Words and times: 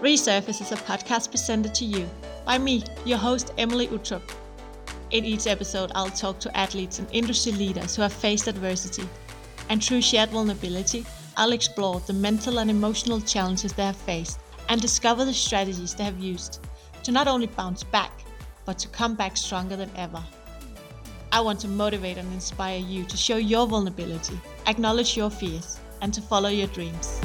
Resurface 0.00 0.60
is 0.60 0.70
a 0.70 0.76
podcast 0.76 1.28
presented 1.28 1.74
to 1.74 1.84
you 1.84 2.08
by 2.46 2.56
me, 2.56 2.84
your 3.04 3.18
host, 3.18 3.52
Emilie 3.58 3.88
Uttrup. 3.88 4.22
In 5.10 5.24
each 5.24 5.48
episode, 5.48 5.90
I'll 5.92 6.08
talk 6.08 6.38
to 6.38 6.56
athletes 6.56 7.00
and 7.00 7.08
industry 7.10 7.50
leaders 7.50 7.96
who 7.96 8.02
have 8.02 8.12
faced 8.12 8.46
adversity. 8.46 9.08
And 9.68 9.82
through 9.82 10.02
shared 10.02 10.30
vulnerability, 10.30 11.04
I'll 11.36 11.50
explore 11.50 11.98
the 11.98 12.12
mental 12.12 12.60
and 12.60 12.70
emotional 12.70 13.20
challenges 13.20 13.72
they 13.72 13.86
have 13.86 13.96
faced 13.96 14.38
and 14.68 14.80
discover 14.80 15.24
the 15.24 15.34
strategies 15.34 15.96
they 15.96 16.04
have 16.04 16.20
used 16.20 16.60
to 17.02 17.10
not 17.10 17.26
only 17.26 17.48
bounce 17.48 17.82
back, 17.82 18.12
but 18.66 18.78
to 18.78 18.88
come 18.88 19.16
back 19.16 19.36
stronger 19.36 19.74
than 19.74 19.90
ever. 19.96 20.22
I 21.32 21.40
want 21.40 21.58
to 21.60 21.68
motivate 21.68 22.18
and 22.18 22.32
inspire 22.32 22.78
you 22.78 23.02
to 23.02 23.16
show 23.16 23.36
your 23.36 23.66
vulnerability, 23.66 24.38
acknowledge 24.68 25.16
your 25.16 25.30
fears, 25.30 25.80
and 26.02 26.14
to 26.14 26.22
follow 26.22 26.50
your 26.50 26.68
dreams. 26.68 27.20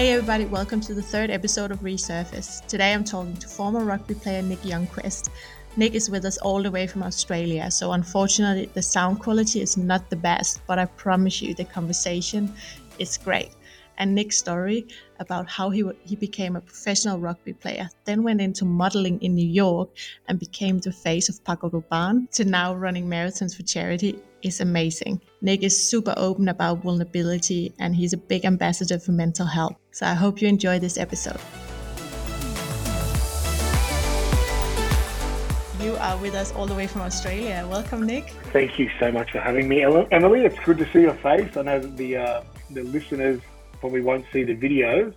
Hey 0.00 0.12
everybody, 0.12 0.46
welcome 0.46 0.80
to 0.80 0.94
the 0.94 1.02
third 1.02 1.28
episode 1.28 1.70
of 1.70 1.80
Resurface. 1.80 2.66
Today 2.66 2.94
I'm 2.94 3.04
talking 3.04 3.36
to 3.36 3.46
former 3.46 3.84
rugby 3.84 4.14
player 4.14 4.40
Nick 4.40 4.62
Youngquest. 4.62 5.28
Nick 5.76 5.92
is 5.92 6.08
with 6.08 6.24
us 6.24 6.38
all 6.38 6.62
the 6.62 6.70
way 6.70 6.86
from 6.86 7.02
Australia, 7.02 7.70
so 7.70 7.92
unfortunately 7.92 8.70
the 8.72 8.80
sound 8.80 9.20
quality 9.20 9.60
is 9.60 9.76
not 9.76 10.08
the 10.08 10.16
best, 10.16 10.62
but 10.66 10.78
I 10.78 10.86
promise 10.86 11.42
you 11.42 11.52
the 11.52 11.66
conversation 11.66 12.50
is 12.98 13.18
great 13.18 13.50
and 14.00 14.14
Nick's 14.14 14.38
story 14.38 14.88
about 15.20 15.48
how 15.48 15.68
he, 15.68 15.84
he 16.04 16.16
became 16.16 16.56
a 16.56 16.60
professional 16.60 17.20
rugby 17.20 17.52
player, 17.52 17.88
then 18.06 18.22
went 18.22 18.40
into 18.40 18.64
modeling 18.64 19.20
in 19.20 19.34
New 19.34 19.46
York 19.46 19.90
and 20.26 20.40
became 20.40 20.78
the 20.78 20.90
face 20.90 21.28
of 21.28 21.44
Paco 21.44 21.68
Rabanne, 21.68 22.28
to 22.30 22.44
now 22.44 22.74
running 22.74 23.06
marathons 23.06 23.54
for 23.54 23.62
charity 23.62 24.18
is 24.42 24.62
amazing. 24.62 25.20
Nick 25.42 25.62
is 25.62 25.78
super 25.78 26.14
open 26.16 26.48
about 26.48 26.78
vulnerability 26.78 27.74
and 27.78 27.94
he's 27.94 28.14
a 28.14 28.16
big 28.16 28.46
ambassador 28.46 28.98
for 28.98 29.12
mental 29.12 29.46
health. 29.46 29.76
So 29.90 30.06
I 30.06 30.14
hope 30.14 30.40
you 30.40 30.48
enjoy 30.48 30.78
this 30.78 30.96
episode. 30.96 31.38
You 35.82 35.94
are 35.96 36.16
with 36.16 36.34
us 36.34 36.52
all 36.52 36.66
the 36.66 36.74
way 36.74 36.86
from 36.86 37.02
Australia. 37.02 37.66
Welcome, 37.70 38.06
Nick. 38.06 38.30
Thank 38.52 38.78
you 38.78 38.90
so 38.98 39.12
much 39.12 39.32
for 39.32 39.40
having 39.40 39.68
me, 39.68 39.82
Emilie. 39.82 40.46
It's 40.46 40.58
good 40.60 40.78
to 40.78 40.90
see 40.90 41.02
your 41.02 41.14
face. 41.16 41.54
I 41.58 41.62
know 41.62 41.78
that 41.80 41.96
the 41.98 42.16
uh, 42.16 42.42
the 42.70 42.82
listeners 42.84 43.40
probably 43.80 44.00
won't 44.00 44.24
see 44.32 44.44
the 44.44 44.54
videos, 44.54 45.14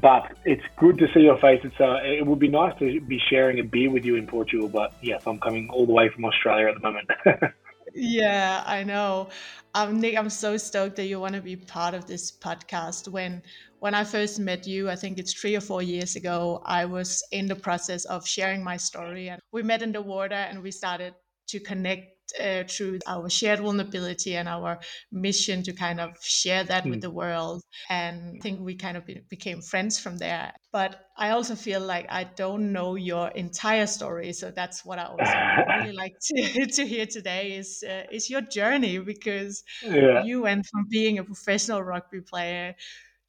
but 0.00 0.36
it's 0.44 0.62
good 0.76 0.98
to 0.98 1.06
see 1.14 1.20
your 1.20 1.38
face. 1.38 1.60
It's 1.64 1.80
uh, 1.80 1.98
it 2.02 2.26
would 2.26 2.38
be 2.38 2.48
nice 2.48 2.78
to 2.78 3.00
be 3.00 3.20
sharing 3.30 3.58
a 3.60 3.64
beer 3.64 3.90
with 3.90 4.04
you 4.04 4.16
in 4.16 4.26
Portugal, 4.26 4.68
but 4.68 4.94
yes, 5.02 5.22
I'm 5.26 5.38
coming 5.38 5.68
all 5.70 5.86
the 5.86 5.92
way 5.92 6.08
from 6.08 6.24
Australia 6.24 6.68
at 6.68 6.74
the 6.74 6.80
moment. 6.80 7.10
yeah, 7.94 8.62
I 8.66 8.84
know. 8.84 9.28
Um, 9.74 10.00
Nick, 10.00 10.18
I'm 10.18 10.30
so 10.30 10.56
stoked 10.56 10.96
that 10.96 11.06
you 11.06 11.18
want 11.18 11.34
to 11.34 11.40
be 11.40 11.56
part 11.56 11.94
of 11.94 12.06
this 12.06 12.30
podcast. 12.30 13.08
When 13.08 13.42
when 13.80 13.94
I 13.94 14.04
first 14.04 14.38
met 14.38 14.66
you, 14.66 14.88
I 14.88 14.96
think 14.96 15.18
it's 15.18 15.32
three 15.32 15.56
or 15.56 15.60
four 15.60 15.82
years 15.82 16.14
ago, 16.14 16.62
I 16.64 16.84
was 16.84 17.22
in 17.32 17.48
the 17.48 17.56
process 17.56 18.04
of 18.04 18.26
sharing 18.26 18.62
my 18.62 18.76
story, 18.76 19.28
and 19.28 19.40
we 19.52 19.62
met 19.62 19.82
in 19.82 19.92
the 19.92 20.02
water, 20.02 20.34
and 20.34 20.62
we 20.62 20.70
started 20.70 21.14
to 21.48 21.60
connect 21.60 22.21
uh, 22.40 22.64
through 22.68 22.98
our 23.06 23.28
shared 23.28 23.60
vulnerability 23.60 24.36
and 24.36 24.48
our 24.48 24.78
mission 25.10 25.62
to 25.62 25.72
kind 25.72 26.00
of 26.00 26.10
share 26.22 26.64
that 26.64 26.84
mm. 26.84 26.90
with 26.90 26.94
hmm. 26.96 27.00
the 27.00 27.10
world. 27.10 27.62
And 27.88 28.36
I 28.36 28.40
think 28.40 28.60
we 28.60 28.76
kind 28.76 28.96
of 28.96 29.06
be, 29.06 29.20
became 29.28 29.60
friends 29.60 29.98
from 29.98 30.18
there. 30.18 30.52
But 30.72 30.96
I 31.16 31.30
also 31.30 31.54
feel 31.54 31.80
like 31.80 32.06
I 32.10 32.24
don't 32.24 32.72
know 32.72 32.94
your 32.94 33.28
entire 33.28 33.86
story, 33.86 34.32
so 34.32 34.50
that's 34.50 34.84
what 34.84 34.98
I 34.98 35.04
also 35.04 35.24
really 35.78 35.92
like 35.92 36.14
to, 36.20 36.66
to 36.76 36.86
hear 36.86 37.06
today 37.06 37.52
is 37.56 37.84
uh, 37.86 38.04
is 38.10 38.30
your 38.30 38.40
journey 38.40 38.98
because 38.98 39.62
yeah. 39.84 40.22
you 40.24 40.42
went 40.42 40.66
from 40.66 40.86
being 40.88 41.18
a 41.18 41.24
professional 41.24 41.82
rugby 41.82 42.20
player 42.20 42.74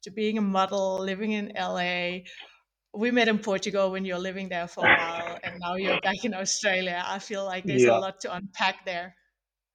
to 0.04 0.10
being 0.10 0.38
a 0.38 0.42
model, 0.42 0.98
living 1.00 1.32
in 1.32 1.52
LA 1.56 2.20
we 2.94 3.10
met 3.10 3.28
in 3.28 3.38
Portugal 3.38 3.90
when 3.90 4.04
you're 4.04 4.18
living 4.18 4.48
there 4.48 4.68
for 4.68 4.86
a 4.86 4.88
while, 4.88 5.38
and 5.42 5.60
now 5.60 5.74
you're 5.74 6.00
back 6.00 6.24
in 6.24 6.34
Australia. 6.34 7.02
I 7.06 7.18
feel 7.18 7.44
like 7.44 7.64
there's 7.64 7.82
yeah. 7.82 7.98
a 7.98 7.98
lot 7.98 8.20
to 8.20 8.34
unpack 8.34 8.84
there. 8.84 9.14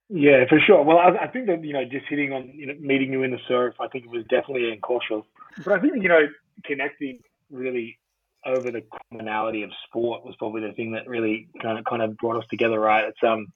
Yeah, 0.10 0.46
for 0.50 0.60
sure. 0.60 0.84
Well, 0.84 0.98
I, 0.98 1.26
I, 1.26 1.28
think 1.28 1.48
that 1.48 1.64
you 1.64 1.74
know, 1.74 1.86
just 1.86 2.06
hitting 2.10 2.34
on 2.34 2.52
you 2.56 2.66
know, 2.66 2.74
meeting 2.80 3.12
you 3.12 3.24
in 3.24 3.32
the 3.32 3.40
surf, 3.48 3.76
I 3.80 3.88
think 3.90 4.06
it 4.06 4.10
was 4.10 4.24
definitely 4.30 4.72
incautious. 4.72 5.24
But 5.64 5.74
I 5.74 5.80
think 5.80 6.02
you 6.02 6.10
know, 6.10 6.28
connecting 6.66 7.20
really 7.52 8.00
over 8.46 8.72
the 8.72 8.82
commonality 9.12 9.64
of 9.64 9.70
sport 9.88 10.26
was 10.26 10.36
probably 10.40 10.62
the 10.62 10.74
thing 10.74 10.94
that 10.94 11.08
really 11.08 11.48
kind 11.62 11.78
of 11.78 11.86
kind 11.86 12.02
of 12.02 12.18
brought 12.18 12.38
us 12.38 12.46
together. 12.50 12.80
Right? 12.80 13.06
It's 13.06 13.20
um, 13.28 13.48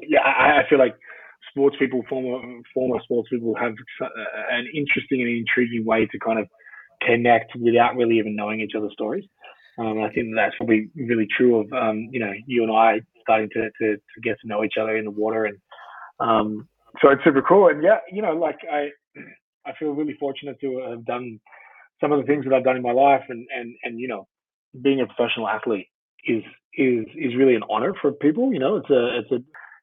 yeah, 0.00 0.20
I, 0.20 0.62
I 0.62 0.68
feel 0.68 0.78
like 0.78 0.96
sports 1.50 1.76
people, 1.78 2.02
former 2.08 2.40
former 2.72 3.00
sports 3.02 3.28
people, 3.28 3.54
have 3.56 3.74
an 4.50 4.68
interesting 4.72 5.20
and 5.20 5.28
intriguing 5.28 5.84
way 5.84 6.06
to 6.06 6.18
kind 6.18 6.38
of 6.38 6.48
connect 7.06 7.52
without 7.56 7.96
really 7.96 8.18
even 8.18 8.36
knowing 8.36 8.60
each 8.60 8.72
other's 8.76 8.92
stories. 8.92 9.24
Um, 9.78 10.02
I 10.02 10.10
think 10.10 10.28
that's 10.34 10.54
probably 10.56 10.90
really 10.94 11.26
true 11.36 11.60
of 11.60 11.72
um, 11.72 12.08
you 12.10 12.20
know 12.20 12.32
you 12.46 12.62
and 12.62 12.72
I 12.72 13.00
starting 13.22 13.48
to, 13.54 13.70
to, 13.80 13.96
to 13.96 14.20
get 14.22 14.36
to 14.40 14.48
know 14.48 14.64
each 14.64 14.74
other 14.80 14.96
in 14.96 15.04
the 15.04 15.10
water, 15.10 15.46
and 15.46 15.58
um, 16.20 16.68
so 17.00 17.10
it's 17.10 17.24
super 17.24 17.42
cool. 17.42 17.68
And 17.68 17.82
yeah, 17.82 17.98
you 18.10 18.20
know, 18.22 18.32
like 18.32 18.58
I 18.70 18.88
I 19.64 19.72
feel 19.78 19.92
really 19.92 20.16
fortunate 20.20 20.60
to 20.60 20.78
have 20.90 21.04
done 21.04 21.40
some 22.00 22.12
of 22.12 22.20
the 22.20 22.26
things 22.26 22.44
that 22.44 22.52
I've 22.52 22.64
done 22.64 22.76
in 22.76 22.82
my 22.82 22.92
life, 22.92 23.22
and 23.28 23.46
and 23.54 23.74
and 23.82 23.98
you 23.98 24.08
know, 24.08 24.26
being 24.82 25.00
a 25.00 25.06
professional 25.06 25.48
athlete 25.48 25.88
is 26.26 26.42
is 26.74 27.06
is 27.16 27.36
really 27.36 27.54
an 27.54 27.62
honor 27.70 27.94
for 28.00 28.12
people. 28.12 28.52
You 28.52 28.58
know, 28.58 28.76
it's 28.76 28.90
a 28.90 29.18
it's 29.18 29.32
a 29.32 29.38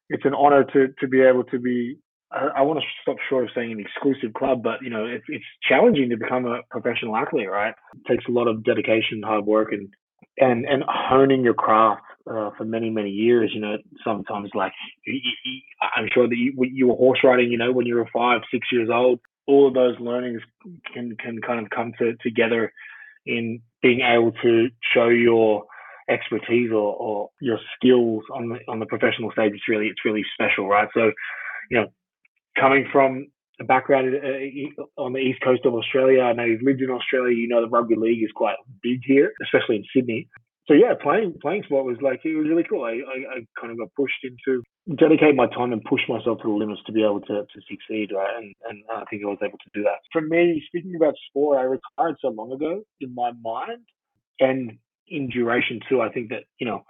it's 0.08 0.24
an 0.24 0.34
honor 0.34 0.64
to 0.64 0.88
to 1.00 1.08
be 1.08 1.20
able 1.20 1.44
to 1.44 1.58
be 1.58 1.96
I, 2.32 2.48
I 2.58 2.62
want 2.62 2.78
to 2.80 2.86
stop 3.02 3.16
short 3.28 3.44
of 3.44 3.50
saying 3.54 3.72
an 3.72 3.80
exclusive 3.80 4.34
club, 4.34 4.62
but 4.62 4.82
you 4.82 4.90
know, 4.90 5.04
it's 5.06 5.24
it's 5.28 5.44
challenging 5.68 6.10
to 6.10 6.16
become 6.16 6.46
a 6.46 6.60
professional 6.70 7.16
athlete, 7.16 7.50
right? 7.50 7.74
It 7.94 8.08
takes 8.08 8.24
a 8.28 8.32
lot 8.32 8.48
of 8.48 8.64
dedication, 8.64 9.22
hard 9.24 9.46
work, 9.46 9.72
and 9.72 9.88
and 10.38 10.64
and 10.64 10.84
honing 10.86 11.42
your 11.42 11.54
craft 11.54 12.02
uh, 12.30 12.50
for 12.56 12.64
many 12.64 12.90
many 12.90 13.10
years. 13.10 13.50
You 13.54 13.60
know, 13.60 13.76
sometimes 14.04 14.50
like 14.54 14.72
I'm 15.96 16.08
sure 16.12 16.28
that 16.28 16.36
you, 16.36 16.52
you 16.56 16.88
were 16.88 16.96
horse 16.96 17.20
riding. 17.24 17.50
You 17.50 17.58
know, 17.58 17.72
when 17.72 17.86
you 17.86 17.96
were 17.96 18.08
five, 18.12 18.42
six 18.52 18.68
years 18.72 18.88
old, 18.92 19.20
all 19.46 19.68
of 19.68 19.74
those 19.74 19.98
learnings 19.98 20.40
can 20.94 21.16
can 21.16 21.40
kind 21.40 21.60
of 21.60 21.70
come 21.70 21.92
to, 21.98 22.14
together 22.22 22.72
in 23.26 23.60
being 23.82 24.00
able 24.00 24.32
to 24.42 24.68
show 24.94 25.08
your 25.08 25.64
expertise 26.08 26.70
or, 26.72 26.94
or 26.96 27.30
your 27.40 27.58
skills 27.76 28.22
on 28.34 28.48
the 28.48 28.58
on 28.68 28.78
the 28.78 28.86
professional 28.86 29.32
stage. 29.32 29.52
It's 29.54 29.68
really 29.68 29.86
it's 29.86 30.04
really 30.04 30.24
special, 30.34 30.68
right? 30.68 30.88
So, 30.94 31.10
you 31.70 31.80
know, 31.80 31.86
coming 32.60 32.86
from 32.92 33.26
a 33.60 33.64
background 33.64 34.14
uh, 34.14 35.00
on 35.02 35.12
the 35.12 35.18
east 35.18 35.40
coast 35.42 35.66
of 35.66 35.74
Australia, 35.74 36.22
I 36.22 36.32
know 36.32 36.44
you've 36.44 36.62
lived 36.62 36.80
in 36.80 36.90
Australia. 36.90 37.34
You 37.34 37.48
know 37.48 37.60
the 37.60 37.68
rugby 37.68 37.96
league 37.96 38.22
is 38.22 38.30
quite 38.34 38.56
big 38.82 39.00
here, 39.04 39.32
especially 39.42 39.76
in 39.76 39.84
Sydney. 39.94 40.28
So 40.66 40.74
yeah, 40.74 40.94
playing 41.00 41.34
playing 41.42 41.64
sport 41.64 41.84
was 41.84 41.96
like 42.00 42.20
it 42.24 42.36
was 42.36 42.46
really 42.48 42.64
cool. 42.68 42.84
I, 42.84 43.02
I, 43.02 43.16
I 43.34 43.46
kind 43.60 43.72
of 43.72 43.78
got 43.78 43.88
pushed 43.96 44.22
into 44.22 44.62
dedicate 44.96 45.34
my 45.34 45.46
time 45.48 45.72
and 45.72 45.82
push 45.84 46.02
myself 46.08 46.38
to 46.42 46.48
the 46.48 46.54
limits 46.54 46.80
to 46.86 46.92
be 46.92 47.02
able 47.02 47.20
to, 47.22 47.42
to 47.42 47.60
succeed, 47.68 48.10
right? 48.14 48.36
And 48.36 48.54
and 48.68 48.82
I 48.90 49.04
think 49.10 49.22
I 49.24 49.26
was 49.26 49.38
able 49.42 49.58
to 49.58 49.70
do 49.74 49.82
that. 49.82 49.98
For 50.12 50.20
me, 50.20 50.62
speaking 50.66 50.94
about 50.96 51.14
sport, 51.28 51.58
I 51.58 51.62
retired 51.62 52.16
so 52.20 52.28
long 52.28 52.52
ago 52.52 52.82
in 53.00 53.14
my 53.14 53.32
mind 53.42 53.82
and 54.38 54.78
in 55.08 55.28
duration 55.28 55.80
too. 55.88 56.00
I 56.00 56.10
think 56.10 56.28
that 56.30 56.44
you 56.58 56.66
know 56.66 56.84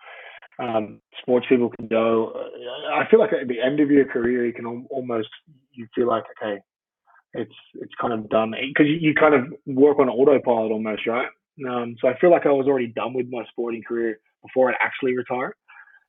um, 0.61 1.01
sports 1.21 1.47
people 1.49 1.71
can 1.71 1.89
go. 1.89 2.33
Uh, 2.35 2.95
I 2.95 3.09
feel 3.11 3.21
like 3.21 3.33
at 3.33 3.49
the 3.49 3.61
end 3.61 3.81
of 3.81 3.91
your 3.91 4.05
career, 4.05 4.47
you 4.47 4.53
can 4.53 4.67
almost 4.91 5.29
you 5.73 5.87
feel 5.95 6.09
like 6.09 6.25
okay, 6.43 6.61
it's 7.35 7.55
it's 7.75 7.93
kind 8.01 8.13
of 8.13 8.29
done 8.29 8.53
because 8.53 8.87
you, 8.87 8.99
you, 9.01 9.15
kind 9.15 9.35
of 9.35 9.53
work 9.67 9.99
on 9.99 10.09
autopilot 10.09 10.73
almost, 10.73 11.07
right? 11.07 11.29
Um, 11.69 11.97
so 12.01 12.09
I 12.09 12.19
feel 12.19 12.31
like 12.31 12.47
I 12.47 12.51
was 12.51 12.67
already 12.67 12.89
done 12.89 13.15
with 13.15 13.27
my 13.31 13.45
sporting 13.51 13.83
career 13.87 14.19
before 14.43 14.71
I 14.71 14.75
actually 14.81 15.17
retired. 15.17 15.55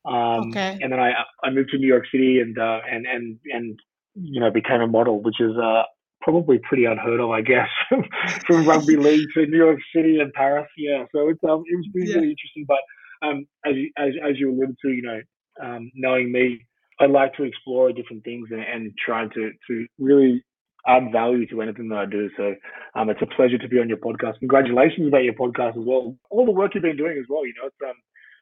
Um, 0.05 0.49
okay. 0.49 0.79
And 0.81 0.91
then 0.91 0.99
I 0.99 1.11
I 1.43 1.49
moved 1.51 1.69
to 1.71 1.77
New 1.77 1.87
York 1.87 2.05
City 2.11 2.39
and 2.39 2.57
uh, 2.57 2.79
and 2.89 3.05
and 3.05 3.39
and 3.45 3.79
you 4.15 4.39
know 4.39 4.51
became 4.51 4.81
a 4.81 4.87
model, 4.87 5.21
which 5.21 5.39
is 5.39 5.55
uh, 5.57 5.83
probably 6.21 6.59
pretty 6.59 6.85
unheard 6.85 7.19
of, 7.19 7.29
I 7.29 7.41
guess, 7.41 7.69
from 8.47 8.67
rugby 8.67 8.95
league 8.95 9.27
to 9.35 9.45
New 9.45 9.57
York 9.57 9.79
City 9.95 10.19
and 10.19 10.31
Paris. 10.33 10.67
Yeah, 10.77 11.05
so 11.13 11.29
it's 11.29 11.43
um, 11.43 11.63
it 11.67 11.75
was 11.75 11.87
really, 11.93 12.09
yeah. 12.09 12.15
really 12.15 12.29
interesting, 12.31 12.65
but 12.67 12.79
um, 13.21 13.45
as, 13.65 13.73
as, 13.97 14.13
as 14.27 14.37
you 14.37 14.51
alluded 14.51 14.75
to, 14.83 14.89
you 14.89 15.01
know, 15.01 15.21
um, 15.61 15.91
knowing 15.95 16.31
me, 16.31 16.65
I 16.99 17.05
like 17.05 17.33
to 17.35 17.43
explore 17.43 17.91
different 17.91 18.23
things 18.23 18.49
and, 18.51 18.61
and 18.61 18.93
try 19.03 19.25
to, 19.25 19.51
to 19.67 19.87
really 19.99 20.43
add 20.87 21.11
value 21.11 21.47
to 21.47 21.61
anything 21.61 21.89
that 21.89 21.97
I 21.97 22.05
do. 22.05 22.29
So 22.37 22.55
um, 22.95 23.09
it's 23.09 23.21
a 23.21 23.35
pleasure 23.35 23.57
to 23.57 23.67
be 23.67 23.79
on 23.79 23.89
your 23.89 23.97
podcast. 23.97 24.39
Congratulations 24.39 25.07
about 25.07 25.23
your 25.23 25.33
podcast 25.33 25.77
as 25.77 25.85
well. 25.85 26.15
All 26.29 26.45
the 26.45 26.51
work 26.51 26.73
you've 26.73 26.83
been 26.83 26.97
doing 26.97 27.17
as 27.17 27.25
well. 27.29 27.45
You 27.45 27.53
know, 27.61 27.67
it's 27.67 27.75
um, 27.87 27.95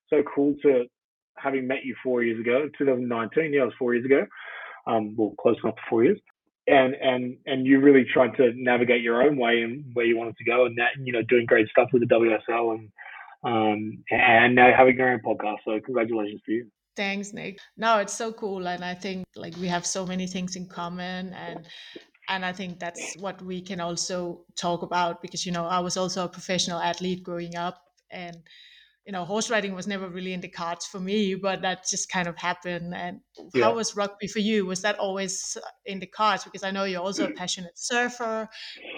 so 0.10 0.24
cool 0.36 0.56
to 0.64 0.86
having 1.38 1.68
met 1.68 1.86
you 1.86 1.96
four 2.04 2.24
years 2.24 2.40
ago, 2.40 2.70
2019. 2.78 3.54
Yeah, 3.54 3.62
it 3.62 3.66
was 3.66 3.74
four 3.80 3.94
years 3.94 4.06
ago. 4.06 4.26
Um, 4.88 5.16
well, 5.18 5.34
close 5.40 5.58
enough 5.64 5.76
to 5.76 5.82
four 5.90 6.04
years. 6.04 6.20
And 6.68 6.94
and 7.02 7.38
and 7.48 7.66
you 7.66 7.80
really 7.80 8.06
tried 8.14 8.38
to 8.38 8.52
navigate 8.56 9.02
your 9.02 9.24
own 9.24 9.38
way 9.38 9.64
and 9.64 9.86
where 9.94 10.06
you 10.06 10.18
wanted 10.18 10.38
to 10.38 10.44
go, 10.44 10.66
and 10.66 10.78
that 10.78 10.90
you 11.04 11.12
know 11.12 11.24
doing 11.24 11.48
great 11.48 11.68
stuff 11.70 11.90
with 11.92 12.08
the 12.08 12.14
WSL 12.14 12.76
and 12.76 12.90
um, 13.44 14.04
and 14.12 14.56
now 14.56 14.72
having 14.76 14.98
your 14.98 15.12
own 15.14 15.20
podcast. 15.20 15.58
So 15.66 15.80
congratulations 15.84 16.42
to 16.46 16.52
you. 16.52 16.72
Thanks, 16.96 17.34
Nick. 17.34 17.60
No, 17.78 18.00
it's 18.00 18.14
so 18.14 18.34
cool, 18.34 18.68
and 18.68 18.84
I 18.84 18.94
think 18.94 19.26
like 19.36 19.56
we 19.58 19.68
have 19.68 19.86
so 19.86 20.06
many 20.06 20.28
things 20.28 20.56
in 20.56 20.68
common, 20.68 21.34
and 21.34 21.66
and 22.28 22.46
I 22.46 22.52
think 22.52 22.80
that's 22.80 23.16
what 23.18 23.42
we 23.42 23.62
can 23.62 23.80
also 23.80 24.46
talk 24.56 24.84
about 24.84 25.22
because 25.22 25.46
you 25.46 25.52
know 25.52 25.66
I 25.66 25.80
was 25.80 25.96
also 25.98 26.26
a 26.26 26.30
professional 26.30 26.80
athlete 26.80 27.24
growing 27.24 27.56
up, 27.56 27.82
and 28.12 28.38
you 29.06 29.12
know 29.12 29.26
horse 29.26 29.50
riding 29.50 29.74
was 29.76 29.88
never 29.88 30.08
really 30.10 30.34
in 30.34 30.42
the 30.42 30.48
cards 30.50 30.86
for 30.86 31.00
me, 31.00 31.36
but 31.36 31.62
that 31.62 31.86
just 31.88 32.12
kind 32.12 32.28
of 32.28 32.38
happened. 32.38 32.94
And 32.94 33.22
Yeah. 33.54 33.62
how 33.62 33.76
was 33.76 33.96
rugby 33.96 34.28
for 34.28 34.40
you? 34.40 34.66
Was 34.66 34.82
that 34.82 35.00
always 35.00 35.58
in 35.86 36.00
the 36.00 36.08
cards? 36.08 36.44
Because 36.44 36.64
I 36.64 36.72
know 36.72 36.84
you're 36.86 37.02
also 37.02 37.26
a 37.26 37.30
passionate 37.42 37.78
surfer 37.78 38.50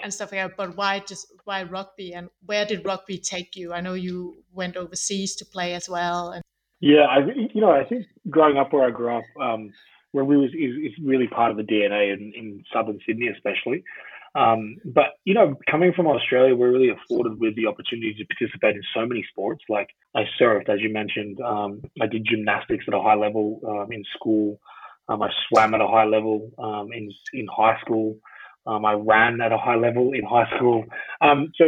and 0.02 0.12
stuff 0.12 0.32
like 0.32 0.42
that. 0.42 0.56
But 0.56 0.76
why 0.76 1.00
just 1.00 1.26
why 1.44 1.62
rugby, 1.64 2.12
and 2.14 2.28
where 2.44 2.64
did 2.66 2.84
rugby 2.84 3.18
take 3.18 3.56
you? 3.56 3.72
I 3.72 3.80
know 3.80 3.94
you 3.94 4.44
went 4.52 4.76
overseas 4.76 5.36
to 5.36 5.44
play 5.46 5.74
as 5.74 5.88
well, 5.88 6.30
and 6.30 6.42
Yeah, 6.80 7.06
I 7.08 7.18
you 7.54 7.60
know 7.60 7.70
I 7.70 7.84
think 7.84 8.06
growing 8.28 8.56
up 8.58 8.72
where 8.72 8.86
I 8.86 8.90
grew 8.90 9.16
up, 9.16 9.24
um, 9.40 9.72
rugby 10.12 10.36
was 10.36 10.50
is, 10.50 10.92
is 10.92 10.92
really 11.04 11.28
part 11.28 11.50
of 11.50 11.56
the 11.56 11.62
DNA 11.62 12.12
in, 12.12 12.32
in 12.36 12.64
southern 12.72 12.98
Sydney, 13.06 13.28
especially. 13.28 13.84
Um, 14.34 14.76
but 14.84 15.14
you 15.24 15.34
know, 15.34 15.56
coming 15.70 15.92
from 15.94 16.06
Australia, 16.06 16.56
we're 16.56 16.72
really 16.72 16.90
afforded 16.90 17.38
with 17.38 17.54
the 17.56 17.66
opportunity 17.66 18.14
to 18.14 18.24
participate 18.24 18.76
in 18.76 18.82
so 18.94 19.06
many 19.06 19.24
sports. 19.30 19.62
Like 19.68 19.90
I 20.14 20.24
surfed, 20.40 20.68
as 20.68 20.80
you 20.80 20.92
mentioned. 20.92 21.38
Um, 21.40 21.82
I 22.00 22.06
did 22.06 22.26
gymnastics 22.28 22.84
at 22.88 22.94
a 22.94 23.02
high 23.02 23.14
level 23.14 23.60
um, 23.68 23.92
in 23.92 24.02
school. 24.16 24.58
Um, 25.08 25.22
I 25.22 25.28
swam 25.48 25.74
at 25.74 25.80
a 25.80 25.86
high 25.86 26.04
level 26.06 26.50
um, 26.58 26.92
in 26.92 27.12
in 27.34 27.46
high 27.54 27.78
school. 27.80 28.18
Um, 28.66 28.84
I 28.84 28.94
ran 28.94 29.40
at 29.40 29.52
a 29.52 29.58
high 29.58 29.76
level 29.76 30.12
in 30.12 30.24
high 30.24 30.48
school. 30.56 30.84
Um, 31.20 31.52
so 31.56 31.66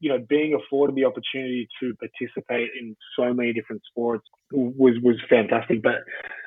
you 0.00 0.10
know, 0.10 0.24
being 0.28 0.54
afforded 0.54 0.94
the 0.94 1.06
opportunity 1.06 1.68
to 1.80 1.94
participate 1.94 2.70
in 2.78 2.94
so 3.18 3.32
many 3.32 3.52
different 3.52 3.82
sports 3.90 4.24
was 4.52 4.94
was 5.02 5.16
fantastic. 5.28 5.82
But 5.82 5.96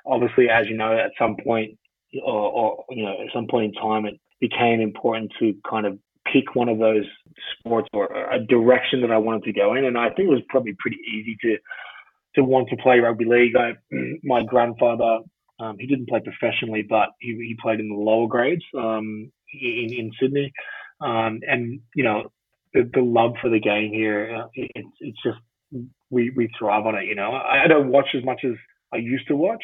obviously, 0.06 0.50
as 0.50 0.68
you 0.68 0.78
know, 0.78 0.98
at 0.98 1.12
some 1.20 1.36
point, 1.44 1.78
or, 2.24 2.52
or 2.52 2.86
you 2.92 3.04
know, 3.04 3.14
at 3.14 3.34
some 3.34 3.48
point 3.48 3.76
in 3.76 3.82
time, 3.82 4.06
it 4.06 4.20
became 4.40 4.82
important 4.82 5.32
to 5.40 5.56
kind 5.70 5.86
of 5.86 6.00
pick 6.32 6.56
one 6.56 6.70
of 6.70 6.80
those 6.80 7.06
sports 7.58 7.88
or 7.94 8.06
a 8.32 8.40
direction 8.40 9.02
that 9.02 9.12
I 9.12 9.18
wanted 9.18 9.44
to 9.44 9.54
go 9.54 9.76
in. 9.76 9.86
And 9.86 9.98
I 9.98 10.10
think 10.10 10.30
it 10.30 10.32
was 10.32 10.42
probably 10.50 10.76
pretty 10.80 10.98
easy 11.08 11.38
to 11.42 11.58
to 12.36 12.44
want 12.44 12.70
to 12.70 12.78
play 12.78 13.00
rugby 13.00 13.26
league. 13.26 13.56
I, 13.56 13.74
my 14.24 14.44
grandfather, 14.44 15.20
um, 15.60 15.78
he 15.80 15.88
didn't 15.88 16.08
play 16.08 16.22
professionally, 16.24 16.86
but 16.88 17.10
he, 17.20 17.34
he 17.34 17.58
played 17.60 17.80
in 17.80 17.90
the 17.90 17.96
lower 17.96 18.28
grades 18.28 18.64
um, 18.78 19.32
in 19.54 19.94
in 19.94 20.12
Sydney. 20.20 20.54
Um, 21.02 21.40
and 21.48 21.82
you 21.96 22.04
know, 22.04 22.32
the, 22.74 22.90
the 22.94 23.02
love 23.02 23.34
for 23.42 23.50
the 23.50 23.60
game 23.60 23.92
here, 23.92 24.44
uh, 24.44 24.48
it, 24.54 24.86
it's 25.00 25.18
just 25.24 25.40
we 26.10 26.32
we 26.36 26.50
thrive 26.58 26.86
on 26.86 26.96
it. 26.96 27.06
You 27.06 27.16
know, 27.16 27.32
I, 27.32 27.64
I 27.64 27.68
don't 27.68 27.90
watch 27.90 28.08
as 28.16 28.24
much 28.24 28.42
as 28.44 28.54
I 28.94 28.98
used 28.98 29.28
to 29.28 29.36
watch, 29.36 29.64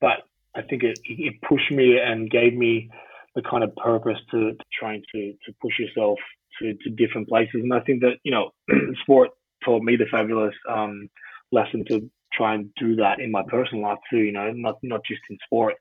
but 0.00 0.22
I 0.54 0.62
think 0.62 0.82
it 0.82 0.98
it 1.04 1.40
pushed 1.42 1.70
me 1.70 1.98
and 1.98 2.30
gave 2.30 2.54
me 2.54 2.90
the 3.34 3.42
kind 3.42 3.64
of 3.64 3.74
purpose 3.76 4.18
to, 4.30 4.52
to 4.52 4.64
trying 4.78 5.02
to 5.14 5.32
to 5.46 5.52
push 5.60 5.78
yourself 5.78 6.18
to, 6.60 6.74
to 6.74 6.90
different 6.90 7.28
places. 7.28 7.54
And 7.62 7.72
I 7.72 7.80
think 7.80 8.02
that 8.02 8.16
you 8.24 8.32
know, 8.32 8.50
sport 9.02 9.30
taught 9.64 9.82
me 9.82 9.96
the 9.96 10.06
fabulous 10.10 10.54
um, 10.68 11.08
lesson 11.50 11.84
to 11.88 12.10
try 12.32 12.54
and 12.54 12.70
do 12.76 12.96
that 12.96 13.20
in 13.20 13.30
my 13.30 13.42
personal 13.48 13.84
life 13.84 13.98
too. 14.10 14.18
You 14.18 14.32
know, 14.32 14.50
not 14.52 14.76
not 14.82 15.00
just 15.06 15.20
in 15.30 15.38
sport, 15.44 15.74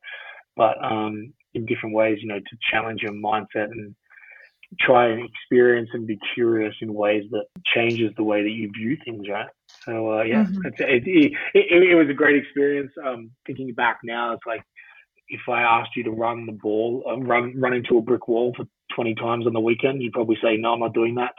but 0.56 0.84
um, 0.84 1.34
in 1.54 1.66
different 1.66 1.96
ways. 1.96 2.20
You 2.22 2.28
know, 2.28 2.40
to 2.40 2.58
challenge 2.72 3.02
your 3.02 3.14
mindset 3.14 3.72
and 3.72 3.96
try 4.80 5.10
and 5.10 5.28
experience 5.28 5.90
and 5.94 6.08
be 6.08 6.18
curious 6.34 6.74
in 6.82 6.94
ways 6.94 7.24
that 7.32 7.46
changes 7.74 8.12
the 8.16 8.24
way 8.24 8.44
that 8.44 8.52
you 8.52 8.72
view 8.72 8.98
things, 9.04 9.28
right? 9.30 9.50
So 9.86 10.20
uh, 10.20 10.24
yeah, 10.24 10.44
Mhm. 10.44 10.66
it's, 10.66 10.78
it, 10.80 11.04
it, 11.08 11.34
it, 11.54 11.84
it 11.92 11.96
was 11.96 12.10
a 12.10 12.14
great 12.14 12.38
experience. 12.38 12.92
Um, 13.04 13.32
thinking 13.46 13.74
back 13.74 14.00
now, 14.04 14.34
it's 14.34 14.46
like 14.46 14.64
if 15.32 15.42
I 15.50 15.62
asked 15.62 15.96
you 15.96 16.04
to 16.04 16.12
run 16.12 16.46
the 16.46 16.52
ball, 16.52 17.04
uh, 17.10 17.18
run 17.18 17.54
run 17.58 17.74
into 17.74 17.98
a 17.98 18.02
brick 18.02 18.28
wall 18.28 18.54
for 18.56 18.66
20 18.96 19.16
times 19.16 19.48
on 19.48 19.54
the 19.54 19.60
weekend, 19.60 20.02
you'd 20.04 20.14
probably 20.14 20.38
say, 20.44 20.58
no, 20.58 20.74
I'm 20.74 20.82
not 20.82 20.94
doing 20.94 21.16
that. 21.16 21.32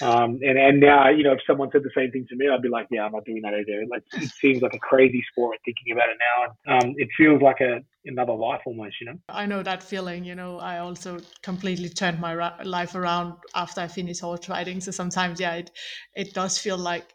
Um, 0.00 0.38
and, 0.42 0.56
and 0.58 0.80
now, 0.80 1.10
you 1.10 1.22
know, 1.22 1.32
if 1.32 1.40
someone 1.46 1.68
said 1.70 1.82
the 1.82 1.90
same 1.94 2.10
thing 2.10 2.24
to 2.30 2.36
me, 2.36 2.48
I'd 2.48 2.62
be 2.62 2.68
like, 2.68 2.86
yeah, 2.90 3.04
I'm 3.04 3.12
not 3.12 3.24
doing 3.26 3.42
that 3.42 3.52
either. 3.52 3.84
Like, 3.90 4.02
it 4.14 4.30
seems 4.40 4.62
like 4.62 4.72
a 4.72 4.78
crazy 4.78 5.22
sport 5.30 5.58
thinking 5.64 5.92
about 5.92 6.08
it 6.08 6.16
now. 6.18 6.54
And, 6.76 6.84
um, 6.84 6.94
it 6.96 7.08
feels 7.16 7.42
like 7.42 7.60
a, 7.60 7.80
another 8.06 8.32
life 8.32 8.60
almost, 8.64 8.96
you 9.00 9.08
know? 9.08 9.18
I 9.28 9.44
know 9.44 9.62
that 9.62 9.82
feeling. 9.82 10.24
You 10.24 10.34
know, 10.34 10.58
I 10.58 10.78
also 10.78 11.18
completely 11.42 11.90
turned 11.90 12.20
my 12.20 12.34
ra- 12.34 12.56
life 12.64 12.94
around 12.94 13.34
after 13.54 13.82
I 13.82 13.88
finished 13.88 14.22
horse 14.22 14.48
riding. 14.48 14.80
So 14.80 14.92
sometimes, 14.92 15.40
yeah, 15.40 15.54
it 15.54 15.70
it 16.14 16.32
does 16.32 16.56
feel 16.56 16.78
like 16.78 17.12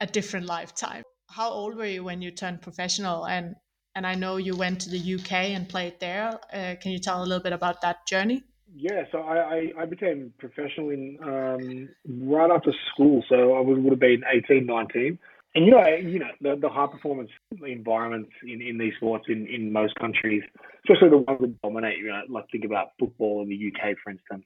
a 0.00 0.06
different 0.06 0.46
lifetime. 0.46 1.04
How 1.30 1.48
old 1.48 1.76
were 1.76 1.86
you 1.86 2.04
when 2.04 2.20
you 2.20 2.30
turned 2.30 2.60
professional? 2.60 3.26
And 3.26 3.54
and 3.98 4.06
I 4.06 4.14
know 4.14 4.36
you 4.36 4.54
went 4.54 4.80
to 4.82 4.90
the 4.90 5.14
UK 5.16 5.32
and 5.56 5.68
played 5.68 5.98
there. 5.98 6.38
Uh, 6.52 6.76
can 6.80 6.92
you 6.92 7.00
tell 7.00 7.20
a 7.20 7.26
little 7.26 7.42
bit 7.42 7.52
about 7.52 7.80
that 7.80 8.06
journey? 8.06 8.44
Yeah, 8.72 9.02
so 9.10 9.22
I, 9.22 9.36
I, 9.36 9.72
I 9.80 9.84
became 9.86 10.32
professional 10.38 10.90
in 10.90 11.18
um, 11.20 11.88
right 12.06 12.48
after 12.48 12.72
school. 12.92 13.24
So 13.28 13.54
I 13.54 13.60
would, 13.60 13.82
would 13.82 13.90
have 13.90 13.98
been 13.98 14.22
18, 14.32 14.66
19. 14.66 15.18
And 15.56 15.66
you 15.66 15.72
know, 15.72 15.84
you 15.88 16.20
know 16.20 16.30
the, 16.40 16.54
the 16.60 16.68
high 16.68 16.86
performance 16.86 17.30
environments 17.66 18.30
in, 18.44 18.62
in 18.62 18.78
these 18.78 18.92
sports 18.98 19.24
in, 19.28 19.48
in 19.48 19.72
most 19.72 19.94
countries, 19.96 20.42
especially 20.84 21.08
the 21.08 21.18
ones 21.18 21.40
that 21.40 21.60
dominate. 21.62 21.98
You 21.98 22.08
know, 22.08 22.22
like 22.28 22.44
think 22.52 22.64
about 22.64 22.92
football 23.00 23.42
in 23.42 23.48
the 23.48 23.72
UK, 23.72 23.96
for 24.04 24.10
instance. 24.10 24.44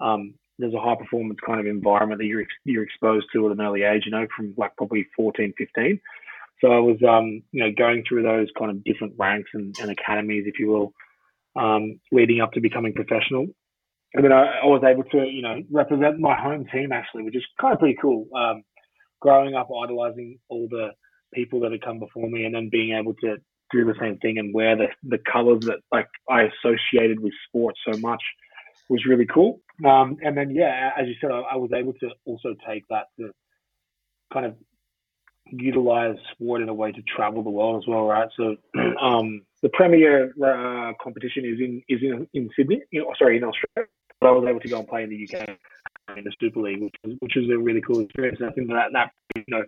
Um, 0.00 0.34
there's 0.58 0.74
a 0.74 0.80
high 0.80 0.96
performance 0.96 1.38
kind 1.46 1.60
of 1.60 1.66
environment 1.66 2.18
that 2.20 2.26
you're 2.26 2.44
you're 2.64 2.82
exposed 2.82 3.26
to 3.34 3.46
at 3.46 3.52
an 3.52 3.60
early 3.60 3.82
age. 3.82 4.02
You 4.06 4.12
know, 4.12 4.26
from 4.34 4.54
like 4.56 4.74
probably 4.76 5.06
14, 5.14 5.52
15. 5.56 6.00
So 6.60 6.70
I 6.72 6.78
was, 6.78 6.98
um, 7.08 7.42
you 7.52 7.64
know, 7.64 7.70
going 7.76 8.04
through 8.06 8.22
those 8.22 8.48
kind 8.58 8.70
of 8.70 8.84
different 8.84 9.14
ranks 9.18 9.50
and, 9.54 9.74
and 9.80 9.90
academies, 9.90 10.44
if 10.46 10.58
you 10.58 10.68
will, 10.68 10.92
um, 11.56 12.00
leading 12.12 12.40
up 12.40 12.52
to 12.52 12.60
becoming 12.60 12.92
professional. 12.92 13.46
And 14.12 14.24
then 14.24 14.32
I, 14.32 14.60
I 14.62 14.66
was 14.66 14.82
able 14.84 15.04
to, 15.04 15.26
you 15.26 15.42
know, 15.42 15.62
represent 15.70 16.18
my 16.18 16.38
home 16.38 16.66
team 16.72 16.92
actually, 16.92 17.22
which 17.22 17.36
is 17.36 17.44
kind 17.60 17.72
of 17.72 17.80
pretty 17.80 17.96
cool. 18.00 18.26
Um, 18.36 18.62
growing 19.20 19.54
up, 19.54 19.68
idolizing 19.70 20.38
all 20.48 20.66
the 20.68 20.90
people 21.32 21.60
that 21.60 21.72
had 21.72 21.82
come 21.82 21.98
before 21.98 22.28
me, 22.28 22.44
and 22.44 22.54
then 22.54 22.68
being 22.70 22.96
able 22.98 23.14
to 23.14 23.36
do 23.70 23.84
the 23.84 23.94
same 24.00 24.18
thing 24.18 24.38
and 24.38 24.52
wear 24.52 24.76
the 24.76 24.88
the 25.04 25.18
colors 25.32 25.60
that 25.66 25.78
like 25.92 26.08
I 26.28 26.42
associated 26.42 27.20
with 27.20 27.32
sports 27.46 27.78
so 27.90 27.98
much 28.00 28.22
was 28.88 29.04
really 29.08 29.26
cool. 29.26 29.60
Um, 29.84 30.16
and 30.22 30.36
then 30.36 30.50
yeah, 30.50 30.90
as 30.98 31.06
you 31.06 31.14
said, 31.20 31.30
I, 31.30 31.40
I 31.52 31.56
was 31.56 31.70
able 31.72 31.92
to 31.94 32.10
also 32.26 32.54
take 32.68 32.84
that 32.90 33.06
to 33.18 33.30
kind 34.32 34.46
of 34.46 34.56
utilize 35.52 36.16
sport 36.32 36.62
in 36.62 36.68
a 36.68 36.74
way 36.74 36.92
to 36.92 37.02
travel 37.02 37.42
the 37.42 37.50
world 37.50 37.82
as 37.82 37.88
well, 37.88 38.04
right? 38.04 38.28
So 38.36 38.56
um, 39.00 39.42
the 39.62 39.70
premier 39.72 40.32
uh, 40.42 40.92
competition 41.02 41.44
is 41.44 41.58
in 41.60 41.82
is 41.88 42.00
in, 42.02 42.26
in 42.34 42.50
Sydney, 42.56 42.82
know, 42.92 43.12
sorry, 43.18 43.36
in 43.36 43.44
Australia. 43.44 43.88
But 44.20 44.28
I 44.28 44.32
was 44.32 44.48
able 44.48 44.60
to 44.60 44.68
go 44.68 44.78
and 44.80 44.88
play 44.88 45.02
in 45.02 45.10
the 45.10 45.28
UK 45.28 45.48
in 46.16 46.24
the 46.24 46.32
Super 46.40 46.60
League, 46.60 46.82
which 46.82 46.94
was, 47.04 47.16
which 47.20 47.32
was 47.36 47.48
a 47.50 47.58
really 47.58 47.80
cool 47.80 48.00
experience. 48.00 48.38
And 48.40 48.50
I 48.50 48.52
think 48.52 48.68
that 48.68 48.88
that 48.92 49.10
you 49.34 49.44
know 49.48 49.64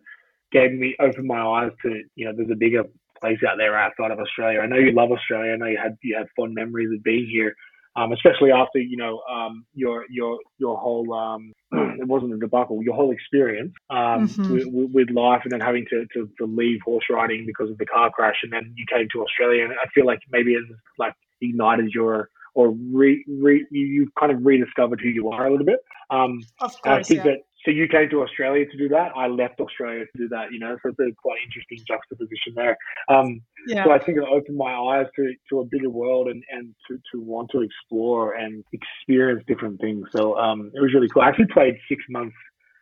gave 0.50 0.72
me 0.72 0.94
opened 1.00 1.26
my 1.26 1.40
eyes 1.40 1.72
to 1.82 2.02
you 2.14 2.26
know 2.26 2.32
there's 2.36 2.50
a 2.50 2.56
bigger 2.56 2.84
place 3.20 3.38
out 3.48 3.56
there 3.56 3.78
outside 3.78 4.10
of 4.10 4.18
Australia. 4.18 4.60
I 4.60 4.66
know 4.66 4.76
you 4.76 4.92
love 4.92 5.10
Australia. 5.12 5.52
I 5.52 5.56
know 5.56 5.66
you 5.66 5.78
had 5.82 5.96
you 6.02 6.16
had 6.16 6.26
fond 6.36 6.54
memories 6.54 6.90
of 6.92 7.02
being 7.02 7.28
here, 7.30 7.54
um, 7.96 8.12
especially 8.12 8.50
after 8.52 8.78
you 8.78 8.96
know 8.96 9.22
um, 9.30 9.64
your 9.74 10.04
your 10.10 10.38
your 10.58 10.76
whole 10.78 11.12
um, 11.12 11.52
it 11.72 12.06
wasn't 12.06 12.32
a 12.32 12.38
debacle, 12.38 12.82
your 12.82 12.94
whole 12.94 13.10
experience 13.10 13.72
um, 13.90 14.28
Mhm. 14.28 14.72
with, 14.72 14.90
with 14.92 15.10
life, 15.10 15.42
and 15.44 15.52
then 15.52 15.60
having 15.60 15.86
to, 15.90 16.06
to 16.14 16.28
to 16.38 16.46
leave 16.46 16.80
horse 16.84 17.04
riding 17.10 17.44
because 17.46 17.70
of 17.70 17.78
the 17.78 17.86
car 17.86 18.10
crash, 18.10 18.36
and 18.42 18.52
then 18.52 18.72
you 18.76 18.86
came 18.92 19.08
to 19.12 19.22
Australia, 19.22 19.64
and 19.64 19.72
I 19.72 19.86
feel 19.94 20.06
like 20.06 20.20
maybe 20.30 20.54
it's 20.54 20.68
like 20.98 21.14
ignited 21.40 21.90
your 21.92 22.28
or 22.54 22.70
re, 22.70 23.24
re 23.28 23.66
you, 23.70 23.86
you 23.86 24.08
kind 24.18 24.32
of 24.32 24.44
rediscovered 24.44 25.00
who 25.00 25.08
you 25.08 25.30
are 25.30 25.46
a 25.46 25.50
little 25.50 25.66
bit. 25.66 25.80
Um, 26.10 26.42
Of 26.60 26.76
and 26.84 26.92
I 26.92 26.96
course, 26.96 27.08
think 27.08 27.24
yeah. 27.24 27.32
that 27.32 27.38
so 27.64 27.70
you 27.70 27.86
came 27.88 28.10
to 28.10 28.22
Australia 28.22 28.66
to 28.66 28.76
do 28.76 28.88
that. 28.88 29.12
I 29.16 29.28
left 29.28 29.60
Australia 29.60 30.04
to 30.04 30.18
do 30.22 30.28
that. 30.28 30.52
You 30.52 30.58
know, 30.58 30.76
so 30.82 30.90
it's 30.90 30.98
a 30.98 31.14
quite 31.20 31.38
interesting 31.44 31.78
juxtaposition 31.86 32.54
there. 32.56 32.76
Um, 33.08 33.40
Yeah. 33.66 33.84
so 33.84 33.92
I 33.92 33.98
think 33.98 34.18
it 34.18 34.24
opened 34.24 34.56
my 34.56 34.72
eyes 34.74 35.06
to, 35.16 35.34
to 35.50 35.60
a 35.60 35.64
bigger 35.64 35.90
world 35.90 36.28
and, 36.28 36.42
and 36.50 36.74
to, 36.88 36.98
to 37.12 37.20
want 37.20 37.50
to 37.52 37.62
explore 37.62 38.34
and 38.34 38.64
experience 38.72 39.44
different 39.46 39.80
things. 39.80 40.08
So 40.10 40.36
um, 40.38 40.70
it 40.74 40.80
was 40.80 40.92
really 40.92 41.08
cool. 41.08 41.22
I 41.22 41.28
actually 41.28 41.46
played 41.46 41.78
six 41.88 42.02
months 42.10 42.36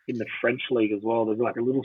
in 0.07 0.17
the 0.17 0.25
French 0.41 0.61
league 0.71 0.91
as 0.91 1.01
well. 1.03 1.25
There's 1.25 1.39
like 1.39 1.57
a 1.57 1.61
little 1.61 1.83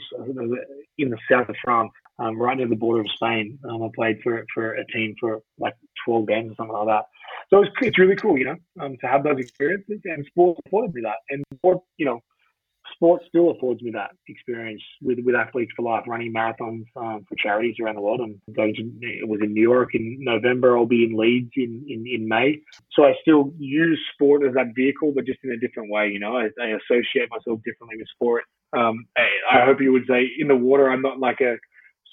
in 0.97 1.09
the 1.09 1.17
south 1.31 1.49
of 1.49 1.55
France, 1.63 1.91
um, 2.19 2.39
right 2.39 2.57
near 2.57 2.67
the 2.67 2.75
border 2.75 3.01
of 3.01 3.11
Spain. 3.11 3.59
Um, 3.69 3.83
I 3.83 3.89
played 3.95 4.17
for 4.23 4.43
for 4.53 4.73
a 4.73 4.85
team 4.87 5.15
for 5.19 5.41
like 5.59 5.75
12 6.05 6.27
games 6.27 6.51
or 6.51 6.55
something 6.55 6.75
like 6.75 6.87
that. 6.87 7.05
So 7.49 7.61
it's, 7.61 7.71
it's 7.81 7.99
really 7.99 8.15
cool, 8.15 8.37
you 8.37 8.45
know, 8.45 8.55
um, 8.81 8.97
to 9.01 9.07
have 9.07 9.23
those 9.23 9.39
experiences. 9.39 10.01
And 10.05 10.25
sport 10.25 10.57
afforded 10.65 10.93
me 10.95 11.01
that. 11.03 11.17
And 11.29 11.43
sport, 11.55 11.79
you 11.97 12.05
know, 12.05 12.19
sport 12.97 13.21
still 13.27 13.51
affords 13.51 13.81
me 13.81 13.91
that 13.91 14.11
experience 14.27 14.81
with, 15.01 15.19
with 15.23 15.35
athletes 15.35 15.71
for 15.75 15.83
life, 15.83 16.03
running 16.07 16.33
marathons 16.33 16.85
um, 16.95 17.23
for 17.29 17.35
charities 17.37 17.75
around 17.81 17.95
the 17.95 18.01
world. 18.01 18.19
I'm 18.21 18.41
going 18.55 18.73
to, 18.75 18.81
it 19.01 19.27
was 19.27 19.39
in 19.41 19.53
New 19.53 19.61
York 19.61 19.89
in 19.93 20.17
November. 20.19 20.77
I'll 20.77 20.87
be 20.87 21.03
in 21.03 21.15
Leeds 21.15 21.51
in, 21.55 21.85
in, 21.87 22.03
in 22.07 22.27
May. 22.27 22.59
So 22.93 23.03
I 23.03 23.13
still 23.21 23.53
use 23.57 23.99
sport 24.13 24.41
as 24.45 24.53
that 24.55 24.73
vehicle, 24.75 25.13
but 25.15 25.25
just 25.25 25.39
in 25.43 25.51
a 25.51 25.57
different 25.57 25.91
way. 25.91 26.09
You 26.09 26.19
know, 26.19 26.35
I, 26.35 26.49
I 26.61 26.67
associate 26.69 27.29
myself 27.29 27.59
differently 27.63 27.97
with 27.97 28.07
sport. 28.09 28.43
Um, 28.75 29.05
I, 29.15 29.59
I 29.59 29.65
hope 29.65 29.79
you 29.79 29.91
would 29.93 30.07
say 30.09 30.27
in 30.39 30.47
the 30.47 30.55
water, 30.55 30.89
I'm 30.89 31.01
not 31.01 31.19
like 31.19 31.39
a 31.39 31.55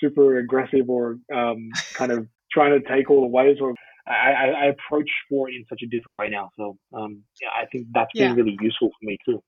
super 0.00 0.38
aggressive 0.38 0.88
or 0.88 1.18
um, 1.34 1.70
kind 1.94 2.12
of 2.12 2.28
trying 2.52 2.78
to 2.78 2.86
take 2.88 3.10
all 3.10 3.22
the 3.22 3.26
waves. 3.26 3.58
Or 3.60 3.74
I, 4.06 4.12
I, 4.12 4.46
I 4.46 4.64
approach 4.66 5.08
sport 5.26 5.52
in 5.52 5.64
such 5.68 5.80
a 5.82 5.86
different 5.86 6.12
way 6.18 6.28
now. 6.28 6.50
So 6.58 6.76
um, 6.92 7.22
yeah, 7.40 7.48
I 7.58 7.66
think 7.72 7.86
that's 7.92 8.12
been 8.12 8.30
yeah. 8.30 8.34
really 8.34 8.56
useful 8.60 8.90
for 8.90 9.04
me 9.06 9.16
too. 9.24 9.42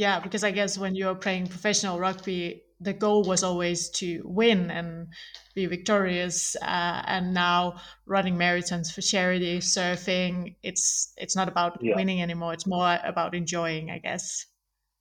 Yeah, 0.00 0.18
because 0.18 0.44
I 0.44 0.50
guess 0.50 0.78
when 0.78 0.94
you're 0.94 1.14
playing 1.14 1.48
professional 1.48 1.98
rugby, 1.98 2.62
the 2.80 2.94
goal 2.94 3.22
was 3.22 3.42
always 3.42 3.90
to 4.00 4.22
win 4.24 4.70
and 4.70 5.08
be 5.54 5.66
victorious. 5.66 6.56
Uh, 6.56 7.02
and 7.04 7.34
now 7.34 7.82
running 8.06 8.36
marathons 8.36 8.90
for 8.90 9.02
charity, 9.02 9.58
surfing, 9.58 10.56
it's 10.62 11.12
it's 11.18 11.36
not 11.36 11.48
about 11.48 11.80
yeah. 11.82 11.96
winning 11.96 12.22
anymore. 12.22 12.54
It's 12.54 12.66
more 12.66 12.98
about 13.04 13.34
enjoying, 13.34 13.90
I 13.90 13.98
guess. 13.98 14.46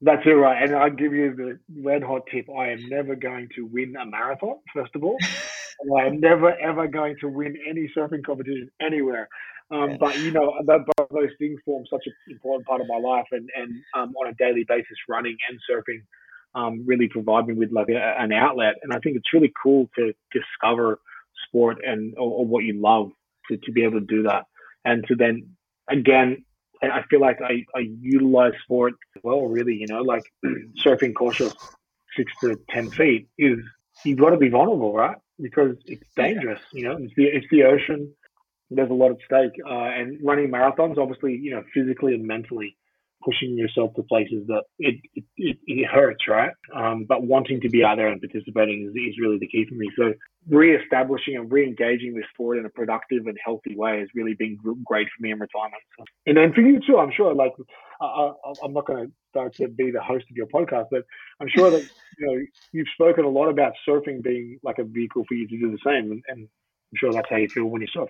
That's 0.02 0.26
it, 0.26 0.32
right. 0.32 0.62
And 0.62 0.76
I'll 0.76 0.90
give 0.90 1.14
you 1.14 1.34
the 1.34 1.60
red 1.82 2.04
hot 2.04 2.24
tip. 2.30 2.48
I 2.50 2.72
am 2.72 2.90
never 2.90 3.16
going 3.16 3.48
to 3.56 3.66
win 3.68 3.96
a 3.96 4.06
marathon, 4.06 4.58
first 4.74 4.94
of 4.96 5.04
all. 5.06 5.18
I 5.98 6.06
am 6.08 6.20
never, 6.20 6.58
ever 6.60 6.88
going 6.88 7.16
to 7.22 7.28
win 7.28 7.58
any 7.68 7.92
surfing 7.96 8.24
competition 8.24 8.70
anywhere. 8.82 9.28
Um, 9.72 9.98
but, 10.00 10.18
you 10.20 10.32
know, 10.32 10.54
that, 10.66 10.80
both 10.98 11.10
those 11.10 11.30
things 11.38 11.60
form 11.64 11.84
such 11.90 12.02
an 12.06 12.14
important 12.30 12.68
part 12.68 12.82
of 12.82 12.88
my 12.88 12.98
life. 12.98 13.28
And, 13.32 13.50
and 13.56 13.82
um, 13.96 14.14
on 14.16 14.30
a 14.30 14.34
daily 14.34 14.66
basis, 14.68 14.98
running 15.08 15.38
and 15.50 15.60
surfing 15.70 16.02
um, 16.56 16.84
really 16.86 17.08
provide 17.08 17.48
me 17.48 17.54
with 17.54 17.72
like 17.72 17.90
a, 17.90 18.16
an 18.20 18.32
outlet. 18.32 18.76
And 18.82 18.94
I 18.94 19.00
think 19.00 19.16
it's 19.16 19.34
really 19.34 19.54
cool 19.62 19.90
to 19.98 20.14
discover 20.32 21.00
sport 21.48 21.78
and 21.86 22.16
or, 22.18 22.40
or 22.40 22.46
what 22.46 22.64
you 22.64 22.74
love 22.74 23.12
to, 23.50 23.58
to 23.58 23.72
be 23.72 23.84
able 23.84 24.00
to 24.00 24.06
do 24.06 24.24
that. 24.24 24.46
And 24.86 25.06
to 25.08 25.16
then, 25.16 25.56
again, 25.90 26.44
I 26.82 27.04
feel 27.10 27.20
like 27.20 27.40
I, 27.42 27.66
I 27.76 27.90
utilize 28.02 28.54
sport 28.64 28.94
well, 29.24 29.42
really, 29.42 29.76
you 29.76 29.88
know, 29.88 30.02
like 30.02 30.24
surfing 30.84 31.14
cautious 31.14 31.54
six 32.16 32.32
to 32.42 32.60
10 32.70 32.92
feet 32.92 33.28
is, 33.38 33.60
you've 34.06 34.20
got 34.20 34.30
to 34.30 34.38
be 34.38 34.50
vulnerable, 34.50 34.94
right? 34.94 35.18
Because 35.42 35.76
it's 35.86 36.08
dangerous, 36.16 36.60
you 36.74 36.84
know, 36.84 36.98
it's 37.00 37.14
the, 37.16 37.26
it's 37.26 37.48
the 37.52 37.64
ocean. 37.64 38.12
There's 38.70 38.90
a 38.90 38.94
lot 38.94 39.12
at 39.12 39.18
stake. 39.26 39.60
Uh, 39.66 39.74
and 39.74 40.20
running 40.24 40.52
marathons, 40.52 40.98
obviously, 40.98 41.34
you 41.34 41.52
know, 41.52 41.64
physically 41.74 42.14
and 42.14 42.26
mentally 42.26 42.78
pushing 43.24 43.58
yourself 43.58 43.94
to 43.96 44.04
places 44.04 44.46
that 44.48 44.64
it 44.80 44.96
it, 45.38 45.58
it, 45.66 45.88
hurts, 45.88 46.28
right? 46.28 46.52
Um, 46.74 47.06
but 47.08 47.24
wanting 47.24 47.62
to 47.62 47.70
be 47.70 47.84
out 47.84 47.98
there 47.98 48.08
and 48.08 48.22
participating 48.22 48.88
is, 48.88 48.96
is 48.96 49.20
really 49.22 49.38
the 49.40 49.48
key 49.48 49.66
for 49.68 49.76
me. 49.76 49.90
So 49.98 50.14
re-establishing 50.48 51.36
and 51.36 51.52
re-engaging 51.52 52.14
with 52.14 52.24
sport 52.34 52.58
in 52.58 52.66
a 52.66 52.70
productive 52.70 53.28
and 53.28 53.38
healthy 53.44 53.76
way 53.76 54.00
has 54.00 54.08
really 54.16 54.36
been 54.36 54.58
great 54.86 55.08
for 55.08 55.22
me 55.22 55.32
in 55.32 55.40
retirement. 55.40 55.82
So, 55.98 56.06
and 56.28 56.38
then 56.38 56.54
for 56.54 56.62
you 56.62 56.80
too, 56.86 56.98
I'm 56.98 57.12
sure. 57.12 57.34
Like, 57.34 57.54
uh, 58.02 58.32
I'm 58.64 58.74
not 58.74 58.88
going 58.88 59.08
to 59.08 59.12
start 59.30 59.56
to 59.56 59.68
be 59.68 59.92
the 59.92 60.02
host 60.02 60.26
of 60.30 60.38
your 60.38 60.48
podcast, 60.48 60.88
but 60.92 61.04
I'm 61.42 61.50
sure 61.50 61.70
that 61.72 61.82
you 62.18 62.28
know 62.28 62.42
you've 62.72 62.88
spoken 62.94 63.26
a 63.26 63.30
lot 63.30 63.50
about 63.50 63.74
surfing 63.88 64.24
being 64.24 64.60
like 64.64 64.80
a 64.80 64.84
vehicle 64.84 65.26
for 65.28 65.34
you 65.34 65.48
to 65.48 65.60
do 65.60 65.72
the 65.72 65.80
same, 65.86 66.12
and, 66.12 66.24
and 66.28 66.40
I'm 66.42 66.98
sure 66.98 67.12
that's 67.12 67.30
how 67.30 67.38
you 67.38 67.50
feel 67.50 67.66
when 67.66 67.82
you 67.82 67.88
surf. 67.94 68.10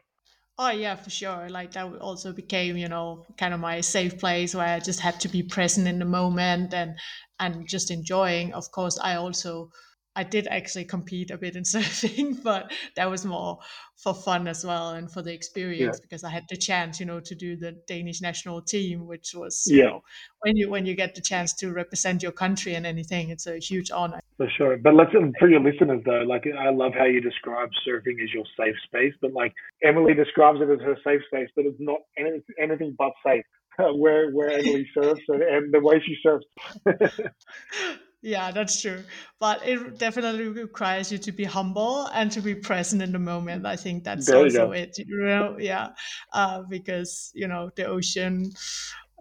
Oh 0.59 0.69
yeah, 0.69 0.95
for 0.95 1.09
sure. 1.09 1.49
Like 1.49 1.71
that 1.71 1.85
also 1.95 2.33
became, 2.33 2.75
you 2.77 2.87
know, 2.87 3.25
kind 3.37 3.53
of 3.53 3.59
my 3.59 3.81
safe 3.81 4.19
place 4.19 4.53
where 4.53 4.67
I 4.75 4.79
just 4.79 4.99
had 4.99 5.19
to 5.21 5.27
be 5.29 5.41
present 5.41 5.87
in 5.87 5.97
the 5.99 6.05
moment 6.05 6.71
and 6.73 6.99
and 7.39 7.67
just 7.67 7.89
enjoying. 7.89 8.53
Of 8.53 8.69
course, 8.71 8.99
I 8.99 9.15
also 9.15 9.71
I 10.15 10.23
did 10.23 10.47
actually 10.47 10.85
compete 10.85 11.31
a 11.31 11.37
bit 11.37 11.55
in 11.55 11.63
surfing, 11.73 12.41
but 12.43 12.71
that 12.95 13.09
was 13.09 13.25
more 13.25 13.59
for 13.95 14.13
fun 14.13 14.47
as 14.47 14.65
well 14.65 14.91
and 14.91 15.11
for 15.11 15.21
the 15.21 15.33
experience 15.33 15.97
yeah. 15.97 16.01
because 16.01 16.23
I 16.23 16.29
had 16.29 16.45
the 16.49 16.57
chance, 16.57 16.99
you 16.99 17.05
know, 17.05 17.19
to 17.19 17.35
do 17.35 17.55
the 17.55 17.73
Danish 17.87 18.21
national 18.21 18.61
team, 18.61 19.05
which 19.05 19.33
was, 19.35 19.65
yeah. 19.67 19.75
you 19.75 19.83
know, 19.83 20.03
when 20.41 20.57
you 20.57 20.69
when 20.69 20.85
you 20.85 20.95
get 20.95 21.15
the 21.15 21.21
chance 21.21 21.53
to 21.55 21.71
represent 21.71 22.23
your 22.23 22.31
country 22.31 22.75
and 22.75 22.85
anything, 22.85 23.29
it's 23.29 23.47
a 23.47 23.57
huge 23.59 23.91
honor. 23.91 24.19
For 24.37 24.49
sure, 24.57 24.77
but 24.77 24.93
let's 24.93 25.11
for 25.37 25.49
your 25.49 25.59
listeners 25.59 26.01
though, 26.05 26.23
like 26.25 26.45
I 26.47 26.69
love 26.69 26.93
how 26.97 27.05
you 27.05 27.21
describe 27.21 27.69
surfing 27.85 28.23
as 28.23 28.33
your 28.33 28.45
safe 28.57 28.75
space, 28.85 29.13
but 29.21 29.33
like 29.33 29.53
Emilie 29.83 30.13
describes 30.13 30.59
it 30.61 30.69
as 30.69 30.79
her 30.79 30.97
safe 31.03 31.21
space, 31.27 31.49
but 31.55 31.65
it's 31.65 31.79
not 31.79 31.99
anything, 32.17 32.41
anything 32.59 32.95
but 32.97 33.11
safe. 33.25 33.43
where 33.95 34.31
where 34.31 34.51
Emilie 34.51 34.89
surfs 34.93 35.21
and, 35.27 35.41
and 35.41 35.73
the 35.73 35.79
way 35.79 36.01
she 36.05 36.15
surfs. 36.21 36.45
Yeah, 38.21 38.51
that's 38.51 38.81
true. 38.81 39.03
But 39.39 39.65
it 39.65 39.97
definitely 39.97 40.49
requires 40.49 41.11
you 41.11 41.17
to 41.19 41.31
be 41.31 41.45
humble 41.45 42.07
and 42.13 42.31
to 42.31 42.41
be 42.41 42.53
present 42.53 43.01
in 43.01 43.13
the 43.13 43.19
moment. 43.19 43.65
I 43.65 43.77
think 43.77 44.03
that's 44.03 44.27
there 44.27 44.37
also 44.37 44.71
it. 44.71 44.97
You 44.97 45.23
know, 45.23 45.55
yeah, 45.57 45.89
uh, 46.33 46.63
because 46.69 47.31
you 47.33 47.47
know 47.47 47.69
the 47.75 47.85
ocean 47.85 48.51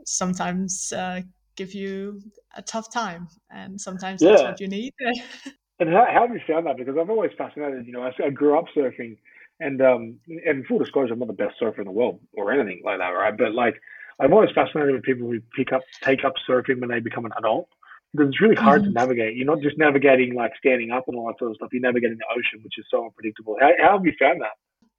sometimes 0.04 0.92
uh, 0.92 1.20
give 1.54 1.74
you 1.74 2.20
a 2.56 2.62
tough 2.62 2.92
time, 2.92 3.28
and 3.50 3.80
sometimes 3.80 4.20
yeah. 4.20 4.30
that's 4.30 4.42
what 4.42 4.60
you 4.60 4.68
need. 4.68 4.92
and 5.78 5.90
how, 5.90 6.06
how 6.12 6.26
have 6.26 6.34
you 6.34 6.40
found 6.46 6.66
that? 6.66 6.76
Because 6.76 6.96
I'm 7.00 7.10
always 7.10 7.30
fascinated. 7.38 7.86
You 7.86 7.92
know, 7.92 8.02
I, 8.02 8.12
I 8.24 8.30
grew 8.30 8.58
up 8.58 8.64
surfing, 8.76 9.16
and 9.60 9.80
um, 9.80 10.18
and 10.44 10.66
full 10.66 10.80
disclosure, 10.80 11.12
I'm 11.12 11.20
not 11.20 11.28
the 11.28 11.34
best 11.34 11.54
surfer 11.60 11.80
in 11.80 11.86
the 11.86 11.92
world 11.92 12.18
or 12.32 12.50
anything 12.50 12.82
like 12.84 12.98
that, 12.98 13.10
right? 13.10 13.36
But 13.36 13.54
like, 13.54 13.80
I'm 14.18 14.32
always 14.32 14.50
fascinated 14.56 14.92
with 14.92 15.04
people 15.04 15.28
who 15.28 15.40
pick 15.56 15.72
up, 15.72 15.82
take 16.02 16.24
up 16.24 16.34
surfing 16.48 16.80
when 16.80 16.90
they 16.90 16.98
become 16.98 17.26
an 17.26 17.32
adult 17.38 17.68
it's 18.14 18.40
really 18.40 18.54
hard 18.56 18.82
mm-hmm. 18.82 18.92
to 18.92 18.94
navigate. 18.94 19.36
You're 19.36 19.46
not 19.46 19.60
just 19.60 19.78
navigating 19.78 20.34
like 20.34 20.52
standing 20.58 20.90
up 20.90 21.04
and 21.08 21.16
all 21.16 21.26
that 21.26 21.38
sort 21.38 21.50
of 21.50 21.56
stuff. 21.56 21.68
You're 21.72 21.82
navigating 21.82 22.18
the 22.18 22.24
ocean, 22.30 22.60
which 22.62 22.78
is 22.78 22.86
so 22.90 23.04
unpredictable. 23.04 23.56
How, 23.60 23.70
how 23.80 23.92
have 23.96 24.06
you 24.06 24.12
found 24.18 24.40
that? 24.40 24.56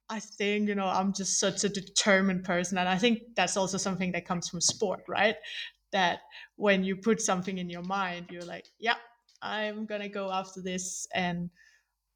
I 0.08 0.18
think, 0.20 0.68
you 0.68 0.74
know, 0.74 0.86
I'm 0.86 1.12
just 1.12 1.38
such 1.38 1.62
a 1.64 1.68
determined 1.68 2.44
person. 2.44 2.78
And 2.78 2.88
I 2.88 2.98
think 2.98 3.20
that's 3.36 3.56
also 3.56 3.78
something 3.78 4.12
that 4.12 4.26
comes 4.26 4.48
from 4.48 4.60
sport, 4.60 5.04
right? 5.08 5.36
That 5.92 6.20
when 6.56 6.82
you 6.84 6.96
put 6.96 7.20
something 7.20 7.58
in 7.58 7.70
your 7.70 7.82
mind, 7.82 8.26
you're 8.30 8.42
like, 8.42 8.66
yeah, 8.78 8.96
I'm 9.40 9.86
going 9.86 10.00
to 10.00 10.08
go 10.08 10.32
after 10.32 10.60
this. 10.60 11.06
And 11.14 11.50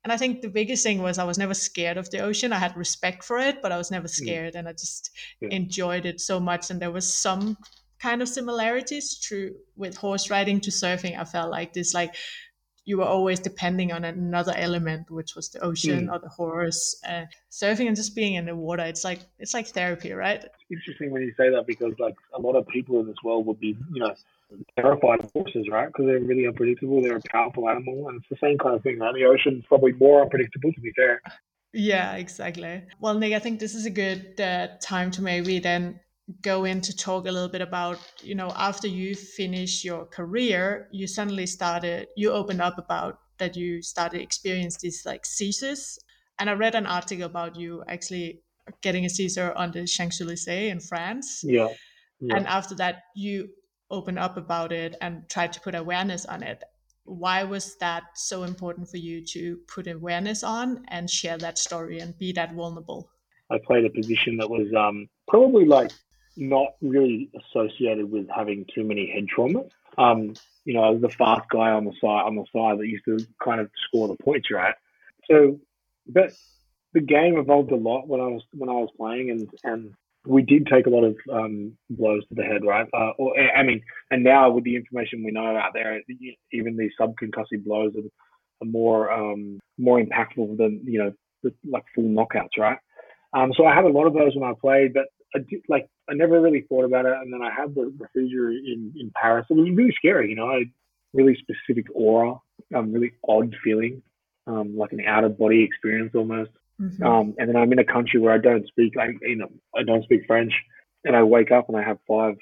and 0.04 0.12
I 0.12 0.18
think 0.18 0.42
the 0.42 0.50
biggest 0.50 0.82
thing 0.82 1.00
was 1.00 1.18
I 1.18 1.24
was 1.24 1.38
never 1.38 1.54
scared 1.54 1.96
of 1.96 2.10
the 2.10 2.18
ocean. 2.18 2.52
I 2.52 2.58
had 2.58 2.76
respect 2.76 3.24
for 3.24 3.38
it, 3.38 3.62
but 3.62 3.72
I 3.72 3.78
was 3.78 3.90
never 3.90 4.06
mm. 4.06 4.10
scared. 4.10 4.52
Mm. 4.52 4.58
And 4.58 4.68
I 4.68 4.72
just 4.72 5.10
yeah. 5.40 5.48
enjoyed 5.50 6.04
it 6.04 6.20
so 6.20 6.38
much. 6.38 6.70
And 6.70 6.78
there 6.78 6.90
was 6.90 7.10
some 7.10 7.56
kind 8.06 8.20
of 8.22 8.28
similarities 8.28 9.06
true 9.26 9.48
with 9.82 9.96
horse 9.96 10.24
riding 10.34 10.58
to 10.66 10.70
surfing 10.70 11.14
i 11.18 11.24
felt 11.24 11.50
like 11.58 11.72
this 11.72 11.94
like 12.00 12.14
you 12.86 12.98
were 12.98 13.04
always 13.04 13.40
depending 13.40 13.92
on 13.92 14.04
another 14.04 14.52
element 14.56 15.10
which 15.10 15.34
was 15.34 15.48
the 15.50 15.60
ocean 15.60 16.06
mm. 16.06 16.12
or 16.12 16.18
the 16.18 16.28
horse 16.28 17.00
uh, 17.08 17.24
surfing 17.50 17.86
and 17.86 17.96
just 17.96 18.14
being 18.14 18.34
in 18.34 18.44
the 18.46 18.54
water 18.54 18.84
it's 18.84 19.04
like 19.04 19.20
it's 19.38 19.54
like 19.54 19.66
therapy 19.68 20.12
right? 20.12 20.44
It's 20.44 20.70
interesting 20.70 21.10
when 21.10 21.22
you 21.22 21.32
say 21.36 21.50
that 21.50 21.64
because 21.66 21.94
like 21.98 22.16
a 22.34 22.40
lot 22.40 22.56
of 22.56 22.66
people 22.68 23.00
in 23.00 23.06
this 23.06 23.16
world 23.24 23.46
would 23.46 23.60
be 23.60 23.76
you 23.92 24.00
know 24.00 24.14
terrified 24.76 25.20
of 25.20 25.32
horses 25.32 25.66
right? 25.70 25.86
Because 25.86 26.06
they're 26.06 26.20
really 26.20 26.46
unpredictable 26.46 27.02
they're 27.02 27.16
a 27.16 27.28
powerful 27.30 27.68
animal 27.68 28.08
and 28.08 28.20
it's 28.20 28.28
the 28.28 28.46
same 28.46 28.58
kind 28.58 28.74
of 28.74 28.82
thing 28.82 28.98
right? 28.98 29.14
The 29.14 29.24
ocean's 29.24 29.64
probably 29.66 29.92
more 29.92 30.22
unpredictable 30.22 30.72
to 30.72 30.80
be 30.80 30.92
fair. 30.92 31.22
Yeah 31.72 32.16
exactly. 32.16 32.82
Well 33.00 33.14
nick 33.14 33.32
i 33.32 33.38
think 33.38 33.60
this 33.60 33.74
is 33.74 33.86
a 33.86 33.90
good 33.90 34.38
uh, 34.40 34.68
time 34.80 35.10
to 35.12 35.22
maybe 35.22 35.58
then 35.58 36.00
go 36.42 36.64
in 36.64 36.80
to 36.80 36.96
talk 36.96 37.26
a 37.26 37.30
little 37.30 37.48
bit 37.48 37.60
about 37.60 37.98
you 38.22 38.34
know 38.34 38.50
after 38.56 38.88
you 38.88 39.14
finish 39.14 39.84
your 39.84 40.06
career 40.06 40.88
you 40.90 41.06
suddenly 41.06 41.46
started 41.46 42.08
you 42.16 42.30
opened 42.30 42.62
up 42.62 42.78
about 42.78 43.18
that 43.38 43.56
you 43.56 43.82
started 43.82 44.20
experience 44.20 44.78
these 44.78 45.02
like 45.04 45.26
seizures. 45.26 45.98
And 46.38 46.48
i 46.48 46.54
read 46.54 46.74
an 46.74 46.86
article 46.86 47.26
about 47.26 47.56
you 47.56 47.84
actually 47.88 48.40
getting 48.80 49.04
a 49.04 49.10
seizure 49.10 49.52
on 49.52 49.72
the 49.72 49.86
champs-elysees 49.86 50.70
in 50.70 50.80
france. 50.80 51.42
Yeah, 51.44 51.68
yeah. 52.20 52.36
and 52.36 52.46
after 52.46 52.74
that 52.76 53.02
you 53.14 53.48
opened 53.90 54.18
up 54.18 54.36
about 54.36 54.72
it 54.72 54.96
and 55.00 55.28
tried 55.28 55.52
to 55.52 55.60
put 55.60 55.74
awareness 55.74 56.24
on 56.24 56.42
it. 56.42 56.62
Why 57.04 57.44
was 57.44 57.76
that 57.80 58.04
so 58.14 58.44
important 58.44 58.88
for 58.88 58.96
you 58.96 59.24
to 59.26 59.58
put 59.68 59.86
awareness 59.86 60.42
on 60.42 60.84
and 60.88 61.08
share 61.08 61.36
that 61.38 61.58
story 61.58 61.98
and 61.98 62.16
be 62.18 62.32
that 62.32 62.54
vulnerable? 62.54 63.10
I 63.50 63.58
played 63.64 63.84
a 63.84 63.90
position 63.90 64.38
that 64.38 64.48
was 64.48 64.72
um, 64.74 65.06
probably 65.28 65.66
like 65.66 65.92
not 66.36 66.74
really 66.80 67.30
associated 67.34 68.10
with 68.10 68.28
having 68.34 68.66
too 68.74 68.84
many 68.84 69.10
head 69.10 69.26
traumas. 69.34 69.70
Um, 69.96 70.34
you 70.64 70.74
know, 70.74 70.98
the 70.98 71.08
fast 71.08 71.48
guy 71.50 71.70
on 71.70 71.84
the 71.84 71.92
side 72.00 72.26
on 72.26 72.36
the 72.36 72.44
side 72.52 72.78
that 72.78 72.88
used 72.88 73.04
to 73.04 73.18
kind 73.42 73.60
of 73.60 73.70
score 73.86 74.08
the 74.08 74.16
points, 74.16 74.50
right? 74.50 74.74
So, 75.30 75.60
but 76.06 76.32
the 76.92 77.00
game 77.00 77.36
evolved 77.36 77.70
a 77.72 77.76
lot 77.76 78.08
when 78.08 78.20
I 78.20 78.26
was 78.26 78.42
when 78.52 78.68
I 78.68 78.74
was 78.74 78.90
playing, 78.96 79.30
and 79.30 79.48
and 79.62 79.94
we 80.26 80.42
did 80.42 80.66
take 80.66 80.86
a 80.86 80.90
lot 80.90 81.04
of 81.04 81.16
um, 81.30 81.76
blows 81.90 82.26
to 82.28 82.34
the 82.34 82.42
head, 82.42 82.64
right? 82.64 82.88
Uh, 82.92 83.10
or 83.18 83.34
I 83.38 83.62
mean, 83.62 83.82
and 84.10 84.24
now 84.24 84.50
with 84.50 84.64
the 84.64 84.76
information 84.76 85.22
we 85.24 85.32
know 85.32 85.56
out 85.56 85.72
there, 85.74 86.00
even 86.52 86.76
these 86.76 86.92
subconcussive 86.98 87.64
blows 87.64 87.94
are, 87.96 88.66
are 88.66 88.70
more 88.70 89.12
um, 89.12 89.60
more 89.78 90.00
impactful 90.00 90.56
than 90.56 90.80
you 90.84 90.98
know 90.98 91.12
the, 91.42 91.52
like 91.64 91.84
full 91.94 92.04
knockouts, 92.04 92.58
right? 92.58 92.78
Um, 93.34 93.52
so 93.56 93.66
I 93.66 93.74
had 93.74 93.84
a 93.84 93.88
lot 93.88 94.06
of 94.06 94.14
those 94.14 94.34
when 94.34 94.48
I 94.48 94.54
played, 94.58 94.94
but 94.94 95.06
I 95.34 95.40
did, 95.40 95.62
like 95.68 95.88
I 96.08 96.14
never 96.14 96.40
really 96.40 96.62
thought 96.68 96.84
about 96.84 97.06
it, 97.06 97.12
and 97.12 97.32
then 97.32 97.40
I 97.42 97.50
had 97.50 97.74
the, 97.74 97.92
the 97.98 98.06
seizure 98.14 98.50
in 98.50 98.92
in 98.96 99.10
Paris. 99.14 99.46
It 99.48 99.54
was 99.54 99.70
really 99.70 99.94
scary, 99.96 100.30
you 100.30 100.36
know. 100.36 100.48
I 100.48 100.64
really 101.12 101.36
specific 101.36 101.86
aura, 101.94 102.36
um, 102.74 102.92
really 102.92 103.12
odd 103.26 103.54
feeling, 103.62 104.02
um, 104.46 104.76
like 104.76 104.92
an 104.92 105.00
out 105.06 105.24
of 105.24 105.38
body 105.38 105.62
experience 105.62 106.12
almost. 106.14 106.50
Mm-hmm. 106.80 107.04
Um, 107.04 107.34
and 107.38 107.48
then 107.48 107.56
I'm 107.56 107.72
in 107.72 107.78
a 107.78 107.84
country 107.84 108.18
where 108.18 108.34
I 108.34 108.38
don't 108.38 108.66
speak, 108.66 108.94
I 108.98 109.10
you 109.22 109.36
know, 109.36 109.50
I 109.76 109.84
don't 109.84 110.02
speak 110.04 110.26
French, 110.26 110.52
and 111.04 111.14
I 111.14 111.22
wake 111.22 111.52
up 111.52 111.68
and 111.68 111.78
I 111.78 111.82
have 111.82 111.98
five 112.06 112.36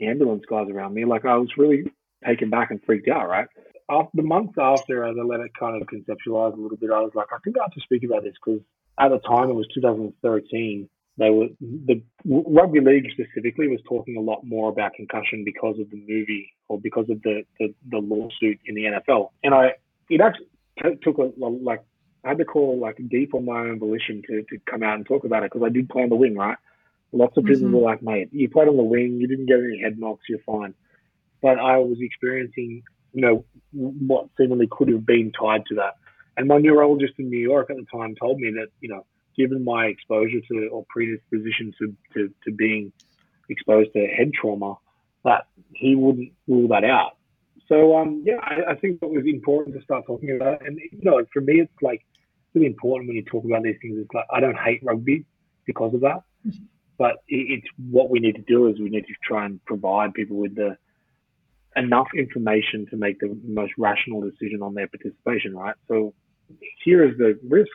ambulance 0.00 0.44
guys 0.48 0.68
around 0.70 0.94
me. 0.94 1.04
Like 1.04 1.24
I 1.24 1.36
was 1.36 1.50
really 1.58 1.90
taken 2.24 2.50
back 2.50 2.70
and 2.70 2.80
freaked 2.84 3.08
out, 3.08 3.28
right? 3.28 3.48
after 3.90 4.10
the 4.14 4.22
months 4.22 4.54
after, 4.58 5.04
as 5.04 5.16
I 5.18 5.22
let 5.22 5.40
it 5.40 5.52
kind 5.58 5.80
of 5.80 5.88
conceptualize 5.88 6.54
a 6.54 6.60
little 6.60 6.76
bit, 6.76 6.90
I 6.90 7.00
was 7.00 7.12
like, 7.14 7.28
I 7.32 7.38
think 7.44 7.56
I 7.58 7.64
have 7.64 7.72
to 7.72 7.80
speak 7.80 8.04
about 8.04 8.22
this 8.22 8.34
because 8.44 8.60
at 8.98 9.08
the 9.08 9.18
time 9.18 9.50
it 9.50 9.54
was 9.54 9.66
2013. 9.74 10.88
They 11.16 11.30
were 11.30 11.46
the 11.60 12.02
rugby 12.24 12.80
league 12.80 13.06
specifically 13.12 13.68
was 13.68 13.80
talking 13.88 14.16
a 14.16 14.20
lot 14.20 14.44
more 14.44 14.68
about 14.68 14.94
concussion 14.94 15.44
because 15.44 15.78
of 15.78 15.88
the 15.90 15.96
movie 15.96 16.52
or 16.68 16.80
because 16.80 17.08
of 17.08 17.22
the 17.22 17.44
the, 17.60 17.72
the 17.88 17.98
lawsuit 17.98 18.58
in 18.66 18.74
the 18.74 18.84
NFL. 18.84 19.30
And 19.44 19.54
I 19.54 19.74
it 20.10 20.20
actually 20.20 20.48
t- 20.82 20.98
took 21.02 21.18
a 21.18 21.30
like 21.38 21.84
I 22.24 22.30
had 22.30 22.38
to 22.38 22.44
call 22.44 22.78
like 22.80 22.96
deep 23.08 23.34
on 23.34 23.44
my 23.44 23.60
own 23.60 23.78
volition 23.78 24.22
to, 24.26 24.42
to 24.42 24.58
come 24.68 24.82
out 24.82 24.96
and 24.96 25.06
talk 25.06 25.24
about 25.24 25.44
it 25.44 25.52
because 25.52 25.64
I 25.64 25.68
did 25.68 25.88
play 25.88 26.02
on 26.02 26.08
the 26.08 26.16
wing, 26.16 26.36
right? 26.36 26.56
Lots 27.12 27.36
of 27.36 27.44
people 27.44 27.62
mm-hmm. 27.62 27.74
were 27.74 27.82
like, 27.82 28.02
mate, 28.02 28.30
you 28.32 28.48
played 28.48 28.66
on 28.66 28.76
the 28.76 28.82
wing, 28.82 29.18
you 29.20 29.28
didn't 29.28 29.46
get 29.46 29.60
any 29.60 29.80
head 29.80 29.98
knocks, 29.98 30.24
you're 30.28 30.40
fine. 30.40 30.74
But 31.42 31.58
I 31.60 31.76
was 31.76 31.98
experiencing, 32.00 32.82
you 33.12 33.20
know, 33.20 33.44
what 33.72 34.30
seemingly 34.36 34.68
could 34.68 34.88
have 34.88 35.06
been 35.06 35.30
tied 35.30 35.66
to 35.66 35.76
that. 35.76 35.94
And 36.36 36.48
my 36.48 36.58
neurologist 36.58 37.14
in 37.18 37.30
New 37.30 37.38
York 37.38 37.70
at 37.70 37.76
the 37.76 37.86
time 37.92 38.16
told 38.16 38.40
me 38.40 38.50
that, 38.52 38.68
you 38.80 38.88
know, 38.88 39.06
given 39.36 39.64
my 39.64 39.86
exposure 39.86 40.40
to 40.48 40.68
or 40.68 40.84
predisposition 40.88 41.72
to, 41.78 41.94
to, 42.14 42.34
to 42.44 42.52
being 42.52 42.92
exposed 43.48 43.92
to 43.94 44.06
head 44.06 44.32
trauma, 44.32 44.74
that 45.24 45.46
he 45.72 45.94
wouldn't 45.94 46.32
rule 46.46 46.68
that 46.68 46.84
out. 46.84 47.16
So 47.68 47.96
um, 47.96 48.22
yeah, 48.26 48.36
I, 48.42 48.72
I, 48.72 48.74
think 48.76 48.98
it 49.00 49.10
was 49.10 49.24
important 49.26 49.74
to 49.76 49.82
start 49.82 50.04
talking 50.06 50.36
about 50.36 50.54
it. 50.54 50.66
And 50.66 50.78
you 50.78 51.00
know, 51.02 51.24
for 51.32 51.40
me, 51.40 51.60
it's 51.60 51.72
like 51.82 52.04
really 52.54 52.66
important 52.66 53.08
when 53.08 53.16
you 53.16 53.24
talk 53.24 53.44
about 53.44 53.62
these 53.62 53.76
things. 53.80 53.98
It's 53.98 54.12
like 54.12 54.26
I 54.30 54.40
don't 54.40 54.56
hate 54.56 54.82
rugby 54.84 55.24
because 55.64 55.94
of 55.94 56.02
that, 56.02 56.22
mm-hmm. 56.46 56.64
but 56.98 57.16
it, 57.26 57.60
it's 57.62 57.66
what 57.90 58.10
we 58.10 58.20
need 58.20 58.36
to 58.36 58.42
do 58.42 58.68
is 58.68 58.78
we 58.78 58.90
need 58.90 59.06
to 59.06 59.14
try 59.26 59.46
and 59.46 59.64
provide 59.64 60.12
people 60.12 60.36
with 60.36 60.54
the 60.54 60.76
enough 61.76 62.08
information 62.16 62.86
to 62.90 62.96
make 62.96 63.18
the 63.18 63.36
most 63.44 63.72
rational 63.78 64.20
decision 64.20 64.62
on 64.62 64.74
their 64.74 64.86
participation. 64.86 65.56
Right. 65.56 65.74
So 65.88 66.12
here 66.84 67.08
is 67.08 67.16
the 67.16 67.38
risk. 67.48 67.72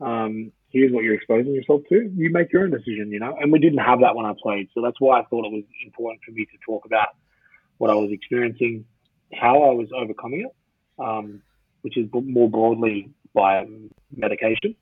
Um, 0.00 0.52
here's 0.70 0.92
what 0.92 1.04
you're 1.04 1.14
exposing 1.14 1.54
yourself 1.54 1.82
to. 1.88 2.10
You 2.14 2.30
make 2.30 2.52
your 2.52 2.64
own 2.64 2.70
decision, 2.70 3.10
you 3.10 3.20
know. 3.20 3.36
And 3.40 3.52
we 3.52 3.58
didn't 3.58 3.78
have 3.78 4.00
that 4.00 4.14
when 4.14 4.26
I 4.26 4.34
played, 4.40 4.68
so 4.74 4.82
that's 4.82 5.00
why 5.00 5.20
I 5.20 5.24
thought 5.24 5.46
it 5.46 5.52
was 5.52 5.64
important 5.84 6.22
for 6.24 6.32
me 6.32 6.44
to 6.44 6.58
talk 6.64 6.84
about 6.84 7.08
what 7.78 7.90
I 7.90 7.94
was 7.94 8.10
experiencing, 8.10 8.84
how 9.32 9.62
I 9.62 9.72
was 9.72 9.88
overcoming 9.94 10.40
it, 10.46 10.54
um, 11.02 11.42
which 11.82 11.96
is 11.96 12.08
more 12.12 12.50
broadly 12.50 13.10
by 13.34 13.66
medication. 14.14 14.74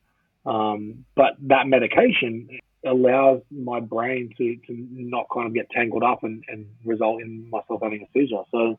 Um, 0.45 1.05
but 1.15 1.33
that 1.49 1.67
medication 1.67 2.49
allows 2.87 3.43
my 3.51 3.81
brain 3.81 4.33
to, 4.39 4.57
to 4.67 4.87
not 4.91 5.27
kind 5.33 5.47
of 5.47 5.55
get 5.55 5.69
tangled 5.71 6.05
up 6.05 6.23
and, 6.23 6.45
and 6.49 6.67
result 6.85 7.21
in 7.21 7.51
myself 7.51 7.81
having 7.83 8.03
a 8.03 8.07
seizure. 8.13 8.45
So 8.51 8.79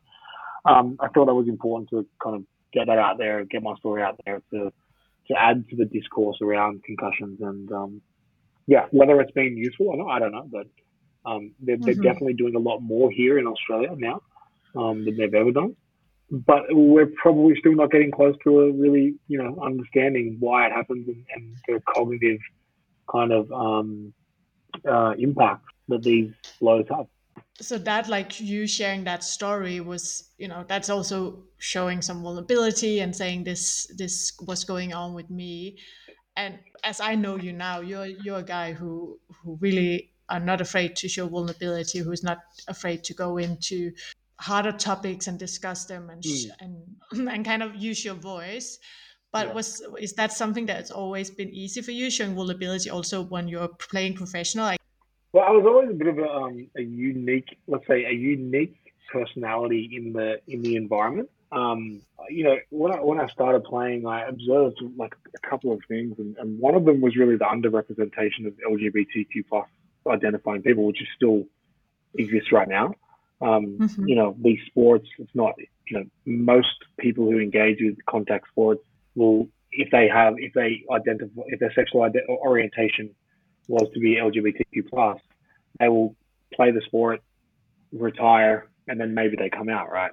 um, 0.64 0.96
I 1.00 1.08
thought 1.08 1.26
that 1.26 1.34
was 1.34 1.48
important 1.48 1.90
to 1.90 2.06
kind 2.22 2.36
of 2.36 2.44
get 2.72 2.86
that 2.86 2.98
out 2.98 3.18
there, 3.18 3.44
get 3.44 3.62
my 3.62 3.74
story 3.76 4.02
out 4.02 4.18
there 4.24 4.42
to 4.52 4.72
to 5.28 5.34
add 5.38 5.68
to 5.68 5.76
the 5.76 5.84
discourse 5.84 6.38
around 6.42 6.82
concussions 6.84 7.40
and 7.40 7.70
um, 7.72 8.02
yeah, 8.66 8.86
whether 8.90 9.20
it's 9.20 9.32
been 9.32 9.56
useful 9.56 9.88
or 9.88 9.96
not, 9.96 10.10
I 10.10 10.18
don't 10.18 10.32
know, 10.32 10.48
but 10.50 10.66
um, 11.24 11.52
they're, 11.58 11.78
they're 11.78 11.94
mm-hmm. 11.94 12.02
definitely 12.02 12.34
doing 12.34 12.54
a 12.54 12.58
lot 12.58 12.80
more 12.80 13.10
here 13.10 13.38
in 13.38 13.46
Australia 13.46 13.94
now 13.96 14.22
um, 14.76 15.04
than 15.04 15.16
they've 15.16 15.34
ever 15.34 15.52
done. 15.52 15.74
But 16.30 16.64
we're 16.68 17.06
probably 17.06 17.56
still 17.58 17.74
not 17.74 17.90
getting 17.90 18.10
close 18.10 18.36
to 18.44 18.60
a 18.60 18.72
really, 18.72 19.14
you 19.26 19.38
know, 19.42 19.58
understanding 19.62 20.36
why 20.38 20.66
it 20.66 20.72
happens 20.72 21.08
and, 21.08 21.24
and 21.34 21.56
the 21.66 21.82
cognitive 21.88 22.40
kind 23.10 23.32
of 23.32 23.50
um, 23.50 24.12
uh, 24.86 25.14
impact 25.18 25.64
that 25.88 26.02
these 26.02 26.30
blows 26.60 26.84
have 26.90 27.06
so 27.60 27.76
that 27.76 28.08
like 28.08 28.40
you 28.40 28.66
sharing 28.66 29.04
that 29.04 29.24
story 29.24 29.80
was 29.80 30.30
you 30.38 30.48
know 30.48 30.64
that's 30.68 30.88
also 30.88 31.42
showing 31.58 32.00
some 32.00 32.22
vulnerability 32.22 33.00
and 33.00 33.14
saying 33.14 33.44
this 33.44 33.90
this 33.96 34.32
was 34.46 34.64
going 34.64 34.92
on 34.92 35.14
with 35.14 35.28
me 35.28 35.76
and 36.36 36.58
as 36.84 37.00
i 37.00 37.14
know 37.14 37.36
you 37.36 37.52
now 37.52 37.80
you're 37.80 38.06
you're 38.06 38.38
a 38.38 38.42
guy 38.42 38.72
who 38.72 39.18
who 39.42 39.58
really 39.60 40.10
are 40.28 40.40
not 40.40 40.60
afraid 40.60 40.94
to 40.94 41.08
show 41.08 41.26
vulnerability 41.26 41.98
who's 41.98 42.22
not 42.22 42.38
afraid 42.68 43.02
to 43.02 43.14
go 43.14 43.38
into 43.38 43.90
harder 44.38 44.72
topics 44.72 45.26
and 45.26 45.38
discuss 45.38 45.86
them 45.86 46.10
and 46.10 46.22
mm. 46.22 46.50
and 46.60 47.28
and 47.28 47.44
kind 47.44 47.62
of 47.62 47.74
use 47.74 48.04
your 48.04 48.14
voice 48.14 48.78
but 49.32 49.48
yeah. 49.48 49.52
was 49.52 49.82
is 49.98 50.12
that 50.14 50.32
something 50.32 50.64
that's 50.64 50.92
always 50.92 51.28
been 51.28 51.50
easy 51.50 51.82
for 51.82 51.90
you 51.90 52.08
showing 52.08 52.36
vulnerability 52.36 52.88
also 52.88 53.22
when 53.22 53.48
you're 53.48 53.68
playing 53.68 54.14
professional 54.14 54.64
like 54.64 54.77
well, 55.32 55.44
I 55.46 55.50
was 55.50 55.64
always 55.66 55.90
a 55.90 55.94
bit 55.94 56.08
of 56.08 56.18
a, 56.18 56.28
um, 56.28 56.68
a 56.76 56.82
unique, 56.82 57.58
let's 57.66 57.86
say, 57.86 58.04
a 58.04 58.12
unique 58.12 58.76
personality 59.12 59.90
in 59.92 60.12
the 60.12 60.40
in 60.46 60.62
the 60.62 60.76
environment. 60.76 61.30
Um, 61.50 62.02
you 62.28 62.44
know, 62.44 62.56
when 62.70 62.92
I 62.92 63.00
when 63.02 63.20
I 63.20 63.26
started 63.28 63.64
playing, 63.64 64.06
I 64.06 64.26
observed 64.26 64.80
like 64.96 65.14
a 65.34 65.48
couple 65.48 65.72
of 65.72 65.80
things, 65.88 66.18
and, 66.18 66.36
and 66.38 66.58
one 66.58 66.74
of 66.74 66.84
them 66.84 67.00
was 67.00 67.16
really 67.16 67.36
the 67.36 67.44
underrepresentation 67.44 68.46
of 68.46 68.54
LGBTQ 68.70 69.46
plus 69.48 69.68
identifying 70.06 70.62
people, 70.62 70.84
which 70.84 71.00
is 71.02 71.08
still 71.14 71.44
exists 72.14 72.52
right 72.52 72.68
now. 72.68 72.94
Um, 73.40 73.78
mm-hmm. 73.78 74.08
You 74.08 74.16
know, 74.16 74.36
these 74.42 74.60
sports, 74.66 75.08
it's 75.18 75.34
not. 75.34 75.54
You 75.90 76.00
know, 76.00 76.04
most 76.26 76.84
people 76.98 77.24
who 77.24 77.38
engage 77.38 77.78
with 77.80 77.96
contact 78.06 78.48
sports 78.48 78.82
will, 79.14 79.48
if 79.72 79.90
they 79.90 80.08
have, 80.08 80.34
if 80.38 80.52
they 80.52 80.84
identify, 80.90 81.42
if 81.46 81.60
their 81.60 81.72
sexual 81.72 82.10
orientation 82.28 83.14
was 83.68 83.88
to 83.94 84.00
be 84.00 84.16
LGBTQ 84.16 84.88
plus, 84.90 85.18
they 85.78 85.88
will 85.88 86.16
play 86.54 86.70
the 86.70 86.80
sport, 86.82 87.20
retire, 87.92 88.68
and 88.88 89.00
then 89.00 89.14
maybe 89.14 89.36
they 89.36 89.50
come 89.50 89.68
out, 89.68 89.90
right? 89.90 90.12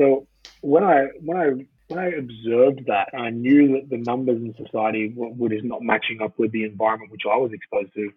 So 0.00 0.26
when 0.60 0.82
I 0.82 1.06
when 1.20 1.36
I 1.36 1.50
when 1.88 1.98
I 1.98 2.08
observed 2.08 2.86
that, 2.86 3.08
I 3.14 3.30
knew 3.30 3.72
that 3.72 3.88
the 3.88 3.98
numbers 3.98 4.40
in 4.40 4.54
society 4.62 5.12
were, 5.14 5.48
just 5.48 5.64
not 5.64 5.82
matching 5.82 6.20
up 6.22 6.38
with 6.38 6.52
the 6.52 6.64
environment 6.64 7.10
which 7.10 7.22
I 7.30 7.36
was 7.36 7.52
exposed 7.52 7.94
to, 7.94 8.10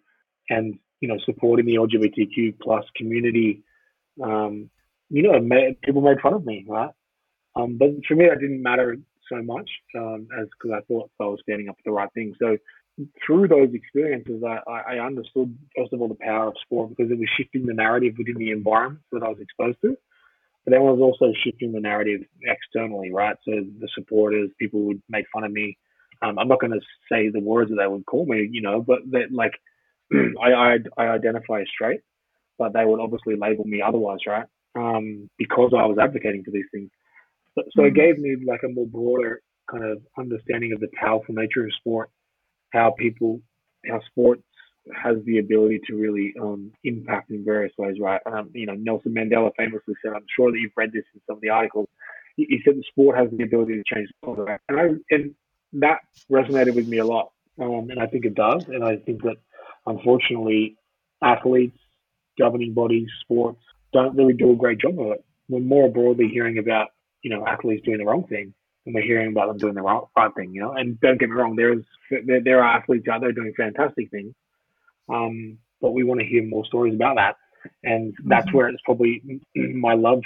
and 0.50 0.78
you 1.00 1.08
know, 1.08 1.18
supporting 1.24 1.66
the 1.66 1.76
LGBTQ 1.76 2.60
plus 2.60 2.84
community. 2.96 3.62
Um, 4.22 4.70
you 5.10 5.22
know, 5.22 5.38
made, 5.40 5.80
people 5.82 6.00
made 6.00 6.20
fun 6.20 6.32
of 6.32 6.44
me, 6.44 6.64
right? 6.66 6.90
Um, 7.54 7.76
but 7.76 7.90
for 8.06 8.14
me, 8.14 8.26
that 8.28 8.40
didn't 8.40 8.62
matter 8.62 8.96
so 9.28 9.42
much 9.42 9.68
um, 9.96 10.28
as 10.38 10.48
because 10.50 10.78
I 10.78 10.80
thought 10.86 11.10
I 11.20 11.24
was 11.24 11.40
standing 11.42 11.68
up 11.68 11.76
for 11.76 11.90
the 11.90 11.92
right 11.92 12.12
thing. 12.14 12.34
So 12.38 12.56
through 13.24 13.48
those 13.48 13.70
experiences, 13.72 14.42
I, 14.44 14.94
I 14.94 14.98
understood 14.98 15.56
first 15.76 15.92
of 15.92 16.00
all 16.00 16.08
the 16.08 16.16
power 16.20 16.48
of 16.48 16.54
sport 16.62 16.90
because 16.90 17.10
it 17.10 17.18
was 17.18 17.28
shifting 17.36 17.66
the 17.66 17.74
narrative 17.74 18.14
within 18.18 18.36
the 18.36 18.50
environment 18.50 19.02
that 19.12 19.22
I 19.22 19.28
was 19.28 19.38
exposed 19.40 19.78
to. 19.82 19.96
But 20.64 20.72
then 20.72 20.80
it 20.80 20.84
was 20.84 21.00
also 21.00 21.32
shifting 21.42 21.72
the 21.72 21.80
narrative 21.80 22.20
externally, 22.42 23.12
right? 23.12 23.36
So 23.44 23.52
the 23.52 23.88
supporters, 23.94 24.50
people 24.58 24.82
would 24.82 25.02
make 25.08 25.26
fun 25.32 25.44
of 25.44 25.50
me. 25.50 25.76
Um, 26.20 26.38
I'm 26.38 26.48
not 26.48 26.60
going 26.60 26.72
to 26.72 26.80
say 27.10 27.30
the 27.30 27.40
words 27.40 27.70
that 27.70 27.76
they 27.76 27.86
would 27.86 28.06
call 28.06 28.26
me, 28.26 28.48
you 28.50 28.62
know, 28.62 28.80
but 28.80 28.98
that 29.10 29.32
like 29.32 29.52
I, 30.14 30.52
I, 30.52 30.76
I 30.96 31.06
identify 31.08 31.62
as 31.62 31.66
straight, 31.74 32.00
but 32.58 32.74
they 32.74 32.84
would 32.84 33.00
obviously 33.00 33.34
label 33.36 33.64
me 33.64 33.82
otherwise, 33.82 34.20
right? 34.26 34.46
Um, 34.76 35.28
because 35.36 35.72
I 35.76 35.84
was 35.86 35.98
advocating 36.00 36.44
for 36.44 36.52
these 36.52 36.68
things. 36.72 36.90
So, 37.56 37.62
so 37.72 37.84
it 37.84 37.94
mm. 37.94 37.96
gave 37.96 38.18
me 38.18 38.36
like 38.46 38.60
a 38.64 38.68
more 38.68 38.86
broader 38.86 39.42
kind 39.70 39.84
of 39.84 40.02
understanding 40.18 40.72
of 40.72 40.80
the 40.80 40.88
powerful 40.94 41.34
nature 41.34 41.64
of 41.64 41.74
sport 41.74 42.10
how 42.72 42.94
people, 42.98 43.40
how 43.86 44.00
sports 44.06 44.42
has 44.94 45.16
the 45.24 45.38
ability 45.38 45.80
to 45.86 45.94
really 45.94 46.34
um, 46.40 46.72
impact 46.84 47.30
in 47.30 47.44
various 47.44 47.72
ways, 47.78 47.96
right? 48.00 48.20
Um, 48.26 48.50
you 48.52 48.66
know, 48.66 48.74
Nelson 48.74 49.14
Mandela 49.14 49.52
famously 49.56 49.94
said, 50.02 50.12
I'm 50.14 50.26
sure 50.34 50.50
that 50.50 50.58
you've 50.58 50.72
read 50.76 50.92
this 50.92 51.04
in 51.14 51.20
some 51.26 51.36
of 51.36 51.42
the 51.42 51.50
articles. 51.50 51.88
He, 52.36 52.60
said 52.64 52.76
the 52.76 52.84
sport 52.88 53.16
has 53.18 53.28
the 53.30 53.44
ability 53.44 53.74
to 53.74 53.94
change 53.94 54.08
the 54.22 54.30
world? 54.30 54.48
And, 54.68 54.80
I, 54.80 54.84
and 55.14 55.34
that 55.74 55.98
resonated 56.30 56.74
with 56.74 56.88
me 56.88 56.98
a 56.98 57.04
lot. 57.04 57.30
Um, 57.60 57.90
and 57.90 58.00
I 58.00 58.06
think 58.06 58.24
it 58.24 58.34
does. 58.34 58.64
And 58.68 58.82
I 58.82 58.96
think 58.96 59.22
that 59.22 59.36
unfortunately, 59.86 60.76
athletes, 61.22 61.78
governing 62.38 62.72
bodies, 62.72 63.08
sports 63.20 63.60
don't 63.92 64.16
really 64.16 64.32
do 64.32 64.52
a 64.52 64.56
great 64.56 64.78
job 64.78 64.98
of 64.98 65.08
it. 65.08 65.24
We're 65.48 65.60
more 65.60 65.90
broadly 65.90 66.28
hearing 66.28 66.56
about, 66.56 66.88
you 67.20 67.30
know, 67.30 67.46
athletes 67.46 67.84
doing 67.84 67.98
the 67.98 68.06
wrong 68.06 68.26
thing 68.26 68.54
and 68.84 68.94
we're 68.94 69.02
hearing 69.02 69.30
about 69.32 69.48
them 69.48 69.58
doing 69.58 69.74
the 69.74 69.82
right, 69.82 70.02
right 70.16 70.34
thing, 70.34 70.52
you 70.54 70.60
know. 70.60 70.72
And 70.72 71.00
don't 71.00 71.18
get 71.18 71.28
me 71.28 71.36
wrong, 71.36 71.56
there's 71.56 71.84
there, 72.10 72.42
there 72.42 72.62
are 72.62 72.76
athletes 72.76 73.08
out 73.08 73.20
there 73.20 73.32
doing 73.32 73.52
fantastic 73.56 74.10
things, 74.10 74.34
um, 75.08 75.58
but 75.80 75.92
we 75.92 76.04
want 76.04 76.20
to 76.20 76.26
hear 76.26 76.44
more 76.44 76.64
stories 76.64 76.94
about 76.94 77.16
that, 77.16 77.36
and 77.82 78.14
that's 78.24 78.46
mm-hmm. 78.46 78.56
where 78.56 78.68
it's 78.68 78.82
probably 78.84 79.40
my 79.54 79.94
love 79.94 80.22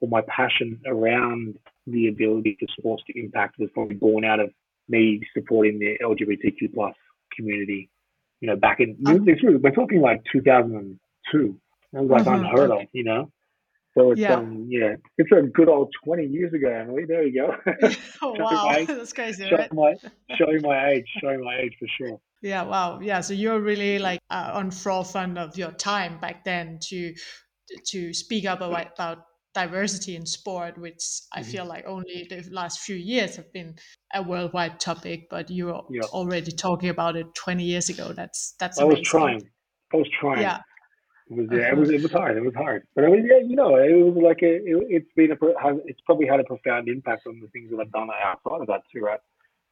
or 0.00 0.08
my 0.08 0.22
passion 0.22 0.80
around 0.86 1.58
the 1.86 2.08
ability 2.08 2.56
for 2.58 2.66
sports 2.78 3.02
to 3.06 3.18
impact 3.18 3.58
was 3.58 3.70
probably 3.74 3.96
born 3.96 4.24
out 4.24 4.40
of 4.40 4.50
me 4.88 5.20
supporting 5.34 5.78
the 5.78 5.96
LGBTQ 6.02 6.74
plus 6.74 6.94
community. 7.36 7.90
You 8.40 8.48
know, 8.50 8.56
back 8.56 8.80
in 8.80 8.96
um, 9.06 9.24
we're 9.24 9.70
talking 9.70 10.00
like 10.00 10.22
2002. 10.30 10.98
It 11.92 11.98
was 11.98 12.10
like 12.10 12.24
mm-hmm. 12.24 12.44
unheard 12.44 12.70
of, 12.70 12.80
you 12.92 13.04
know. 13.04 13.30
So 13.96 14.10
it's 14.10 14.20
yeah. 14.20 14.34
um 14.34 14.66
yeah, 14.68 14.96
it's 15.18 15.30
a 15.30 15.42
good 15.42 15.68
old 15.68 15.92
twenty 16.04 16.26
years 16.26 16.52
ago, 16.52 16.68
Emilie. 16.68 17.04
There 17.06 17.24
you 17.24 17.42
go. 17.42 17.56
oh 18.22 18.32
wow, 18.38 18.84
that's 18.86 19.12
crazy. 19.12 19.48
Showing 19.48 19.60
right? 19.60 19.72
my 19.72 19.94
showing 20.36 20.62
my 20.62 20.90
age, 20.90 21.06
showing 21.20 21.44
my 21.44 21.56
age 21.58 21.74
for 21.78 21.86
sure. 21.98 22.20
Yeah, 22.42 22.62
wow. 22.62 23.00
Yeah, 23.00 23.20
so 23.20 23.32
you're 23.34 23.60
really 23.60 23.98
like 23.98 24.20
uh, 24.30 24.50
on 24.52 24.70
forefront 24.70 25.38
of 25.38 25.56
your 25.56 25.70
time 25.70 26.18
back 26.20 26.44
then 26.44 26.78
to 26.88 27.14
to 27.86 28.12
speak 28.12 28.44
up 28.46 28.60
about, 28.60 28.92
about 28.94 29.18
diversity 29.54 30.16
in 30.16 30.26
sport, 30.26 30.76
which 30.76 31.02
I 31.32 31.40
mm-hmm. 31.40 31.50
feel 31.50 31.64
like 31.64 31.86
only 31.86 32.26
the 32.28 32.44
last 32.50 32.80
few 32.80 32.96
years 32.96 33.36
have 33.36 33.50
been 33.52 33.76
a 34.12 34.22
worldwide 34.22 34.80
topic. 34.80 35.28
But 35.30 35.50
you 35.50 35.66
were 35.66 35.80
yeah. 35.88 36.02
already 36.02 36.50
talking 36.50 36.88
about 36.88 37.16
it 37.16 37.32
20 37.34 37.62
years 37.62 37.88
ago. 37.88 38.12
That's 38.12 38.54
that's. 38.58 38.78
I 38.78 38.84
was 38.84 39.00
trying. 39.00 39.40
I 39.92 39.96
was 39.96 40.08
trying. 40.20 40.42
Yeah. 40.42 40.58
It 41.30 41.36
was, 41.36 41.46
yeah, 41.50 41.70
it 41.70 41.76
was 41.76 41.90
it 41.90 42.02
was 42.02 42.12
hard. 42.12 42.36
It 42.36 42.44
was 42.44 42.54
hard, 42.54 42.86
but 42.94 43.04
I 43.04 43.08
mean, 43.08 43.26
yeah, 43.26 43.38
you 43.38 43.56
know, 43.56 43.76
it 43.76 43.92
was 43.92 44.22
like 44.22 44.42
a, 44.42 44.60
it, 44.62 44.92
has 44.92 45.02
been 45.16 45.30
a, 45.32 45.36
it's 45.86 46.00
probably 46.04 46.26
had 46.26 46.40
a 46.40 46.44
profound 46.44 46.88
impact 46.88 47.26
on 47.26 47.40
the 47.40 47.48
things 47.48 47.70
that 47.70 47.80
I've 47.80 47.92
done 47.92 48.08
outside 48.22 48.60
of 48.60 48.66
that 48.66 48.82
too, 48.92 49.00
right? 49.00 49.20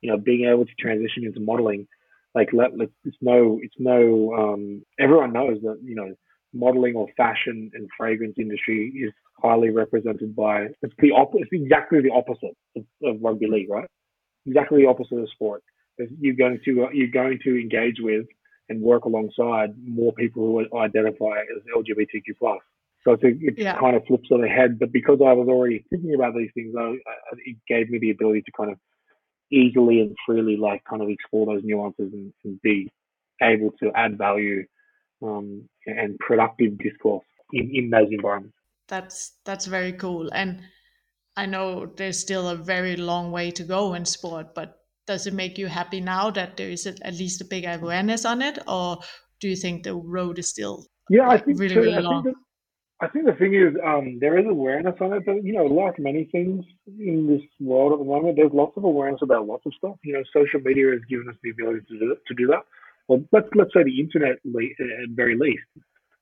You 0.01 0.11
know, 0.11 0.19
being 0.19 0.49
able 0.49 0.65
to 0.65 0.73
transition 0.79 1.25
into 1.25 1.41
modeling, 1.41 1.87
like 2.35 2.49
let, 2.55 2.79
let 2.79 2.89
it's 3.05 3.19
no, 3.21 3.61
it's 3.63 3.75
no, 3.79 4.33
um, 4.35 4.83
everyone 4.99 5.35
knows 5.35 5.59
that 5.63 5.79
you 5.85 5.95
know, 5.95 6.15
modeling 6.55 6.97
or 6.97 7.09
fashion 7.19 7.71
and 7.75 7.87
fragrance 7.99 8.37
industry 8.39 8.89
is 8.97 9.13
highly 9.43 9.69
represented 9.69 10.35
by 10.35 10.69
it's 10.81 10.95
the 11.01 11.11
op- 11.11 11.35
it's 11.35 11.51
exactly 11.53 12.01
the 12.01 12.13
opposite 12.13 12.57
of, 12.77 12.85
of 13.05 13.21
rugby 13.21 13.47
league, 13.47 13.69
right? 13.69 13.89
Exactly 14.47 14.83
the 14.83 14.89
opposite 14.89 15.19
of 15.19 15.29
sport. 15.31 15.63
You're 16.19 16.35
going 16.35 16.59
to 16.65 16.89
you're 16.95 17.09
going 17.09 17.39
to 17.45 17.61
engage 17.61 17.97
with 18.01 18.27
and 18.69 18.81
work 18.81 19.05
alongside 19.05 19.75
more 19.85 20.13
people 20.13 20.43
who 20.43 20.79
identify 20.79 21.39
as 21.41 21.63
LGBTQ 21.77 22.39
plus. 22.39 22.59
So 23.05 23.13
it's 23.13 23.25
a, 23.25 23.29
it 23.29 23.55
yeah. 23.59 23.79
kind 23.79 23.97
of 23.97 24.05
flips 24.07 24.29
on 24.31 24.43
the 24.43 24.49
head. 24.49 24.79
But 24.79 24.93
because 24.93 25.19
I 25.21 25.33
was 25.33 25.49
already 25.49 25.85
thinking 25.91 26.15
about 26.15 26.35
these 26.35 26.51
things, 26.55 26.75
I, 26.79 26.95
it 27.45 27.57
gave 27.69 27.91
me 27.91 27.99
the 27.99 28.11
ability 28.11 28.43
to 28.43 28.53
kind 28.57 28.71
of 28.71 28.79
easily 29.51 30.01
and 30.01 30.17
freely 30.25 30.57
like 30.57 30.83
kind 30.89 31.03
of 31.03 31.09
explore 31.09 31.47
those 31.47 31.63
nuances 31.65 32.13
and, 32.13 32.33
and 32.45 32.61
be 32.63 32.91
able 33.43 33.73
to 33.83 33.91
add 33.95 34.17
value 34.17 34.65
um, 35.23 35.69
and 35.87 36.19
productive 36.19 36.79
discourse 36.79 37.27
in, 37.53 37.71
in 37.75 37.91
those 37.91 38.09
environments. 38.11 38.57
That's 38.89 39.33
that's 39.45 39.67
very 39.67 39.93
cool. 39.93 40.31
And 40.33 40.63
I 41.37 41.47
know 41.47 41.87
there's 41.87 42.19
still 42.19 42.49
a 42.49 42.57
very 42.57 42.97
long 42.97 43.33
way 43.33 43.51
to 43.53 43.65
go 43.65 43.95
in 43.95 44.05
sport, 44.05 44.55
but 44.55 44.82
does 45.07 45.27
it 45.27 45.35
make 45.35 45.59
you 45.59 45.67
happy 45.67 46.01
now 46.01 46.31
that 46.31 46.57
there 46.57 46.71
is 46.71 46.87
at 46.87 47.15
least 47.15 47.41
a 47.41 47.45
big 47.45 47.65
awareness 47.65 48.25
on 48.25 48.43
it, 48.43 48.59
or 48.69 48.99
do 49.41 49.49
you 49.49 49.57
think 49.57 49.83
the 49.83 49.95
road 49.95 50.39
is 50.39 50.49
still 50.49 50.87
yeah, 51.09 51.27
like, 51.29 51.43
I 51.43 51.45
think 51.45 51.59
really, 51.59 51.77
really 51.77 51.95
I 51.95 52.01
long? 52.01 52.25
Think 52.25 52.37
I 53.01 53.09
think 53.09 53.27
the 53.27 53.33
thing 53.33 53.55
is, 53.55 53.75
um, 53.85 54.19
there 54.21 54.39
is 54.39 54.47
awareness 54.47 54.95
on 55.01 55.13
it, 55.13 55.27
but 55.27 55.43
you 55.43 55.53
know, 55.53 55.65
like 55.65 55.99
many 55.99 56.29
things 56.31 56.65
in 56.87 57.27
this 57.27 57.43
world 57.59 57.93
at 57.93 57.99
the 57.99 58.05
moment, 58.05 58.37
there's 58.37 58.53
lots 58.53 58.77
of 58.77 58.85
awareness 58.85 59.21
about 59.23 59.47
lots 59.47 59.67
of 59.67 59.73
stuff. 59.77 59.97
You 60.05 60.15
know, 60.15 60.23
social 60.33 60.61
media 60.61 60.93
has 60.93 61.01
given 61.11 61.29
us 61.29 61.35
the 61.43 61.51
ability 61.51 61.81
to 61.89 61.99
do, 61.99 62.17
to 62.29 62.35
do 62.35 62.47
that. 62.47 62.63
Well, 63.09 63.25
let's 63.33 63.49
let's 63.57 63.75
say 63.75 63.83
the 63.83 63.99
internet 63.99 64.33
at 64.33 65.09
very 65.11 65.37
least. 65.37 65.65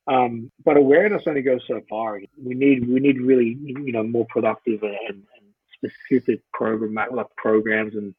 Um, 0.06 0.50
but 0.64 0.78
awareness 0.78 1.22
only 1.26 1.42
goes 1.42 1.60
so 1.68 1.82
far. 1.88 2.18
We 2.42 2.54
need 2.54 2.88
we 2.88 2.98
need 2.98 3.20
really 3.20 3.58
you 3.60 3.92
know 3.92 4.02
more 4.02 4.26
productive 4.30 4.82
and, 4.82 4.96
and 5.08 5.94
specific 6.00 6.40
program 6.54 6.94
like 6.94 7.26
programs 7.36 7.94
and 7.94 8.14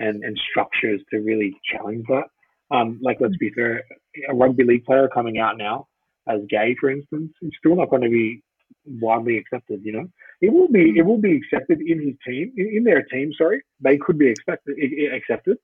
and, 0.00 0.24
and 0.24 0.38
structures 0.50 1.00
to 1.10 1.18
really 1.18 1.56
challenge 1.70 2.04
that. 2.08 2.24
Um, 2.70 2.98
like, 3.02 3.18
let's 3.20 3.36
be 3.36 3.50
fair, 3.50 3.84
a 4.28 4.34
rugby 4.34 4.64
league 4.64 4.84
player 4.84 5.08
coming 5.08 5.38
out 5.38 5.58
now 5.58 5.88
as 6.28 6.40
gay, 6.48 6.76
for 6.80 6.90
instance, 6.90 7.32
is 7.42 7.52
still 7.58 7.76
not 7.76 7.90
going 7.90 8.02
to 8.02 8.08
be 8.08 8.42
widely 8.86 9.38
accepted. 9.38 9.80
You 9.84 9.92
know, 9.92 10.06
it 10.40 10.52
will 10.52 10.68
be 10.68 10.94
it 10.96 11.02
will 11.02 11.18
be 11.18 11.36
accepted 11.36 11.80
in 11.80 12.00
his 12.00 12.14
team, 12.26 12.52
in, 12.56 12.78
in 12.78 12.84
their 12.84 13.02
team. 13.02 13.32
Sorry, 13.36 13.62
they 13.80 13.96
could 13.98 14.18
be 14.18 14.28
expected 14.28 14.76
accepted, 15.12 15.58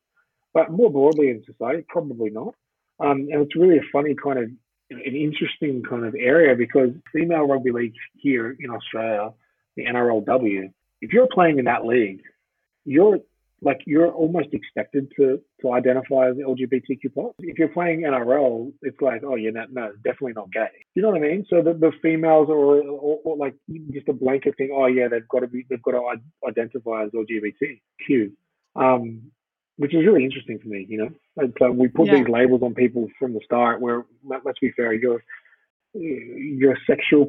but 0.52 0.70
more 0.70 0.90
broadly 0.90 1.30
in 1.30 1.44
society, 1.44 1.84
probably 1.88 2.30
not. 2.30 2.54
Um, 2.98 3.28
and 3.30 3.42
it's 3.42 3.56
really 3.56 3.78
a 3.78 3.88
funny 3.92 4.14
kind 4.14 4.38
of 4.38 4.50
an 4.90 5.00
interesting 5.00 5.82
kind 5.82 6.04
of 6.04 6.14
area 6.14 6.54
because 6.54 6.90
female 7.12 7.46
rugby 7.46 7.72
league 7.72 7.94
here 8.14 8.56
in 8.58 8.70
Australia, 8.70 9.30
the 9.76 9.84
NRLW, 9.84 10.72
if 11.00 11.12
you're 11.12 11.28
playing 11.32 11.58
in 11.58 11.64
that 11.64 11.84
league, 11.84 12.22
you're 12.84 13.18
like 13.62 13.80
you're 13.86 14.10
almost 14.10 14.48
expected 14.52 15.10
to 15.16 15.40
to 15.62 15.72
identify 15.72 16.28
as 16.28 16.36
LGBTQ 16.36 17.14
plus. 17.14 17.32
If 17.38 17.58
you're 17.58 17.68
playing 17.68 18.02
NRL, 18.02 18.72
it's 18.82 19.00
like, 19.00 19.22
oh, 19.24 19.34
yeah, 19.34 19.50
no, 19.50 19.64
no, 19.70 19.92
definitely 20.04 20.34
not 20.34 20.52
gay. 20.52 20.68
You 20.94 21.02
know 21.02 21.10
what 21.10 21.18
I 21.18 21.20
mean? 21.20 21.46
So 21.48 21.62
the, 21.62 21.72
the 21.72 21.92
females 22.02 22.48
are 22.50 22.54
or, 22.54 23.18
or 23.24 23.36
like 23.36 23.54
just 23.92 24.08
a 24.08 24.12
blanket 24.12 24.56
thing. 24.58 24.70
Oh, 24.74 24.86
yeah, 24.86 25.08
they've 25.08 25.28
got 25.28 25.40
to 25.40 25.46
be, 25.46 25.64
they've 25.70 25.82
got 25.82 25.92
to 25.92 26.02
identify 26.46 27.04
as 27.04 27.10
LGBTQ, 27.12 28.32
um, 28.76 29.22
which 29.76 29.94
is 29.94 30.04
really 30.04 30.24
interesting 30.24 30.58
for 30.58 30.68
me. 30.68 30.84
You 30.88 30.98
know, 30.98 31.08
like, 31.36 31.52
so 31.58 31.70
we 31.70 31.88
put 31.88 32.08
yeah. 32.08 32.16
these 32.16 32.28
labels 32.28 32.62
on 32.62 32.74
people 32.74 33.08
from 33.18 33.32
the 33.32 33.40
start. 33.44 33.80
Where 33.80 34.04
let's 34.22 34.58
be 34.60 34.72
fair, 34.72 34.92
your 34.92 35.22
your 35.94 36.76
sexual 36.86 37.26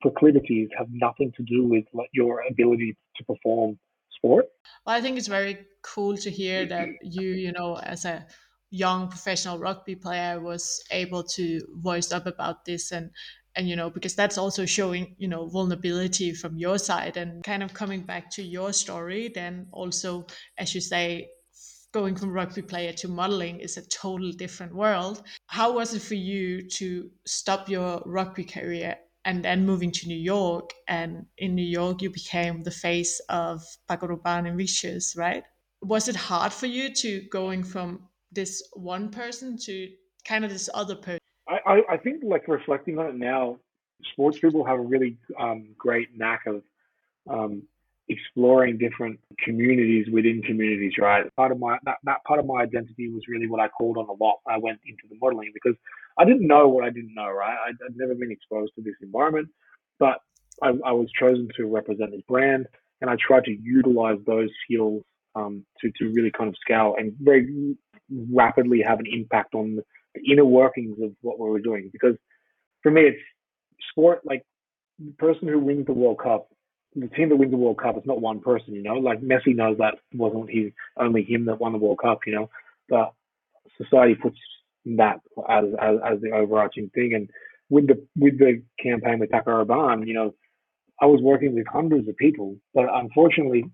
proclivities 0.00 0.70
have 0.78 0.86
nothing 0.90 1.30
to 1.36 1.42
do 1.42 1.66
with 1.68 1.84
like, 1.92 2.08
your 2.14 2.42
ability 2.48 2.96
to 3.16 3.24
perform 3.24 3.78
sport. 4.16 4.46
Well, 4.84 4.96
I 4.96 5.00
think 5.00 5.18
it's 5.18 5.28
very 5.28 5.58
cool 5.82 6.16
to 6.18 6.30
hear 6.30 6.60
mm-hmm. 6.62 6.70
that 6.70 6.88
you, 7.02 7.28
you 7.28 7.52
know, 7.52 7.76
as 7.78 8.04
a 8.04 8.26
young 8.70 9.08
professional 9.08 9.58
rugby 9.58 9.94
player, 9.94 10.40
was 10.40 10.82
able 10.90 11.22
to 11.22 11.60
voice 11.76 12.12
up 12.12 12.26
about 12.26 12.64
this 12.64 12.92
and 12.92 13.10
and 13.56 13.68
you 13.68 13.74
know 13.74 13.90
because 13.90 14.14
that's 14.14 14.38
also 14.38 14.66
showing 14.66 15.16
you 15.18 15.26
know 15.26 15.46
vulnerability 15.46 16.32
from 16.32 16.58
your 16.58 16.78
side 16.78 17.16
and 17.16 17.42
kind 17.42 17.62
of 17.62 17.74
coming 17.74 18.02
back 18.02 18.30
to 18.30 18.42
your 18.42 18.72
story 18.72 19.32
then 19.34 19.66
also 19.72 20.26
as 20.58 20.74
you 20.74 20.80
say 20.80 21.28
going 21.92 22.14
from 22.14 22.30
rugby 22.30 22.60
player 22.60 22.92
to 22.92 23.08
modeling 23.08 23.58
is 23.58 23.78
a 23.78 23.88
totally 23.88 24.32
different 24.32 24.74
world 24.74 25.22
how 25.46 25.72
was 25.72 25.94
it 25.94 26.02
for 26.02 26.14
you 26.14 26.68
to 26.68 27.10
stop 27.26 27.68
your 27.68 28.02
rugby 28.04 28.44
career 28.44 28.96
and 29.26 29.44
then 29.44 29.66
moving 29.66 29.90
to 29.90 30.08
New 30.08 30.16
York. 30.16 30.72
And 30.88 31.26
in 31.36 31.54
New 31.54 31.70
York, 31.80 32.00
you 32.00 32.10
became 32.10 32.62
the 32.62 32.70
face 32.70 33.20
of 33.28 33.62
Paco 33.88 34.06
Rabanne 34.06 34.46
Invictus, 34.46 35.14
right? 35.16 35.42
Was 35.82 36.08
it 36.08 36.16
hard 36.16 36.52
for 36.52 36.66
you 36.66 36.94
to 36.94 37.20
going 37.30 37.62
from 37.62 38.08
this 38.32 38.62
one 38.72 39.10
person 39.10 39.58
to 39.64 39.90
kind 40.24 40.44
of 40.44 40.50
this 40.50 40.70
other 40.72 40.94
person? 40.94 41.20
I, 41.48 41.82
I 41.90 41.96
think 41.96 42.22
like 42.24 42.48
reflecting 42.48 42.98
on 42.98 43.06
it 43.06 43.16
now, 43.16 43.58
sports 44.12 44.38
people 44.38 44.64
have 44.64 44.78
a 44.78 44.82
really 44.82 45.16
um, 45.38 45.68
great 45.76 46.08
knack 46.16 46.46
of 46.46 46.62
um, 47.28 47.62
exploring 48.08 48.78
different 48.78 49.18
communities 49.44 50.06
within 50.12 50.42
communities, 50.42 50.92
right? 50.98 51.24
Part 51.36 51.52
of 51.52 51.58
my 51.58 51.78
that, 51.84 51.96
that 52.04 52.24
part 52.24 52.40
of 52.40 52.46
my 52.46 52.62
identity 52.62 53.08
was 53.08 53.22
really 53.28 53.48
what 53.48 53.60
I 53.60 53.68
called 53.68 53.96
on 53.96 54.08
a 54.08 54.24
lot 54.24 54.38
I 54.46 54.58
went 54.58 54.80
into 54.86 55.02
the 55.08 55.16
modeling 55.20 55.50
because 55.54 55.76
I 56.18 56.24
didn't 56.24 56.46
know 56.46 56.68
what 56.68 56.84
I 56.84 56.90
didn't 56.90 57.14
know, 57.14 57.30
right? 57.30 57.56
I'd, 57.66 57.76
I'd 57.84 57.96
never 57.96 58.14
been 58.14 58.30
exposed 58.30 58.72
to 58.76 58.82
this 58.82 58.94
environment, 59.02 59.48
but 59.98 60.18
I, 60.62 60.68
I, 60.84 60.92
was 60.92 61.08
chosen 61.18 61.48
to 61.56 61.66
represent 61.66 62.10
this 62.12 62.22
brand, 62.26 62.66
and 63.00 63.10
I 63.10 63.16
tried 63.16 63.44
to 63.44 63.56
utilize 63.62 64.18
those 64.26 64.48
skills 64.64 65.02
um, 65.34 65.64
to 65.80 65.90
to 65.98 66.12
really 66.12 66.30
kind 66.30 66.48
of 66.48 66.56
scale 66.60 66.94
and 66.98 67.12
very 67.20 67.76
rapidly 68.32 68.82
have 68.82 69.00
an 69.00 69.06
impact 69.06 69.54
on 69.54 69.76
the 70.14 70.32
inner 70.32 70.44
workings 70.44 70.96
of 71.02 71.12
what 71.20 71.38
we 71.38 71.50
were 71.50 71.60
doing. 71.60 71.90
Because 71.92 72.16
for 72.82 72.90
me, 72.90 73.02
it's 73.02 73.22
sport. 73.90 74.22
Like 74.24 74.42
the 74.98 75.12
person 75.18 75.48
who 75.48 75.58
wins 75.58 75.86
the 75.86 75.92
World 75.92 76.18
Cup, 76.22 76.48
the 76.94 77.08
team 77.08 77.28
that 77.28 77.36
wins 77.36 77.50
the 77.50 77.58
World 77.58 77.78
Cup, 77.78 77.96
it's 77.96 78.06
not 78.06 78.20
one 78.20 78.40
person. 78.40 78.74
You 78.74 78.82
know, 78.82 78.94
like 78.94 79.20
Messi 79.20 79.54
knows 79.54 79.76
that 79.78 79.96
wasn't 80.14 80.50
he 80.50 80.72
only 80.96 81.22
him 81.22 81.44
that 81.46 81.60
won 81.60 81.72
the 81.72 81.78
World 81.78 81.98
Cup. 82.02 82.20
You 82.26 82.34
know, 82.34 82.50
but 82.88 83.12
society 83.76 84.14
puts 84.14 84.38
that 84.96 85.20
as, 85.48 85.64
as, 85.80 85.96
as 86.12 86.20
the 86.20 86.30
overarching 86.32 86.90
thing. 86.94 87.12
And 87.14 87.30
with 87.68 87.88
the 87.88 88.06
with 88.16 88.38
the 88.38 88.62
campaign 88.82 89.18
with 89.18 89.30
Paco 89.30 89.64
Rabanne, 89.64 90.06
you 90.06 90.14
know, 90.14 90.34
I 91.00 91.06
was 91.06 91.20
working 91.20 91.54
with 91.54 91.66
hundreds 91.66 92.08
of 92.08 92.16
people, 92.16 92.56
but 92.72 92.86
unfortunately, 92.92 93.64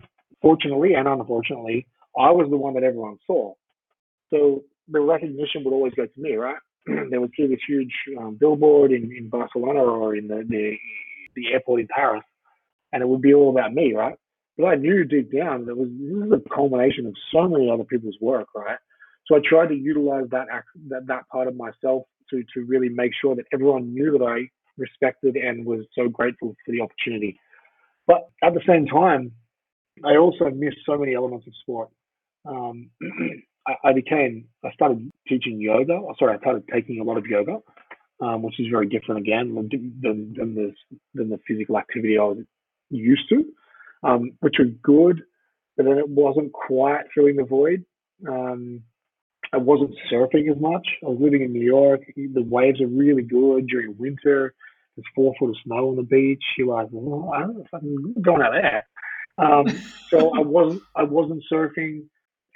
fortunately 0.41 0.95
and 0.95 1.07
unfortunately, 1.07 1.87
I 2.19 2.31
was 2.31 2.49
the 2.51 2.57
one 2.57 2.75
that 2.75 2.83
everyone 2.83 3.19
saw. 3.27 3.55
So 4.31 4.65
the 4.89 5.01
recognition 5.01 5.63
would 5.65 5.75
always 5.75 5.95
go 5.95 6.07
to 6.07 6.21
me, 6.21 6.35
right? 6.35 6.57
they 7.11 7.19
would 7.19 7.33
see 7.37 7.47
this 7.47 7.61
huge 7.67 7.93
um, 8.19 8.37
billboard 8.41 8.91
in, 8.93 9.13
in 9.17 9.29
Barcelona 9.29 9.81
or 9.81 10.17
in 10.17 10.27
the, 10.27 10.45
the 10.49 10.77
the 11.35 11.53
airport 11.53 11.81
in 11.81 11.89
Paris, 11.89 12.25
and 12.93 13.03
it 13.03 13.09
would 13.09 13.23
be 13.23 13.35
all 13.35 13.51
about 13.51 13.73
me, 13.73 13.95
right? 13.95 14.17
But 14.59 14.67
I 14.67 14.75
knew 14.75 15.05
deep 15.05 15.33
down 15.33 15.65
that 15.67 15.77
was 15.77 15.89
this 15.89 16.27
is 16.27 16.33
a 16.33 16.55
culmination 16.55 17.07
of 17.07 17.15
so 17.33 17.49
many 17.49 17.71
other 17.71 17.85
people's 17.85 18.19
work, 18.21 18.49
right? 18.55 18.79
So 19.27 19.37
I 19.37 19.41
tried 19.49 19.69
to 19.69 19.75
utilize 19.75 20.25
that 20.31 20.47
that, 20.89 21.07
that 21.07 21.29
part 21.29 21.49
of 21.49 21.57
myself 21.57 22.05
to 22.31 22.43
to 22.55 22.65
really 22.67 22.89
make 22.89 23.13
sure 23.21 23.35
that 23.37 23.45
everyone 23.53 23.93
knew 23.93 24.17
that 24.19 24.25
I 24.25 24.49
respected 24.79 25.37
and 25.37 25.67
was 25.67 25.81
so 25.95 26.09
grateful 26.09 26.55
for 26.65 26.73
the 26.73 26.81
opportunity. 26.81 27.39
But 28.07 28.29
at 28.43 28.55
the 28.55 28.63
same 28.67 28.87
time, 28.87 29.33
I 30.05 30.17
also 30.17 30.51
missed 30.51 30.79
so 30.87 30.99
many 30.99 31.15
elements 31.15 31.47
of 31.47 31.53
sport. 31.61 31.89
Um, 32.47 32.91
I, 33.67 33.75
I, 33.85 33.93
became 33.93 34.47
I 34.65 34.73
started 34.73 35.09
teaching 35.29 35.61
yoga. 35.61 36.01
Sorry, 36.19 36.35
I 36.35 36.41
started 36.41 36.65
taking 36.73 37.01
a 37.01 37.05
lot 37.05 37.17
of 37.17 37.27
yoga, 37.27 37.59
um, 38.21 38.43
which 38.43 38.59
is 38.59 38.67
very 38.71 38.89
different 38.89 39.21
again 39.21 39.55
than, 39.55 39.69
than, 40.01 40.35
than 40.37 40.55
the 40.55 40.73
than 41.15 41.29
the 41.29 41.39
physical 41.47 41.79
activity 41.79 42.19
I 42.19 42.25
was 42.25 42.39
used 42.91 43.29
to, 43.29 43.45
um, 44.03 44.33
which 44.41 44.57
was 44.59 44.69
good, 44.83 45.23
but 45.77 45.87
then 45.87 45.99
it 45.99 46.09
wasn't 46.09 46.53
quite 46.53 47.05
filling 47.15 47.37
the 47.37 47.45
void. 47.45 47.85
Um, 48.29 48.83
I 49.53 49.59
wasn't 49.59 49.95
surfing 50.11 50.51
as 50.51 50.61
much. 50.61 50.87
I 51.03 51.09
was 51.09 51.19
living 51.21 51.43
in 51.43 51.53
New 51.53 51.65
York. 51.65 52.01
The 52.17 52.43
waves 52.43 52.81
are 52.81 52.87
really 52.87 53.23
good 53.23 53.67
during 53.67 53.97
winter. 53.99 54.55
there's 54.97 55.07
four 55.15 55.35
foot 55.39 55.51
of 55.51 55.57
snow 55.65 55.91
on 55.91 55.97
the 55.97 56.03
beach. 56.03 56.43
You're 56.57 56.69
like, 56.69 56.89
well, 56.91 57.33
I 57.35 57.41
don't 57.41 57.59
know 57.59 57.65
if 57.65 57.75
I'm 57.75 58.15
going 58.23 58.41
out 58.41 58.53
there. 58.53 58.87
Um, 59.39 59.67
so 60.09 60.35
I 60.35 60.41
wasn't 60.41 60.83
I 60.97 61.03
wasn't 61.03 61.45
surfing, 61.53 62.05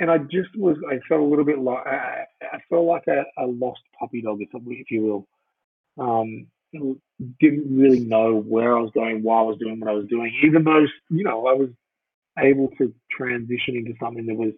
and 0.01 0.11
I 0.11 0.19
just 0.19 0.57
was. 0.57 0.79
I 0.91 0.99
felt 1.09 1.21
a 1.21 1.25
little 1.25 1.45
bit 1.45 1.59
like 1.59 1.87
I, 1.87 2.25
I 2.43 2.59
felt 2.71 2.87
like 2.87 3.05
a, 3.09 3.25
a 3.39 3.47
lost 3.47 3.81
puppy 3.99 4.23
dog, 4.23 4.41
if, 4.41 4.49
if 4.53 4.91
you 4.91 5.03
will. 5.03 5.29
Um, 5.99 6.47
didn't 7.41 7.77
really 7.77 8.01
know 8.01 8.41
where 8.41 8.77
I 8.77 8.81
was 8.81 8.91
going, 8.93 9.23
why 9.23 9.39
I 9.39 9.43
was 9.43 9.59
doing 9.59 9.81
what 9.81 9.89
I 9.91 9.95
was 9.95 10.07
doing, 10.09 10.35
even 10.45 10.65
though 10.65 10.87
you 11.11 11.25
know 11.25 11.47
I 11.47 11.53
was 11.53 11.71
able 12.39 12.69
to 12.79 12.95
transition 13.11 13.77
into 13.77 13.95
something 14.01 14.27
that 14.27 14.35
was 14.35 14.53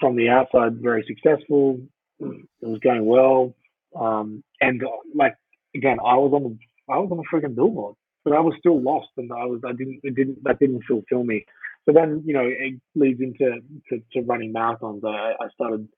from 0.00 0.16
the 0.16 0.28
outside 0.28 0.76
very 0.80 1.04
successful. 1.06 1.80
It 2.20 2.46
was 2.60 2.80
going 2.80 3.04
well, 3.06 3.54
um, 3.94 4.42
and 4.60 4.82
like 5.14 5.36
again, 5.74 5.98
I 6.04 6.14
was 6.14 6.32
on 6.34 6.42
the 6.42 6.58
I 6.92 6.98
was 6.98 7.10
on 7.10 7.18
the 7.18 7.24
freaking 7.32 7.54
billboard, 7.54 7.94
but 8.24 8.34
I 8.34 8.40
was 8.40 8.54
still 8.58 8.80
lost, 8.80 9.08
and 9.16 9.32
I 9.32 9.44
was 9.44 9.60
I 9.64 9.72
didn't 9.72 10.00
it 10.02 10.14
didn't 10.14 10.42
that 10.44 10.58
didn't 10.58 10.82
fulfill 10.84 11.24
me. 11.24 11.44
So 11.86 11.92
then 11.92 12.22
you 12.26 12.34
know 12.34 12.44
it 12.44 12.80
leads 12.94 13.20
into 13.20 13.60
to, 13.88 14.02
to 14.12 14.20
running 14.22 14.52
marathons. 14.52 15.04
I, 15.04 15.34
I 15.40 15.48
started 15.54 15.88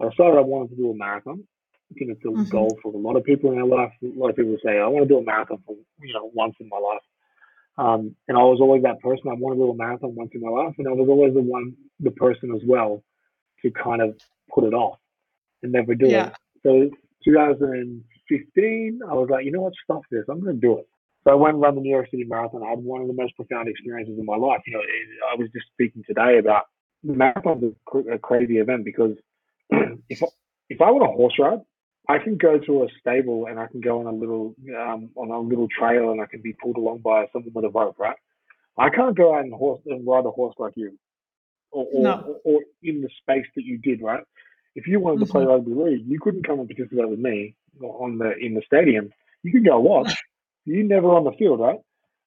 I 0.00 0.10
started 0.12 0.38
I 0.38 0.42
wanted 0.42 0.70
to 0.70 0.76
do 0.76 0.90
a 0.90 0.94
marathon. 0.94 1.44
I 1.90 1.94
think 1.94 2.10
it's 2.10 2.24
a 2.24 2.28
mm-hmm. 2.28 2.50
goal 2.50 2.76
for 2.82 2.92
a 2.92 2.96
lot 2.98 3.16
of 3.16 3.24
people 3.24 3.50
in 3.50 3.56
their 3.56 3.66
life. 3.66 3.92
A 4.02 4.18
lot 4.18 4.30
of 4.30 4.36
people 4.36 4.56
say 4.64 4.78
I 4.78 4.86
want 4.86 5.04
to 5.04 5.08
do 5.08 5.18
a 5.18 5.24
marathon 5.24 5.62
for 5.66 5.76
you 6.02 6.14
know 6.14 6.30
once 6.34 6.54
in 6.60 6.68
my 6.68 6.78
life. 6.78 7.02
Um, 7.78 8.16
and 8.26 8.38
I 8.38 8.42
was 8.42 8.58
always 8.60 8.82
that 8.84 9.00
person. 9.00 9.28
I 9.28 9.34
wanted 9.34 9.56
to 9.56 9.66
do 9.66 9.70
a 9.70 9.76
marathon 9.76 10.14
once 10.14 10.30
in 10.34 10.40
my 10.40 10.50
life, 10.50 10.74
and 10.78 10.88
I 10.88 10.92
was 10.92 11.08
always 11.08 11.34
the 11.34 11.42
one, 11.42 11.74
the 12.00 12.10
person 12.10 12.50
as 12.54 12.62
well, 12.66 13.02
to 13.70 13.82
kind 13.82 14.02
of 14.02 14.16
put 14.52 14.64
it 14.64 14.74
off 14.74 14.98
and 15.62 15.72
never 15.72 15.94
do 15.94 16.08
yeah. 16.08 16.28
it. 16.28 16.34
So 16.62 16.90
2015, 17.24 19.00
I 19.08 19.14
was 19.14 19.28
like, 19.30 19.44
you 19.44 19.52
know 19.52 19.62
what, 19.62 19.72
stop 19.84 20.02
this. 20.10 20.24
I'm 20.28 20.40
going 20.40 20.54
to 20.54 20.60
do 20.60 20.78
it. 20.78 20.88
So 21.24 21.32
I 21.32 21.34
went 21.34 21.54
and 21.54 21.62
ran 21.62 21.74
the 21.74 21.80
New 21.80 21.90
York 21.90 22.08
City 22.10 22.24
Marathon. 22.24 22.62
I 22.62 22.70
had 22.70 22.78
one 22.78 23.00
of 23.00 23.08
the 23.08 23.12
most 23.12 23.34
profound 23.34 23.68
experiences 23.68 24.16
in 24.18 24.24
my 24.24 24.36
life. 24.36 24.60
You 24.66 24.74
know, 24.74 24.82
I 25.32 25.34
was 25.36 25.48
just 25.52 25.66
speaking 25.72 26.04
today 26.06 26.38
about 26.38 26.66
marathons 27.04 27.74
are 27.92 28.12
a 28.12 28.18
crazy 28.18 28.58
event 28.58 28.84
because 28.84 29.16
if 30.08 30.22
I, 30.22 30.26
if 30.68 30.80
I 30.80 30.90
want 30.90 31.04
a 31.04 31.16
horse 31.16 31.34
ride, 31.38 31.60
I 32.08 32.18
can 32.18 32.36
go 32.36 32.58
to 32.58 32.84
a 32.84 32.88
stable 33.00 33.46
and 33.46 33.58
I 33.58 33.66
can 33.66 33.80
go 33.80 34.00
on 34.00 34.06
a 34.06 34.12
little 34.12 34.54
um, 34.78 35.10
on 35.16 35.30
a 35.30 35.40
little 35.40 35.66
trail 35.68 36.12
and 36.12 36.20
I 36.20 36.26
can 36.26 36.40
be 36.40 36.52
pulled 36.52 36.76
along 36.76 36.98
by 36.98 37.26
someone 37.32 37.52
with 37.52 37.64
a 37.64 37.70
rope, 37.70 37.96
right? 37.98 38.16
I 38.78 38.90
can't 38.90 39.16
go 39.16 39.34
out 39.34 39.42
and 39.42 39.52
horse 39.52 39.80
and 39.86 40.06
ride 40.06 40.26
a 40.26 40.30
horse 40.30 40.54
like 40.58 40.74
you, 40.76 40.96
or 41.76 41.86
or, 41.92 42.02
no. 42.02 42.40
or, 42.44 42.54
or 42.54 42.60
in 42.82 43.02
the 43.02 43.10
space 43.20 43.46
that 43.54 43.64
you 43.64 43.78
did, 43.78 44.00
right? 44.00 44.24
If 44.74 44.86
you 44.86 45.00
wanted 45.00 45.20
to 45.20 45.32
play 45.32 45.42
mm-hmm. 45.42 45.50
rugby 45.50 45.72
league, 45.74 46.04
you 46.06 46.18
couldn't 46.20 46.46
come 46.46 46.60
and 46.60 46.68
participate 46.68 47.08
with 47.08 47.18
me 47.18 47.54
on 47.80 48.18
the 48.18 48.34
in 48.36 48.54
the 48.54 48.62
stadium. 48.64 49.10
You 49.42 49.52
could 49.52 49.64
go 49.64 49.78
watch. 49.80 50.16
you 50.64 50.82
never 50.82 51.08
on 51.08 51.24
the 51.24 51.32
field, 51.32 51.60
right? 51.60 51.78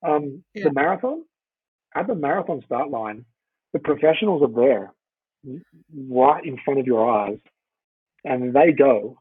Um, 0.07 0.43
yeah. 0.53 0.65
The 0.65 0.73
marathon, 0.73 1.23
at 1.95 2.07
the 2.07 2.15
marathon 2.15 2.62
start 2.65 2.89
line, 2.89 3.25
the 3.73 3.79
professionals 3.79 4.41
are 4.41 4.62
there, 4.62 4.93
right 6.09 6.43
in 6.45 6.57
front 6.63 6.79
of 6.79 6.88
your 6.88 7.09
eyes, 7.09 7.39
and 8.23 8.53
they 8.53 8.71
go, 8.71 9.19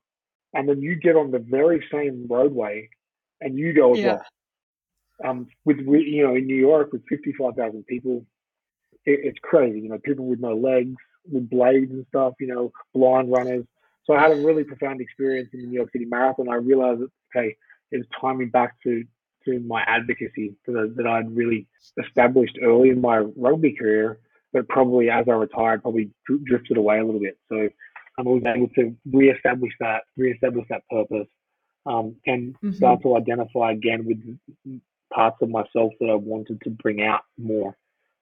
and 0.55 0.69
then 0.69 0.81
you 0.81 0.97
get 0.97 1.17
on 1.17 1.31
the 1.31 1.39
very 1.39 1.85
same 1.91 2.27
roadway, 2.29 2.89
and 3.41 3.59
you 3.59 3.73
go 3.73 3.93
as 3.93 3.99
yeah. 3.99 4.07
well. 4.07 4.25
Um, 5.25 5.49
with 5.65 5.79
you 5.79 6.25
know 6.25 6.37
in 6.37 6.47
New 6.47 6.55
York 6.55 6.93
with 6.93 7.03
fifty 7.09 7.33
five 7.33 7.57
thousand 7.57 7.85
people, 7.87 8.25
it, 9.09 9.21
it's 9.25 9.39
crazy. 9.43 9.81
You 9.81 9.89
know, 9.89 9.99
people 9.99 10.27
with 10.27 10.41
no 10.41 10.55
legs, 10.55 10.97
with 11.31 11.49
blades 11.49 11.91
and 11.91 12.07
stuff, 12.09 12.35
you 12.41 12.47
know, 12.47 12.73
blind 12.95 13.31
runners. 13.31 13.65
So 14.05 14.15
I 14.15 14.21
had 14.21 14.33
a 14.33 14.47
really 14.47 14.65
profound 14.65 15.01
experience 15.01 15.51
in 15.53 15.61
the 15.61 15.67
New 15.67 15.75
York 15.75 15.91
City 15.93 16.07
Marathon. 16.07 16.49
I 16.49 16.57
realized 16.57 17.01
that, 17.01 17.11
okay, 17.37 17.57
it 17.91 17.99
was 17.99 18.07
timing 18.21 18.51
back 18.51 18.75
to, 18.85 19.05
to 19.45 19.61
my 19.61 19.83
advocacy 19.83 20.55
that, 20.67 20.95
that 20.97 21.07
I'd 21.07 21.35
really 21.35 21.67
established 22.03 22.59
early 22.63 22.91
in 22.91 23.01
my 23.01 23.19
rugby 23.37 23.73
career, 23.73 24.19
but 24.53 24.69
probably 24.69 25.11
as 25.11 25.27
I 25.29 25.33
retired, 25.33 25.83
probably 25.83 26.11
drifted 26.45 26.79
away 26.79 26.99
a 26.99 27.05
little 27.05 27.21
bit. 27.21 27.39
So 27.51 27.69
I 28.19 28.23
was 28.23 28.43
able 28.47 28.69
to 28.77 28.97
reestablish 29.13 29.73
that, 29.81 30.03
reestablish 30.17 30.67
that 30.71 30.83
purpose, 30.91 31.29
um, 31.87 32.17
and 32.27 32.55
mm-hmm. 32.55 32.73
start 32.73 33.03
to 33.03 33.17
identify 33.17 33.73
again 33.73 34.07
with 34.07 34.19
parts 35.13 35.37
of 35.43 35.51
myself 35.51 35.93
that 36.01 36.11
I 36.11 36.15
wanted 36.15 36.61
to 36.63 36.71
bring 36.71 37.03
out 37.03 37.21
more 37.39 37.77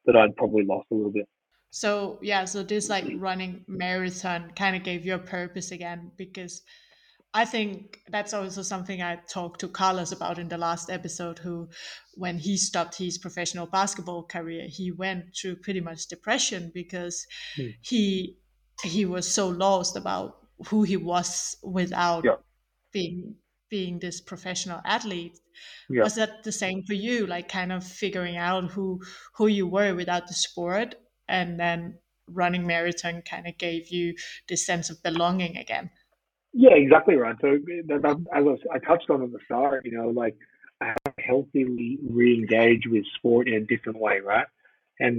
that 0.06 0.16
I'd 0.16 0.36
probably 0.36 0.64
lost 0.64 0.86
a 0.90 0.94
little 0.94 1.12
bit. 1.12 1.28
So 1.70 2.18
yeah, 2.22 2.44
so 2.44 2.62
this 2.62 2.88
like 2.88 3.04
running 3.16 3.64
marathon 3.68 4.52
kind 4.56 4.76
of 4.76 4.82
gave 4.82 5.04
you 5.04 5.14
a 5.14 5.18
purpose 5.18 5.72
again 5.72 6.10
because 6.16 6.62
I 7.34 7.44
think 7.44 8.00
that's 8.08 8.32
also 8.32 8.62
something 8.62 9.02
I 9.02 9.16
talked 9.28 9.60
to 9.60 9.68
Carlos 9.68 10.10
about 10.12 10.38
in 10.38 10.48
the 10.48 10.56
last 10.56 10.88
episode. 10.88 11.38
Who, 11.38 11.68
when 12.14 12.38
he 12.38 12.56
stopped 12.56 12.96
his 12.96 13.18
professional 13.18 13.66
basketball 13.66 14.22
career, 14.22 14.66
he 14.68 14.90
went 14.90 15.36
through 15.36 15.56
pretty 15.56 15.80
much 15.80 16.06
depression 16.06 16.70
because 16.72 17.26
mm. 17.58 17.74
he 17.82 18.38
he 18.82 19.04
was 19.04 19.30
so 19.30 19.48
lost 19.48 19.96
about 19.96 20.38
who 20.68 20.82
he 20.82 20.96
was 20.96 21.56
without 21.62 22.24
yeah. 22.24 22.36
being 22.92 23.34
being 23.76 23.98
this 23.98 24.18
professional 24.22 24.80
athlete. 24.96 25.38
Yeah. 25.90 26.04
Was 26.04 26.14
that 26.14 26.44
the 26.44 26.56
same 26.64 26.82
for 26.88 26.94
you? 26.94 27.26
Like 27.26 27.48
kind 27.48 27.72
of 27.76 27.84
figuring 27.84 28.36
out 28.48 28.70
who 28.74 29.00
who 29.36 29.46
you 29.58 29.66
were 29.76 29.94
without 29.94 30.26
the 30.28 30.38
sport, 30.46 30.94
and 31.28 31.60
then 31.60 31.98
running 32.40 32.66
marathon 32.66 33.22
kind 33.32 33.46
of 33.46 33.54
gave 33.58 33.82
you 33.96 34.14
this 34.48 34.64
sense 34.70 34.86
of 34.90 35.02
belonging 35.02 35.56
again. 35.64 35.90
Yeah, 36.64 36.74
exactly 36.84 37.16
right. 37.16 37.36
So 37.42 37.48
that, 37.88 38.00
that, 38.06 38.16
as 38.38 38.44
I, 38.46 38.76
I, 38.76 38.78
touched 38.88 39.10
on 39.10 39.22
at 39.22 39.30
the 39.30 39.42
start, 39.44 39.84
you 39.84 39.92
know, 39.98 40.08
like 40.08 40.36
I 40.80 40.94
healthily 41.18 41.98
re-engage 42.20 42.84
with 42.92 43.04
sport 43.16 43.46
in 43.46 43.54
a 43.54 43.66
different 43.72 43.98
way, 44.06 44.20
right? 44.24 44.46
And 44.98 45.16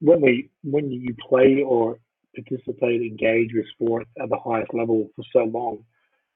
when 0.00 0.20
we 0.20 0.50
when 0.62 0.92
you 0.92 1.14
play 1.28 1.50
or 1.66 1.98
participate, 2.36 3.00
engage 3.02 3.50
with 3.54 3.66
sport 3.74 4.06
at 4.22 4.28
the 4.28 4.40
highest 4.48 4.72
level 4.72 4.98
for 5.16 5.24
so 5.32 5.42
long, 5.58 5.74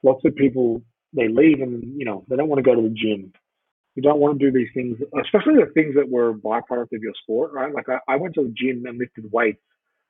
lots 0.03 0.25
of 0.25 0.35
people 0.35 0.83
they 1.13 1.29
leave 1.29 1.61
and 1.61 1.99
you 1.99 2.05
know 2.05 2.25
they 2.29 2.37
don't 2.37 2.49
want 2.49 2.59
to 2.59 2.63
go 2.63 2.75
to 2.75 2.83
the 2.83 2.95
gym 2.95 3.33
you 3.95 4.03
don't 4.03 4.21
want 4.21 4.39
to 4.39 4.51
do 4.51 4.57
these 4.57 4.71
things, 4.75 4.97
especially 5.23 5.55
the 5.55 5.71
things 5.75 5.95
that 5.97 6.09
were 6.09 6.33
byproduct 6.33 6.93
of 6.95 7.03
your 7.03 7.13
sport, 7.23 7.53
right? 7.53 7.75
Like 7.75 7.89
I, 7.89 7.99
I 8.09 8.17
went 8.17 8.35
to 8.35 8.45
the 8.45 8.55
gym 8.57 8.85
and 8.87 8.99
lifted 8.99 9.31
weights 9.31 9.61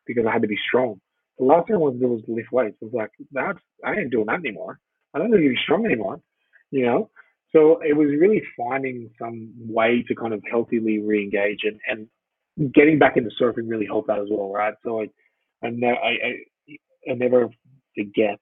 because 0.06 0.24
I 0.26 0.32
had 0.32 0.42
to 0.42 0.48
be 0.48 0.58
strong. 0.68 1.00
The 1.38 1.44
last 1.46 1.66
thing 1.66 1.76
I 1.76 1.78
wanted 1.80 2.00
to 2.00 2.06
do 2.06 2.12
was 2.12 2.22
lift 2.28 2.52
weights. 2.52 2.76
I 2.80 2.84
was 2.84 2.94
like, 2.94 3.10
that's 3.32 3.58
I 3.84 3.94
ain't 3.94 4.10
doing 4.10 4.26
that 4.26 4.36
anymore. 4.36 4.78
I 5.14 5.18
don't 5.18 5.30
need 5.30 5.42
to 5.42 5.48
be 5.48 5.58
strong 5.64 5.84
anymore, 5.84 6.20
you 6.70 6.86
know. 6.86 7.10
So 7.50 7.80
it 7.82 7.96
was 7.96 8.08
really 8.08 8.42
finding 8.56 9.10
some 9.18 9.52
way 9.58 10.04
to 10.08 10.14
kind 10.14 10.32
of 10.32 10.42
healthily 10.50 11.00
re-engage 11.00 11.64
and, 11.64 11.80
and 11.88 12.72
getting 12.72 12.98
back 12.98 13.16
into 13.16 13.30
surfing 13.40 13.68
really 13.68 13.86
helped 13.86 14.08
that 14.08 14.20
as 14.20 14.28
well, 14.30 14.52
right? 14.52 14.74
So 14.84 15.02
I 15.02 15.08
I, 15.64 15.68
I, 15.68 17.10
I 17.10 17.14
never 17.14 17.48
forget 17.96 18.38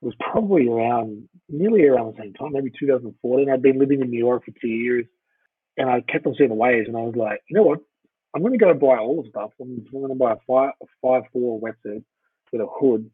it 0.00 0.04
was 0.04 0.14
probably 0.20 0.68
around 0.68 1.28
nearly 1.48 1.84
around 1.86 2.14
the 2.14 2.22
same 2.22 2.34
time, 2.34 2.52
maybe 2.52 2.72
2014. 2.78 3.50
I'd 3.50 3.62
been 3.62 3.78
living 3.78 4.00
in 4.00 4.10
New 4.10 4.18
York 4.18 4.44
for 4.44 4.52
two 4.60 4.68
years, 4.68 5.06
and 5.76 5.88
I 5.88 6.00
kept 6.00 6.26
on 6.26 6.34
seeing 6.36 6.50
the 6.50 6.54
waves, 6.54 6.88
and 6.88 6.96
I 6.96 7.00
was 7.00 7.16
like, 7.16 7.40
you 7.48 7.56
know 7.56 7.62
what? 7.62 7.80
I'm 8.34 8.42
going 8.42 8.52
to 8.52 8.64
go 8.64 8.74
buy 8.74 8.98
all 8.98 9.22
the 9.22 9.28
stuff. 9.30 9.50
I'm, 9.60 9.84
I'm 9.92 10.00
going 10.00 10.08
to 10.08 10.14
buy 10.14 10.32
a 10.32 10.36
five, 10.46 10.72
a 11.02 11.38
wetsuit 11.38 12.04
with 12.52 12.60
a 12.60 12.66
hood, 12.80 13.10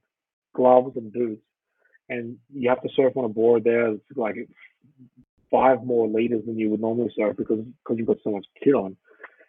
gloves, 0.54 0.96
and 0.96 1.12
boots. 1.12 1.42
And 2.08 2.36
you 2.52 2.68
have 2.68 2.82
to 2.82 2.88
surf 2.94 3.16
on 3.16 3.24
a 3.24 3.28
board 3.28 3.64
there. 3.64 3.92
It's 3.92 4.02
like 4.16 4.34
five 5.50 5.84
more 5.84 6.08
liters 6.08 6.44
than 6.44 6.58
you 6.58 6.68
would 6.70 6.80
normally 6.80 7.12
surf 7.16 7.36
because 7.36 7.60
because 7.60 7.96
you've 7.96 8.06
got 8.06 8.18
so 8.24 8.32
much 8.32 8.44
kit 8.62 8.74
on. 8.74 8.96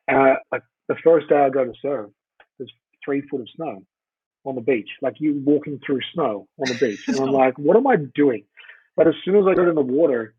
And 0.07 0.17
I, 0.17 0.35
like 0.51 0.61
the 0.87 0.95
first 1.03 1.27
day 1.27 1.35
I 1.35 1.49
go 1.49 1.65
to 1.65 1.73
surf, 1.81 2.11
there's 2.57 2.71
three 3.03 3.21
foot 3.29 3.41
of 3.41 3.47
snow 3.55 3.83
on 4.45 4.55
the 4.55 4.61
beach, 4.61 4.89
like 5.01 5.15
you 5.19 5.41
walking 5.43 5.79
through 5.85 5.99
snow 6.13 6.47
on 6.59 6.71
the 6.71 6.77
beach. 6.77 7.07
And 7.07 7.19
I'm 7.19 7.31
like, 7.31 7.57
what 7.57 7.75
am 7.75 7.87
I 7.87 7.95
doing? 8.13 8.45
But 8.95 9.07
as 9.07 9.15
soon 9.23 9.35
as 9.35 9.45
I 9.47 9.53
got 9.53 9.67
in 9.67 9.75
the 9.75 9.81
water, 9.81 10.33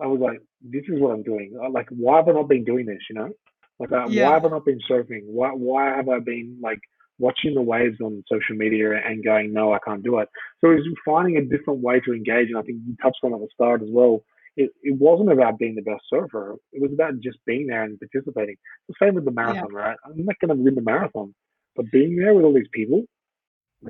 I 0.00 0.06
was 0.06 0.20
like, 0.20 0.40
this 0.60 0.84
is 0.88 1.00
what 1.00 1.12
I'm 1.12 1.22
doing. 1.22 1.54
Uh, 1.62 1.70
like, 1.70 1.88
why 1.90 2.16
have 2.16 2.28
I 2.28 2.32
not 2.32 2.48
been 2.48 2.64
doing 2.64 2.86
this? 2.86 3.00
You 3.08 3.16
know, 3.16 3.30
like, 3.78 3.92
uh, 3.92 4.06
yeah. 4.08 4.28
why 4.28 4.34
have 4.34 4.44
I 4.44 4.48
not 4.48 4.64
been 4.64 4.80
surfing? 4.90 5.22
Why, 5.24 5.50
why 5.50 5.96
have 5.96 6.08
I 6.08 6.18
been 6.18 6.58
like 6.62 6.80
watching 7.18 7.54
the 7.54 7.62
waves 7.62 8.00
on 8.00 8.24
social 8.30 8.56
media 8.56 8.92
and 9.04 9.24
going, 9.24 9.52
no, 9.52 9.72
I 9.72 9.78
can't 9.84 10.02
do 10.02 10.18
it. 10.18 10.28
So 10.60 10.70
it 10.70 10.76
was 10.76 10.94
finding 11.04 11.36
a 11.36 11.44
different 11.44 11.80
way 11.80 12.00
to 12.00 12.12
engage. 12.12 12.48
And 12.48 12.58
I 12.58 12.62
think 12.62 12.80
you 12.86 12.96
touched 13.02 13.20
on 13.22 13.34
at 13.34 13.40
the 13.40 13.48
start 13.54 13.82
as 13.82 13.88
well. 13.90 14.24
It, 14.56 14.70
it 14.82 14.98
wasn't 14.98 15.32
about 15.32 15.58
being 15.58 15.74
the 15.74 15.82
best 15.82 16.02
surfer. 16.10 16.56
It 16.72 16.82
was 16.82 16.92
about 16.92 17.20
just 17.20 17.38
being 17.46 17.68
there 17.68 17.84
and 17.84 17.98
participating. 17.98 18.56
The 18.88 18.94
same 19.00 19.14
with 19.14 19.24
the 19.24 19.30
marathon, 19.30 19.68
yeah. 19.72 19.78
right? 19.78 19.96
I'm 20.04 20.24
not 20.24 20.36
going 20.40 20.56
to 20.56 20.62
win 20.62 20.74
the 20.74 20.82
marathon, 20.82 21.34
but 21.74 21.90
being 21.90 22.16
there 22.16 22.34
with 22.34 22.44
all 22.44 22.52
these 22.52 22.68
people 22.72 23.04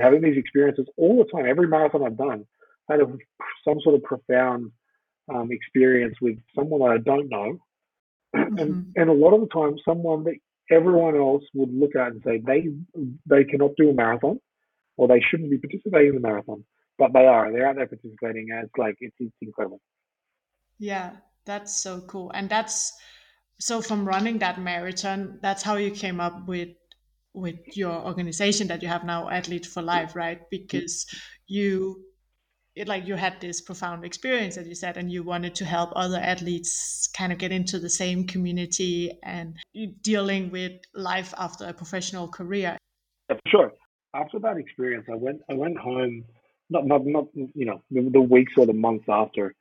having 0.00 0.22
these 0.22 0.38
experiences 0.38 0.86
all 0.96 1.18
the 1.18 1.30
time. 1.30 1.46
Every 1.46 1.68
marathon 1.68 2.04
I've 2.04 2.16
done, 2.16 2.46
had 2.88 3.00
a, 3.00 3.06
some 3.64 3.80
sort 3.80 3.94
of 3.94 4.02
profound 4.02 4.70
um, 5.32 5.50
experience 5.50 6.16
with 6.20 6.36
someone 6.54 6.80
that 6.80 6.94
I 6.94 6.98
don't 6.98 7.28
know, 7.28 7.58
mm-hmm. 8.34 8.58
and 8.58 8.92
and 8.96 9.10
a 9.10 9.12
lot 9.12 9.34
of 9.34 9.40
the 9.40 9.48
time, 9.48 9.76
someone 9.84 10.24
that 10.24 10.36
everyone 10.70 11.16
else 11.16 11.44
would 11.54 11.72
look 11.72 11.96
at 11.96 12.12
and 12.12 12.22
say 12.24 12.42
they 12.44 12.68
they 13.26 13.44
cannot 13.44 13.72
do 13.76 13.90
a 13.90 13.94
marathon, 13.94 14.40
or 14.96 15.08
they 15.08 15.20
shouldn't 15.20 15.50
be 15.50 15.58
participating 15.58 16.08
in 16.10 16.14
the 16.16 16.20
marathon, 16.20 16.64
but 16.98 17.12
they 17.12 17.26
are. 17.26 17.52
They're 17.52 17.68
out 17.68 17.76
there 17.76 17.86
participating, 17.86 18.48
and 18.50 18.64
it's 18.64 18.78
like 18.78 18.96
it's, 19.00 19.16
it's 19.18 19.34
incredible. 19.40 19.80
Yeah, 20.78 21.12
That's 21.44 21.82
so 21.82 22.00
cool. 22.00 22.30
And 22.34 22.48
that's 22.48 22.92
so 23.58 23.80
from 23.80 24.06
running 24.06 24.38
that 24.38 24.60
marathon, 24.60 25.38
that's 25.42 25.62
how 25.62 25.76
you 25.76 25.90
came 25.90 26.20
up 26.20 26.46
with 26.46 26.70
with 27.34 27.76
your 27.76 27.92
organization 27.92 28.66
that 28.68 28.82
you 28.82 28.88
have 28.88 29.04
now, 29.04 29.30
Athlete 29.30 29.66
for 29.66 29.82
Life, 29.82 30.14
right? 30.14 30.40
Because 30.50 31.06
you 31.46 32.04
it 32.74 32.88
like 32.88 33.06
you 33.06 33.14
had 33.14 33.40
this 33.40 33.60
profound 33.60 34.04
experience 34.04 34.56
as 34.56 34.66
you 34.66 34.74
said 34.74 34.96
and 34.96 35.12
you 35.12 35.22
wanted 35.22 35.54
to 35.54 35.64
help 35.64 35.90
other 35.94 36.18
athletes 36.18 37.08
kind 37.16 37.32
of 37.32 37.38
get 37.38 37.52
into 37.52 37.78
the 37.78 37.90
same 37.90 38.26
community 38.26 39.18
and 39.22 39.56
dealing 40.02 40.50
with 40.50 40.72
life 40.94 41.34
after 41.36 41.66
a 41.66 41.72
professional 41.72 42.28
career. 42.28 42.78
Sure. 43.46 43.72
After 44.14 44.38
that 44.40 44.56
experience 44.56 45.06
i 45.10 45.16
went 45.16 45.40
i 45.50 45.54
went 45.54 45.78
home 45.78 46.24
not 46.70 46.86
not, 46.86 47.04
not 47.04 47.26
you 47.34 47.66
know 47.66 47.82
the, 47.90 48.08
the 48.12 48.20
weeks 48.20 48.52
or 48.56 48.66
the 48.66 48.72
months 48.72 49.04
after 49.08 49.54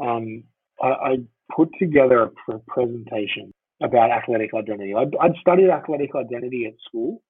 um, 0.00 0.44
I, 0.80 0.88
I, 0.88 1.16
put 1.56 1.70
together 1.78 2.30
a 2.50 2.58
presentation 2.68 3.52
about 3.82 4.10
athletic 4.10 4.50
identity. 4.54 4.94
I'd, 4.94 5.16
I'd 5.20 5.34
studied 5.40 5.70
athletic 5.70 6.14
identity 6.14 6.66
at 6.66 6.74
school 6.86 7.22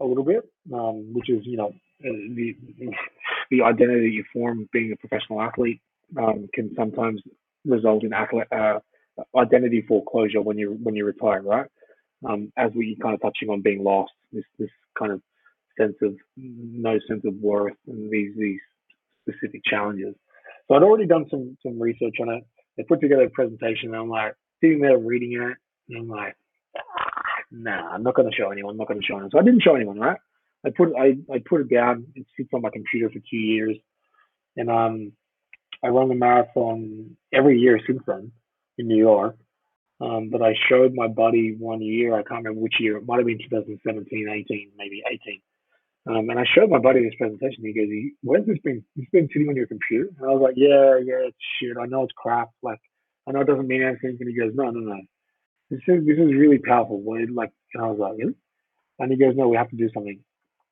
a 0.00 0.04
little 0.04 0.24
bit 0.24 0.42
um, 0.74 1.12
which 1.14 1.30
is 1.30 1.40
you 1.44 1.56
know 1.56 1.72
the 2.02 2.56
the 3.50 3.62
identity 3.62 4.10
you 4.10 4.24
form 4.32 4.68
being 4.72 4.92
a 4.92 4.96
professional 4.96 5.40
athlete 5.40 5.80
um, 6.18 6.48
can 6.54 6.74
sometimes 6.76 7.20
result 7.64 8.04
in 8.04 8.12
athlete, 8.12 8.46
uh, 8.52 8.78
identity 9.36 9.84
foreclosure 9.86 10.40
when 10.40 10.58
you 10.58 10.78
when 10.82 10.94
you 10.94 11.04
retire, 11.04 11.42
right? 11.42 11.66
Um, 12.28 12.52
as 12.56 12.70
we 12.74 12.96
kind 13.02 13.14
of 13.14 13.22
touching 13.22 13.48
on 13.48 13.62
being 13.62 13.82
lost, 13.82 14.12
this 14.32 14.44
this 14.58 14.70
kind 14.98 15.12
of 15.12 15.20
sense 15.78 15.96
of 16.02 16.16
no 16.36 16.98
sense 17.08 17.22
of 17.24 17.34
worth 17.34 17.76
and 17.86 18.10
these 18.10 18.32
these 18.36 18.60
specific 19.28 19.62
challenges. 19.64 20.14
So 20.68 20.74
I'd 20.74 20.82
already 20.82 21.06
done 21.06 21.26
some 21.30 21.56
some 21.62 21.80
research 21.80 22.16
on 22.20 22.30
it. 22.30 22.44
I 22.78 22.82
put 22.88 23.00
together 23.00 23.24
a 23.24 23.30
presentation, 23.30 23.88
and 23.88 23.96
I'm 23.96 24.08
like 24.08 24.34
sitting 24.60 24.80
there 24.80 24.98
reading 24.98 25.32
it, 25.32 25.56
and 25.88 25.98
I'm 25.98 26.08
like, 26.08 26.36
ah, 26.76 27.42
nah, 27.50 27.90
I'm 27.90 28.02
not 28.02 28.14
going 28.14 28.30
to 28.30 28.36
show 28.36 28.50
anyone. 28.50 28.72
I'm 28.72 28.78
not 28.78 28.88
going 28.88 29.00
to 29.00 29.06
show 29.06 29.14
anyone. 29.14 29.30
So 29.32 29.38
I 29.38 29.42
didn't 29.42 29.62
show 29.62 29.74
anyone, 29.74 29.98
right? 29.98 30.18
I 30.64 30.70
put 30.70 30.92
I, 30.96 31.16
I 31.32 31.42
put 31.44 31.62
it 31.62 31.70
down. 31.70 32.06
It 32.14 32.26
sits 32.36 32.50
on 32.52 32.62
my 32.62 32.70
computer 32.70 33.08
for 33.08 33.20
two 33.30 33.36
years, 33.36 33.76
and 34.56 34.70
um, 34.70 35.12
I 35.82 35.88
run 35.88 36.08
the 36.08 36.14
marathon 36.14 37.16
every 37.32 37.58
year 37.58 37.80
since 37.86 38.02
then 38.06 38.32
in 38.78 38.88
New 38.88 38.98
York. 38.98 39.36
Um, 40.00 40.30
but 40.30 40.42
I 40.42 40.54
showed 40.68 40.94
my 40.94 41.08
buddy 41.08 41.56
one 41.58 41.82
year. 41.82 42.14
I 42.14 42.22
can't 42.22 42.44
remember 42.44 42.60
which 42.60 42.80
year. 42.80 42.96
It 42.96 43.06
might 43.06 43.18
have 43.18 43.26
been 43.26 43.38
2017, 43.38 44.28
18, 44.30 44.70
maybe 44.78 45.02
18. 45.06 45.42
Um, 46.08 46.30
and 46.30 46.38
I 46.38 46.44
showed 46.54 46.70
my 46.70 46.78
buddy 46.78 47.04
this 47.04 47.14
presentation. 47.18 47.64
He 47.64 47.74
goes, 47.74 48.12
"Where's 48.22 48.46
this 48.46 48.58
been? 48.64 48.82
It's 48.96 49.10
been 49.10 49.28
sitting 49.32 49.48
on 49.48 49.56
your 49.56 49.66
computer." 49.66 50.08
And 50.18 50.30
I 50.30 50.32
was 50.32 50.40
like, 50.40 50.54
"Yeah, 50.56 50.96
yeah, 50.96 51.28
it's 51.28 51.36
shit. 51.60 51.76
I 51.76 51.86
know 51.86 52.04
it's 52.04 52.12
crap. 52.16 52.48
Like, 52.62 52.80
I 53.26 53.32
know 53.32 53.40
it 53.40 53.46
doesn't 53.46 53.68
mean 53.68 53.82
anything." 53.82 54.16
And 54.18 54.28
he 54.28 54.38
goes, 54.38 54.52
"No, 54.54 54.70
no, 54.70 54.80
no. 54.80 55.00
This 55.68 55.80
is 55.86 56.06
this 56.06 56.18
is 56.18 56.34
really 56.34 56.58
powerful." 56.58 57.02
Like, 57.04 57.52
and 57.74 57.84
I 57.84 57.86
was 57.88 57.98
like, 57.98 58.14
"Really?" 58.16 58.34
And 58.98 59.12
he 59.12 59.18
goes, 59.18 59.36
"No, 59.36 59.48
we 59.48 59.58
have 59.58 59.68
to 59.70 59.76
do 59.76 59.90
something." 59.92 60.24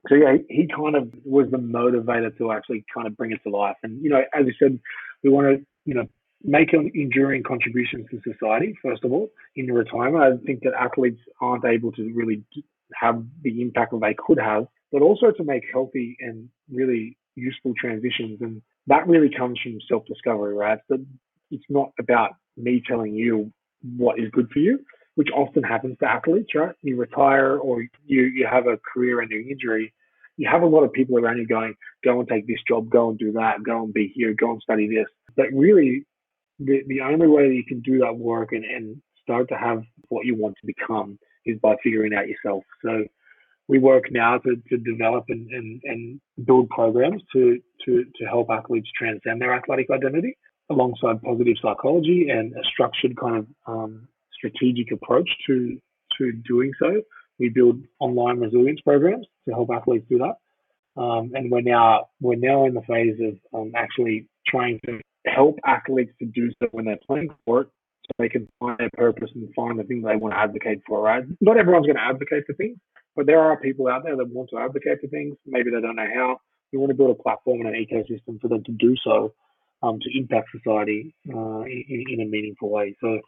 So 0.06 0.14
yeah, 0.14 0.36
he 0.48 0.68
kind 0.68 0.94
of 0.94 1.12
was 1.24 1.50
the 1.50 1.56
motivator 1.56 2.36
to 2.38 2.52
actually 2.52 2.84
kind 2.92 3.06
of 3.06 3.16
bring 3.16 3.32
it 3.32 3.40
to 3.44 3.50
life. 3.50 3.76
And 3.82 4.02
you 4.02 4.10
know, 4.10 4.22
as 4.32 4.46
you 4.46 4.54
said, 4.58 4.78
we 5.24 5.30
want 5.30 5.46
to 5.48 5.66
you 5.84 5.94
know 5.94 6.06
make 6.44 6.72
an 6.72 6.90
enduring 6.94 7.42
contribution 7.42 8.06
to 8.10 8.20
society. 8.32 8.74
First 8.82 9.04
of 9.04 9.12
all, 9.12 9.28
in 9.56 9.66
retirement, 9.72 10.22
I 10.22 10.46
think 10.46 10.62
that 10.62 10.74
athletes 10.78 11.20
aren't 11.40 11.64
able 11.64 11.90
to 11.92 12.12
really 12.14 12.44
have 12.94 13.24
the 13.42 13.60
impact 13.60 13.92
that 13.92 14.00
they 14.00 14.14
could 14.16 14.38
have, 14.38 14.66
but 14.92 15.02
also 15.02 15.32
to 15.32 15.44
make 15.44 15.64
healthy 15.72 16.16
and 16.20 16.48
really 16.72 17.16
useful 17.34 17.74
transitions. 17.78 18.38
And 18.40 18.62
that 18.86 19.06
really 19.06 19.30
comes 19.36 19.58
from 19.60 19.78
self-discovery, 19.88 20.54
right? 20.54 20.78
But 20.88 21.00
it's 21.50 21.64
not 21.68 21.90
about 21.98 22.30
me 22.56 22.82
telling 22.86 23.14
you 23.14 23.52
what 23.96 24.18
is 24.18 24.30
good 24.30 24.48
for 24.50 24.60
you 24.60 24.78
which 25.18 25.30
often 25.34 25.64
happens 25.64 25.98
to 25.98 26.08
athletes, 26.08 26.54
right? 26.54 26.76
You 26.80 26.94
retire 26.94 27.56
or 27.58 27.82
you, 28.06 28.22
you 28.22 28.46
have 28.48 28.68
a 28.68 28.76
career 28.76 29.20
ending 29.20 29.48
injury. 29.50 29.92
You 30.36 30.48
have 30.48 30.62
a 30.62 30.66
lot 30.66 30.84
of 30.84 30.92
people 30.92 31.18
around 31.18 31.38
you 31.38 31.46
going, 31.48 31.74
go 32.04 32.20
and 32.20 32.28
take 32.28 32.46
this 32.46 32.62
job, 32.68 32.88
go 32.88 33.10
and 33.10 33.18
do 33.18 33.32
that, 33.32 33.64
go 33.64 33.82
and 33.82 33.92
be 33.92 34.12
here, 34.14 34.32
go 34.32 34.52
and 34.52 34.62
study 34.62 34.86
this. 34.86 35.08
But 35.34 35.46
really, 35.52 36.06
the, 36.60 36.84
the 36.86 37.00
only 37.00 37.26
way 37.26 37.48
that 37.48 37.54
you 37.56 37.64
can 37.64 37.80
do 37.80 37.98
that 37.98 38.16
work 38.16 38.52
and, 38.52 38.64
and 38.64 39.02
start 39.20 39.48
to 39.48 39.56
have 39.56 39.82
what 40.08 40.24
you 40.24 40.36
want 40.36 40.54
to 40.60 40.66
become 40.68 41.18
is 41.44 41.58
by 41.60 41.74
figuring 41.82 42.14
out 42.14 42.28
yourself. 42.28 42.62
So 42.84 43.02
we 43.66 43.80
work 43.80 44.12
now 44.12 44.38
to, 44.38 44.54
to 44.68 44.76
develop 44.76 45.24
and, 45.30 45.50
and, 45.50 45.80
and 45.82 46.20
build 46.46 46.68
programs 46.68 47.22
to, 47.32 47.58
to, 47.86 48.04
to 48.04 48.24
help 48.24 48.50
athletes 48.50 48.88
transcend 48.96 49.40
their 49.40 49.52
athletic 49.52 49.90
identity 49.90 50.38
alongside 50.70 51.20
positive 51.22 51.56
psychology 51.60 52.28
and 52.30 52.52
a 52.52 52.62
structured 52.72 53.16
kind 53.16 53.38
of 53.38 53.46
um, 53.66 54.06
strategic 54.38 54.92
approach 54.92 55.28
to 55.46 55.80
to 56.16 56.32
doing 56.32 56.72
so. 56.80 57.02
We 57.38 57.50
build 57.50 57.82
online 58.00 58.40
resilience 58.40 58.80
programs 58.80 59.26
to 59.46 59.54
help 59.54 59.70
athletes 59.70 60.06
do 60.08 60.18
that, 60.18 61.00
um, 61.00 61.32
and 61.34 61.50
we're 61.50 61.60
now 61.60 62.08
we're 62.20 62.36
now 62.36 62.66
in 62.66 62.74
the 62.74 62.82
phase 62.82 63.16
of 63.20 63.34
um, 63.58 63.72
actually 63.76 64.26
trying 64.46 64.80
to 64.86 65.00
help 65.26 65.58
athletes 65.66 66.12
to 66.20 66.26
do 66.26 66.50
so 66.60 66.68
when 66.72 66.86
they're 66.86 66.98
playing 67.06 67.30
sport, 67.42 67.70
so 68.06 68.10
they 68.18 68.28
can 68.28 68.48
find 68.58 68.78
their 68.78 68.90
purpose 68.90 69.30
and 69.34 69.52
find 69.54 69.78
the 69.78 69.84
thing 69.84 70.02
they 70.02 70.16
want 70.16 70.34
to 70.34 70.38
advocate 70.38 70.80
for. 70.86 71.02
Right? 71.02 71.24
Not 71.40 71.58
everyone's 71.58 71.86
going 71.86 71.96
to 71.96 72.02
advocate 72.02 72.44
for 72.46 72.54
things, 72.54 72.78
but 73.14 73.26
there 73.26 73.40
are 73.40 73.60
people 73.60 73.88
out 73.88 74.02
there 74.04 74.16
that 74.16 74.28
want 74.28 74.50
to 74.50 74.58
advocate 74.58 75.00
for 75.00 75.08
things. 75.08 75.36
Maybe 75.46 75.70
they 75.70 75.80
don't 75.80 75.96
know 75.96 76.12
how. 76.14 76.40
We 76.72 76.78
want 76.78 76.90
to 76.90 76.94
build 76.94 77.10
a 77.18 77.22
platform 77.22 77.60
and 77.60 77.74
an 77.74 77.86
ecosystem 77.86 78.40
for 78.40 78.48
them 78.48 78.62
to 78.64 78.72
do 78.72 78.94
so, 79.02 79.32
um, 79.82 79.98
to 80.00 80.18
impact 80.18 80.48
society 80.52 81.14
uh, 81.32 81.62
in, 81.62 82.04
in 82.10 82.20
a 82.20 82.26
meaningful 82.26 82.68
way. 82.68 82.96
So 83.00 83.20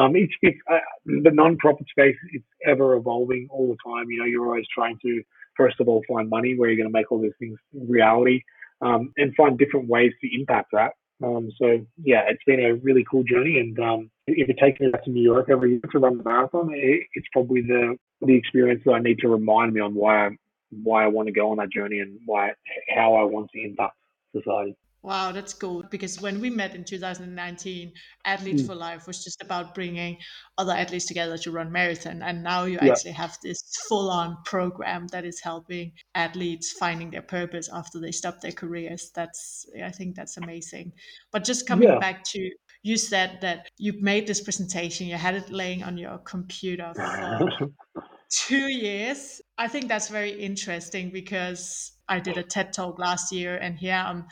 um, 0.00 0.12
it's, 0.16 0.32
uh, 0.70 0.78
the 1.04 1.30
non-profit 1.30 1.86
space. 1.88 2.16
It's 2.32 2.44
ever 2.66 2.94
evolving 2.94 3.48
all 3.50 3.68
the 3.68 3.90
time. 3.90 4.10
You 4.10 4.20
know, 4.20 4.24
you're 4.24 4.46
always 4.46 4.66
trying 4.74 4.98
to 5.04 5.22
first 5.56 5.80
of 5.80 5.88
all 5.88 6.02
find 6.08 6.28
money 6.30 6.56
where 6.56 6.70
you're 6.70 6.76
going 6.76 6.92
to 6.92 6.98
make 6.98 7.10
all 7.12 7.20
these 7.20 7.32
things 7.38 7.58
reality, 7.72 8.42
um, 8.80 9.12
and 9.16 9.34
find 9.34 9.58
different 9.58 9.88
ways 9.88 10.12
to 10.22 10.28
impact 10.34 10.68
that. 10.72 10.92
Um, 11.22 11.50
so 11.60 11.84
yeah, 12.02 12.22
it's 12.28 12.42
been 12.46 12.60
a 12.60 12.74
really 12.76 13.04
cool 13.10 13.24
journey. 13.24 13.58
And 13.58 13.78
um, 13.78 14.10
if 14.26 14.48
you're 14.48 14.56
taking 14.56 14.86
me 14.86 14.92
back 14.92 15.04
to 15.04 15.10
New 15.10 15.22
York 15.22 15.48
every 15.50 15.72
year 15.72 15.80
to 15.92 15.98
run 15.98 16.16
the 16.16 16.24
marathon, 16.24 16.70
it, 16.72 17.06
it's 17.14 17.26
probably 17.32 17.60
the 17.60 17.96
the 18.22 18.34
experience 18.34 18.82
that 18.86 18.92
I 18.92 19.00
need 19.00 19.18
to 19.20 19.28
remind 19.28 19.74
me 19.74 19.80
on 19.80 19.94
why 19.94 20.26
I 20.26 20.30
why 20.82 21.04
I 21.04 21.08
want 21.08 21.26
to 21.26 21.32
go 21.32 21.50
on 21.50 21.58
that 21.58 21.70
journey 21.70 21.98
and 22.00 22.18
why 22.24 22.52
how 22.94 23.14
I 23.14 23.24
want 23.24 23.50
to 23.54 23.62
impact 23.62 23.96
society. 24.34 24.76
Wow, 25.02 25.32
that's 25.32 25.54
cool. 25.54 25.82
Because 25.90 26.20
when 26.20 26.40
we 26.40 26.50
met 26.50 26.74
in 26.74 26.84
2019, 26.84 27.92
Athlete 28.26 28.56
mm. 28.56 28.66
for 28.66 28.74
Life 28.74 29.06
was 29.06 29.24
just 29.24 29.40
about 29.40 29.74
bringing 29.74 30.18
other 30.58 30.72
athletes 30.72 31.06
together 31.06 31.38
to 31.38 31.50
run 31.50 31.72
marathon. 31.72 32.22
And 32.22 32.42
now 32.42 32.64
you 32.64 32.78
yeah. 32.82 32.92
actually 32.92 33.12
have 33.12 33.38
this 33.42 33.62
full 33.88 34.10
on 34.10 34.36
program 34.44 35.06
that 35.08 35.24
is 35.24 35.40
helping 35.40 35.92
athletes 36.14 36.72
finding 36.78 37.10
their 37.10 37.22
purpose 37.22 37.70
after 37.72 37.98
they 37.98 38.12
stop 38.12 38.42
their 38.42 38.52
careers. 38.52 39.10
That's, 39.14 39.64
I 39.82 39.90
think 39.90 40.16
that's 40.16 40.36
amazing. 40.36 40.92
But 41.32 41.44
just 41.44 41.66
coming 41.66 41.88
yeah. 41.88 41.98
back 41.98 42.22
to, 42.24 42.50
you 42.82 42.98
said 42.98 43.38
that 43.40 43.70
you 43.78 43.94
made 44.00 44.26
this 44.26 44.42
presentation, 44.42 45.06
you 45.06 45.16
had 45.16 45.34
it 45.34 45.50
laying 45.50 45.82
on 45.82 45.96
your 45.96 46.18
computer 46.18 46.92
for 46.94 47.72
two 48.30 48.70
years. 48.70 49.40
I 49.56 49.68
think 49.68 49.88
that's 49.88 50.08
very 50.08 50.32
interesting 50.32 51.10
because 51.10 51.92
I 52.06 52.20
did 52.20 52.36
a 52.36 52.42
TED 52.42 52.72
talk 52.74 52.98
last 52.98 53.32
year 53.32 53.56
and 53.56 53.78
here 53.78 53.94
I'm 53.94 54.26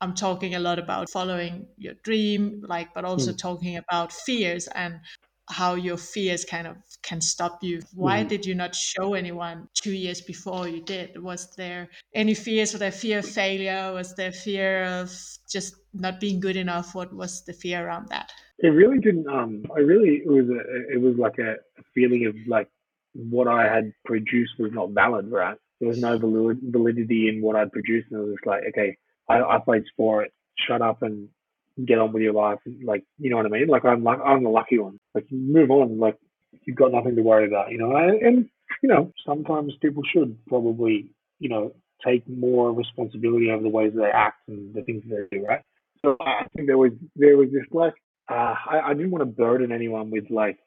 I'm 0.00 0.14
talking 0.14 0.54
a 0.54 0.58
lot 0.58 0.78
about 0.78 1.10
following 1.10 1.66
your 1.78 1.94
dream, 2.02 2.62
like, 2.66 2.92
but 2.94 3.04
also 3.04 3.32
mm. 3.32 3.38
talking 3.38 3.76
about 3.76 4.12
fears 4.12 4.68
and 4.68 5.00
how 5.48 5.74
your 5.74 5.96
fears 5.96 6.44
kind 6.44 6.66
of 6.66 6.76
can 7.02 7.20
stop 7.20 7.62
you. 7.62 7.80
Why 7.94 8.24
mm. 8.24 8.28
did 8.28 8.44
you 8.44 8.54
not 8.54 8.74
show 8.74 9.14
anyone 9.14 9.68
two 9.74 9.92
years 9.92 10.20
before 10.20 10.68
you 10.68 10.82
did? 10.82 11.22
Was 11.22 11.54
there 11.56 11.88
any 12.14 12.34
fears? 12.34 12.72
Was 12.72 12.80
there 12.80 12.92
fear 12.92 13.20
of 13.20 13.26
failure? 13.26 13.92
Was 13.92 14.14
there 14.16 14.32
fear 14.32 14.84
of 14.84 15.16
just 15.48 15.76
not 15.94 16.20
being 16.20 16.40
good 16.40 16.56
enough? 16.56 16.94
What 16.94 17.12
was 17.14 17.44
the 17.44 17.52
fear 17.52 17.86
around 17.86 18.08
that? 18.08 18.32
It 18.58 18.68
really 18.68 18.98
didn't. 18.98 19.28
Um, 19.28 19.64
I 19.74 19.80
really 19.80 20.22
it 20.24 20.28
was 20.28 20.48
a, 20.48 20.94
it 20.94 21.00
was 21.00 21.16
like 21.16 21.38
a 21.38 21.56
feeling 21.94 22.26
of 22.26 22.34
like 22.46 22.68
what 23.14 23.48
I 23.48 23.72
had 23.72 23.92
produced 24.04 24.54
was 24.58 24.72
not 24.72 24.90
valid, 24.90 25.30
right? 25.30 25.56
There 25.80 25.88
was 25.88 25.98
no 25.98 26.18
validity 26.18 27.28
in 27.28 27.42
what 27.42 27.54
I'd 27.56 27.72
produced, 27.72 28.08
and 28.10 28.20
it 28.20 28.26
was 28.26 28.38
like, 28.46 28.62
okay, 28.70 28.96
I, 29.28 29.40
I 29.42 29.58
played 29.64 29.84
sport. 29.86 30.30
Shut 30.68 30.82
up 30.82 31.02
and 31.02 31.28
get 31.84 31.98
on 31.98 32.12
with 32.12 32.22
your 32.22 32.32
life. 32.32 32.58
Like, 32.84 33.04
you 33.18 33.30
know 33.30 33.36
what 33.36 33.46
I 33.46 33.50
mean? 33.50 33.68
Like, 33.68 33.84
I'm 33.84 34.02
like, 34.02 34.18
I'm 34.24 34.42
the 34.42 34.48
lucky 34.48 34.78
one. 34.78 34.98
Like, 35.14 35.26
move 35.30 35.70
on. 35.70 35.98
Like, 35.98 36.16
you've 36.64 36.76
got 36.76 36.92
nothing 36.92 37.16
to 37.16 37.22
worry 37.22 37.46
about, 37.46 37.70
you 37.70 37.78
know? 37.78 37.94
And, 37.94 38.22
and, 38.22 38.48
you 38.82 38.88
know, 38.88 39.12
sometimes 39.26 39.74
people 39.82 40.02
should 40.10 40.36
probably, 40.46 41.10
you 41.38 41.48
know, 41.48 41.74
take 42.04 42.28
more 42.28 42.72
responsibility 42.72 43.50
over 43.50 43.62
the 43.62 43.68
ways 43.68 43.92
they 43.94 44.04
act 44.04 44.48
and 44.48 44.74
the 44.74 44.82
things 44.82 45.02
they 45.08 45.38
do, 45.38 45.44
right? 45.46 45.62
So 46.04 46.16
I 46.20 46.46
think 46.54 46.66
there 46.66 46.78
was, 46.78 46.92
there 47.16 47.36
was 47.36 47.48
this 47.52 47.64
like, 47.70 47.94
uh, 48.30 48.54
I, 48.70 48.80
I 48.86 48.94
didn't 48.94 49.10
want 49.10 49.22
to 49.22 49.26
burden 49.26 49.72
anyone 49.72 50.10
with 50.10 50.24
like 50.30 50.58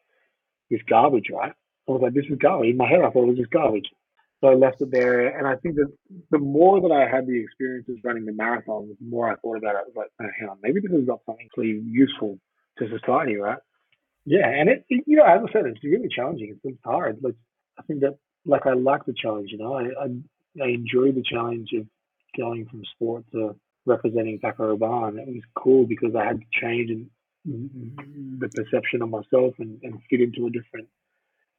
this 0.70 0.82
garbage, 0.90 1.28
right? 1.34 1.54
I 1.88 1.92
was 1.92 2.02
like, 2.02 2.14
this 2.14 2.26
is 2.30 2.38
garbage. 2.40 2.70
In 2.70 2.78
my 2.78 2.88
head, 2.88 3.02
I 3.02 3.10
thought 3.10 3.24
it 3.24 3.30
was 3.30 3.38
just 3.38 3.52
garbage. 3.52 3.90
So 4.42 4.48
I 4.48 4.54
left 4.54 4.82
it 4.82 4.92
there. 4.92 5.38
And 5.38 5.48
I 5.48 5.56
think 5.56 5.76
that 5.76 5.92
the 6.32 6.40
more 6.40 6.82
that 6.82 6.92
I 6.92 7.08
had 7.14 7.28
the 7.28 7.40
experiences 7.40 7.98
running 8.04 8.26
the 8.26 8.32
marathon, 8.32 8.88
the 8.88 9.06
more 9.06 9.30
I 9.30 9.36
thought 9.36 9.58
about 9.58 9.76
it. 9.76 9.80
I 9.80 9.82
was 9.82 9.94
like, 9.96 10.10
oh, 10.22 10.30
hang 10.40 10.50
on, 10.50 10.58
maybe 10.64 10.80
this 10.82 10.92
is 10.92 11.08
not 11.08 11.20
something 11.26 11.48
really 11.58 11.82
useful 11.86 12.40
to 12.78 12.90
society, 12.90 13.36
right? 13.36 13.60
Yeah, 14.26 14.48
and 14.48 14.70
it, 14.70 14.86
it, 14.90 15.04
you 15.08 15.18
know, 15.18 15.24
as 15.24 15.42
I 15.48 15.52
said, 15.52 15.66
it's 15.66 15.84
really 15.84 16.08
challenging. 16.10 16.50
It's, 16.52 16.60
it's 16.64 16.84
hard. 16.84 17.18
Like 17.22 17.36
I 17.78 17.84
think 17.84 18.02
that 18.02 18.18
like 18.46 18.66
I 18.66 18.74
like 18.74 19.06
the 19.06 19.14
challenge. 19.14 19.50
You 19.52 19.58
know, 19.58 19.74
I 19.74 19.84
I, 19.84 20.64
I 20.64 20.68
enjoy 20.68 21.12
the 21.12 21.24
challenge 21.24 21.70
of 21.74 21.88
going 22.38 22.66
from 22.68 22.84
sport 22.96 23.24
to 23.32 23.56
representing 23.86 24.40
Rabanne. 24.40 25.20
It 25.20 25.34
was 25.34 25.44
cool 25.56 25.86
because 25.86 26.16
I 26.16 26.26
had 26.26 26.40
to 26.40 26.46
change 26.62 26.92
and 26.92 27.10
mm, 27.48 27.70
mm, 27.70 27.96
mm, 27.96 28.40
the 28.40 28.50
perception 28.50 29.02
of 29.02 29.10
myself 29.10 29.56
and, 29.60 29.80
and 29.84 30.00
fit 30.10 30.22
into 30.22 30.48
a 30.48 30.50
different 30.50 30.88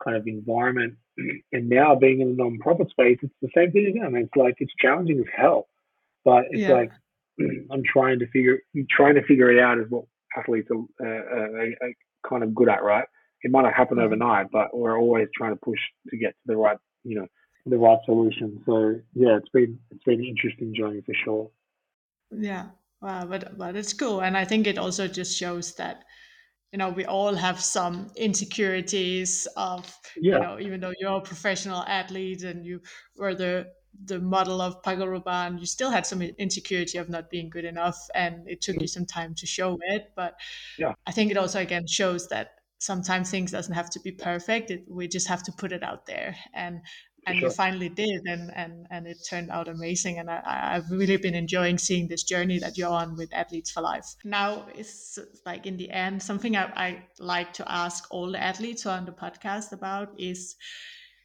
kind 0.02 0.16
of 0.16 0.26
environment. 0.26 0.94
And 1.52 1.68
now 1.68 1.94
being 1.94 2.20
in 2.20 2.28
a 2.28 2.32
non-profit 2.32 2.90
space, 2.90 3.18
it's 3.22 3.34
the 3.42 3.50
same 3.54 3.72
thing 3.72 3.86
again. 3.86 4.14
It's 4.16 4.34
like 4.36 4.54
it's 4.58 4.72
challenging 4.80 5.18
as 5.18 5.26
hell, 5.36 5.68
but 6.24 6.44
it's 6.50 6.62
yeah. 6.62 6.72
like 6.72 6.90
I'm 7.70 7.82
trying 7.84 8.20
to 8.20 8.26
figure 8.28 8.58
trying 8.90 9.16
to 9.16 9.22
figure 9.24 9.50
it 9.50 9.60
out 9.60 9.78
is 9.78 9.86
what 9.90 10.04
athletes 10.36 10.68
are, 10.70 11.06
uh, 11.06 11.06
are, 11.06 11.66
are, 11.82 11.92
kind 12.28 12.42
of 12.42 12.54
good 12.54 12.68
at, 12.68 12.82
right? 12.82 13.04
It 13.42 13.50
might 13.50 13.62
not 13.62 13.74
happen 13.74 13.96
mm-hmm. 13.96 14.06
overnight, 14.06 14.46
but 14.52 14.76
we're 14.76 14.98
always 14.98 15.28
trying 15.36 15.52
to 15.52 15.60
push 15.62 15.78
to 16.10 16.16
get 16.16 16.30
to 16.30 16.46
the 16.46 16.56
right, 16.56 16.78
you 17.04 17.18
know, 17.18 17.26
the 17.66 17.78
right 17.78 17.98
solution. 18.04 18.62
So 18.66 19.00
yeah, 19.14 19.36
it's 19.36 19.48
been 19.50 19.78
it's 19.90 20.04
been 20.04 20.20
an 20.20 20.26
interesting 20.26 20.74
journey 20.74 21.02
for 21.04 21.14
sure. 21.24 21.50
Yeah, 22.30 22.66
wow, 23.00 23.26
but 23.26 23.58
but 23.58 23.76
it's 23.76 23.92
cool, 23.92 24.20
and 24.20 24.36
I 24.36 24.44
think 24.44 24.66
it 24.66 24.78
also 24.78 25.08
just 25.08 25.36
shows 25.36 25.74
that 25.74 26.04
you 26.72 26.78
know 26.78 26.90
we 26.90 27.04
all 27.04 27.34
have 27.34 27.60
some 27.60 28.10
insecurities 28.16 29.46
of 29.56 29.92
yeah. 30.16 30.34
you 30.34 30.40
know 30.40 30.58
even 30.60 30.80
though 30.80 30.92
you're 30.98 31.16
a 31.16 31.20
professional 31.20 31.82
athlete 31.82 32.42
and 32.42 32.64
you 32.64 32.80
were 33.16 33.34
the 33.34 33.66
the 34.04 34.20
model 34.20 34.60
of 34.60 34.82
Paco 34.82 35.04
Rabanne, 35.04 35.58
you 35.58 35.66
still 35.66 35.90
had 35.90 36.06
some 36.06 36.22
insecurity 36.22 36.98
of 36.98 37.08
not 37.08 37.28
being 37.28 37.50
good 37.50 37.64
enough, 37.64 37.98
and 38.14 38.48
it 38.48 38.60
took 38.60 38.76
mm-hmm. 38.76 38.82
you 38.82 38.88
some 38.88 39.06
time 39.06 39.34
to 39.34 39.46
show 39.46 39.78
it. 39.88 40.12
But 40.16 40.34
yeah, 40.78 40.94
I 41.06 41.12
think 41.12 41.30
it 41.30 41.36
also 41.36 41.60
again 41.60 41.86
shows 41.86 42.28
that 42.28 42.52
sometimes 42.78 43.30
things 43.30 43.50
doesn't 43.50 43.74
have 43.74 43.90
to 43.90 44.00
be 44.00 44.12
perfect. 44.12 44.70
It, 44.70 44.84
we 44.88 45.06
just 45.08 45.28
have 45.28 45.42
to 45.44 45.52
put 45.52 45.72
it 45.72 45.82
out 45.82 46.06
there, 46.06 46.36
and 46.54 46.80
and 47.26 47.38
sure. 47.38 47.48
you 47.48 47.54
finally 47.54 47.88
did 47.88 48.22
and 48.26 48.50
and 48.54 48.86
and 48.90 49.06
it 49.06 49.18
turned 49.28 49.50
out 49.50 49.68
amazing 49.68 50.18
and 50.18 50.30
I, 50.30 50.40
i've 50.74 50.90
really 50.90 51.16
been 51.16 51.34
enjoying 51.34 51.78
seeing 51.78 52.08
this 52.08 52.22
journey 52.22 52.58
that 52.58 52.78
you're 52.78 52.90
on 52.90 53.16
with 53.16 53.32
athletes 53.32 53.70
for 53.70 53.82
life. 53.82 54.16
Now 54.24 54.66
it's 54.74 55.18
like 55.44 55.66
in 55.66 55.76
the 55.76 55.90
end 55.90 56.22
something 56.22 56.56
I, 56.56 56.64
I 56.86 57.02
like 57.18 57.52
to 57.54 57.70
ask 57.70 58.06
all 58.10 58.32
the 58.32 58.42
athletes 58.42 58.86
on 58.86 59.04
the 59.04 59.12
podcast 59.12 59.72
about 59.72 60.08
is 60.18 60.56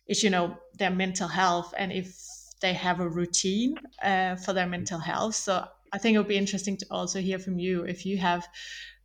is 0.08 0.24
you 0.24 0.30
know 0.30 0.58
their 0.78 0.92
mental 0.92 1.28
health 1.28 1.74
and 1.78 1.92
if 1.92 2.16
they 2.62 2.74
have 2.74 3.00
a 3.00 3.08
routine 3.08 3.76
uh, 4.02 4.36
for 4.38 4.54
their 4.54 4.68
mental 4.68 5.00
health. 5.00 5.36
So 5.36 5.66
i 5.94 5.98
think 5.98 6.16
it 6.16 6.18
would 6.18 6.28
be 6.28 6.38
interesting 6.38 6.78
to 6.78 6.86
also 6.92 7.20
hear 7.20 7.40
from 7.40 7.60
you 7.60 7.84
if 7.84 8.06
you 8.06 8.18
have 8.18 8.48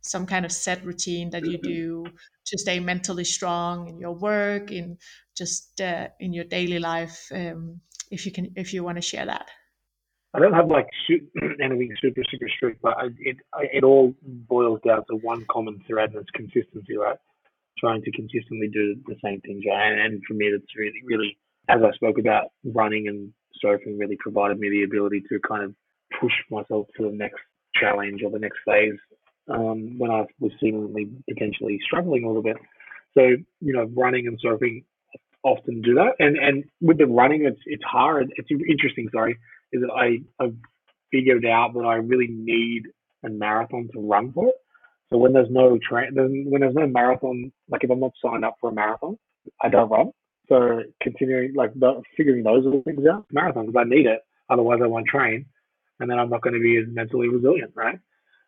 some 0.01 0.25
kind 0.25 0.45
of 0.45 0.51
set 0.51 0.83
routine 0.83 1.29
that 1.29 1.45
you 1.45 1.57
do 1.59 2.05
to 2.45 2.57
stay 2.57 2.79
mentally 2.79 3.23
strong 3.23 3.87
in 3.87 3.99
your 3.99 4.13
work 4.13 4.71
in 4.71 4.97
just 5.37 5.81
uh, 5.81 6.07
in 6.19 6.33
your 6.33 6.45
daily 6.45 6.79
life 6.79 7.27
um, 7.33 7.79
if 8.09 8.25
you 8.25 8.31
can 8.31 8.51
if 8.55 8.73
you 8.73 8.83
want 8.83 8.97
to 8.97 9.01
share 9.01 9.25
that 9.25 9.49
i 10.33 10.39
don't 10.39 10.53
have 10.53 10.67
like 10.67 10.87
anything 11.61 11.93
super 12.01 12.21
super 12.29 12.49
strict 12.55 12.81
but 12.81 12.95
it 13.19 13.37
it 13.77 13.83
all 13.83 14.13
boils 14.23 14.79
down 14.85 15.03
to 15.09 15.15
one 15.17 15.45
common 15.49 15.81
thread 15.87 16.11
and 16.11 16.21
it's 16.21 16.29
consistency 16.31 16.97
right 16.97 17.17
trying 17.79 18.01
to 18.01 18.11
consistently 18.11 18.69
do 18.71 18.95
the 19.07 19.15
same 19.23 19.41
things 19.41 19.63
right? 19.67 19.91
and, 19.91 20.01
and 20.01 20.21
for 20.27 20.33
me 20.33 20.49
that's 20.51 20.75
really 20.77 21.01
really 21.05 21.37
as 21.69 21.81
i 21.83 21.91
spoke 21.95 22.17
about 22.19 22.45
running 22.63 23.07
and 23.07 23.33
surfing 23.63 23.99
really 23.99 24.17
provided 24.19 24.59
me 24.59 24.69
the 24.69 24.83
ability 24.83 25.21
to 25.29 25.39
kind 25.47 25.63
of 25.63 25.73
push 26.19 26.33
myself 26.49 26.87
to 26.97 27.03
the 27.03 27.15
next 27.15 27.41
challenge 27.79 28.21
or 28.23 28.31
the 28.31 28.39
next 28.39 28.59
phase 28.65 28.97
um, 29.49 29.97
when 29.97 30.11
I 30.11 30.25
was 30.39 30.51
seemingly 30.61 31.09
potentially 31.29 31.79
struggling 31.85 32.23
a 32.23 32.27
little 32.27 32.43
bit. 32.43 32.57
So, 33.13 33.21
you 33.59 33.73
know, 33.73 33.89
running 33.95 34.27
and 34.27 34.39
surfing 34.43 34.83
often 35.43 35.81
do 35.81 35.95
that. 35.95 36.13
And 36.19 36.37
and 36.37 36.63
with 36.81 36.97
the 36.97 37.07
running, 37.07 37.45
it's 37.45 37.61
it's 37.65 37.83
hard. 37.83 38.33
It's 38.35 38.49
interesting. 38.51 39.09
Sorry, 39.11 39.37
is 39.71 39.81
that 39.81 39.91
I 39.91 40.19
I've 40.43 40.55
figured 41.11 41.45
out 41.45 41.73
that 41.73 41.85
I 41.85 41.95
really 41.95 42.27
need 42.27 42.83
a 43.23 43.29
marathon 43.29 43.89
to 43.93 43.99
run 43.99 44.31
for. 44.31 44.49
It. 44.49 44.55
So 45.09 45.17
when 45.17 45.33
there's 45.33 45.49
no 45.49 45.77
train, 45.77 46.13
when 46.15 46.61
there's 46.61 46.75
no 46.75 46.87
marathon, 46.87 47.51
like 47.69 47.83
if 47.83 47.91
I'm 47.91 47.99
not 47.99 48.13
signed 48.23 48.45
up 48.45 48.55
for 48.61 48.69
a 48.69 48.73
marathon, 48.73 49.17
I 49.61 49.69
don't 49.69 49.89
run. 49.89 50.11
So 50.47 50.83
continuing 51.01 51.53
like 51.53 51.73
the, 51.73 52.01
figuring 52.17 52.43
those 52.43 52.63
little 52.63 52.81
things 52.83 53.05
out, 53.11 53.25
marathon 53.31 53.67
because 53.67 53.83
I 53.85 53.89
need 53.89 54.05
it. 54.05 54.19
Otherwise, 54.49 54.79
I 54.83 54.87
won't 54.87 55.07
train, 55.07 55.45
and 55.99 56.09
then 56.09 56.19
I'm 56.19 56.29
not 56.29 56.41
going 56.41 56.55
to 56.55 56.59
be 56.59 56.77
as 56.77 56.85
mentally 56.87 57.29
resilient, 57.29 57.71
right? 57.75 57.99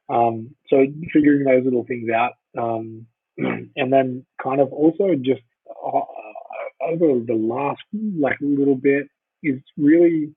Um, 0.10 0.54
so 0.70 0.86
figuring 1.14 1.46
those 1.46 1.64
little 1.64 1.86
things 1.86 2.10
out, 2.10 2.34
um, 2.58 3.08
and 3.38 3.94
then 3.94 4.26
kind 4.42 4.60
of 4.60 4.72
also 4.74 5.16
just 5.16 5.42
uh, 5.70 6.00
over 6.90 7.20
the 7.26 7.34
last 7.34 7.82
like 8.20 8.38
little 8.42 8.76
bit 8.76 9.08
is 9.42 9.60
really 9.78 10.34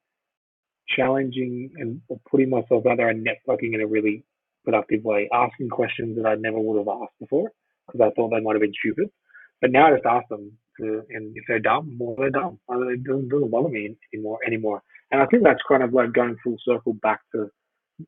challenging 0.89 1.71
and 1.77 2.01
putting 2.31 2.51
myself 2.51 2.87
out 2.87 2.97
there 2.97 3.09
and 3.09 3.27
networking 3.27 3.75
in 3.75 3.81
a 3.81 3.87
really 3.87 4.25
productive 4.65 5.05
way, 5.05 5.29
asking 5.33 5.69
questions 5.69 6.17
that 6.17 6.27
I 6.27 6.35
never 6.35 6.59
would 6.59 6.79
have 6.79 6.89
asked 6.89 7.19
before 7.21 7.51
because 7.87 8.01
I 8.01 8.15
thought 8.15 8.31
they 8.31 8.41
might 8.41 8.55
have 8.55 8.63
been 8.63 8.73
stupid. 8.79 9.11
But 9.61 9.73
now 9.73 9.87
I 9.87 9.95
just 9.95 10.07
ask 10.07 10.29
them, 10.29 10.53
to, 10.81 11.03
and 11.09 11.35
if 11.35 11.45
they're 11.49 11.59
dumb, 11.59 11.97
well, 11.99 12.15
they're 12.19 12.31
dumb. 12.31 12.59
It 12.69 13.05
doesn't, 13.05 13.29
doesn't 13.29 13.51
bother 13.51 13.69
me 13.69 13.97
anymore. 14.13 14.39
Anymore, 14.47 14.83
and 15.11 15.23
I 15.23 15.27
think 15.27 15.45
that's 15.45 15.61
kind 15.69 15.83
of 15.83 15.95
like 15.95 16.13
going 16.13 16.37
full 16.43 16.57
circle 16.65 16.93
back 16.95 17.21
to 17.33 17.51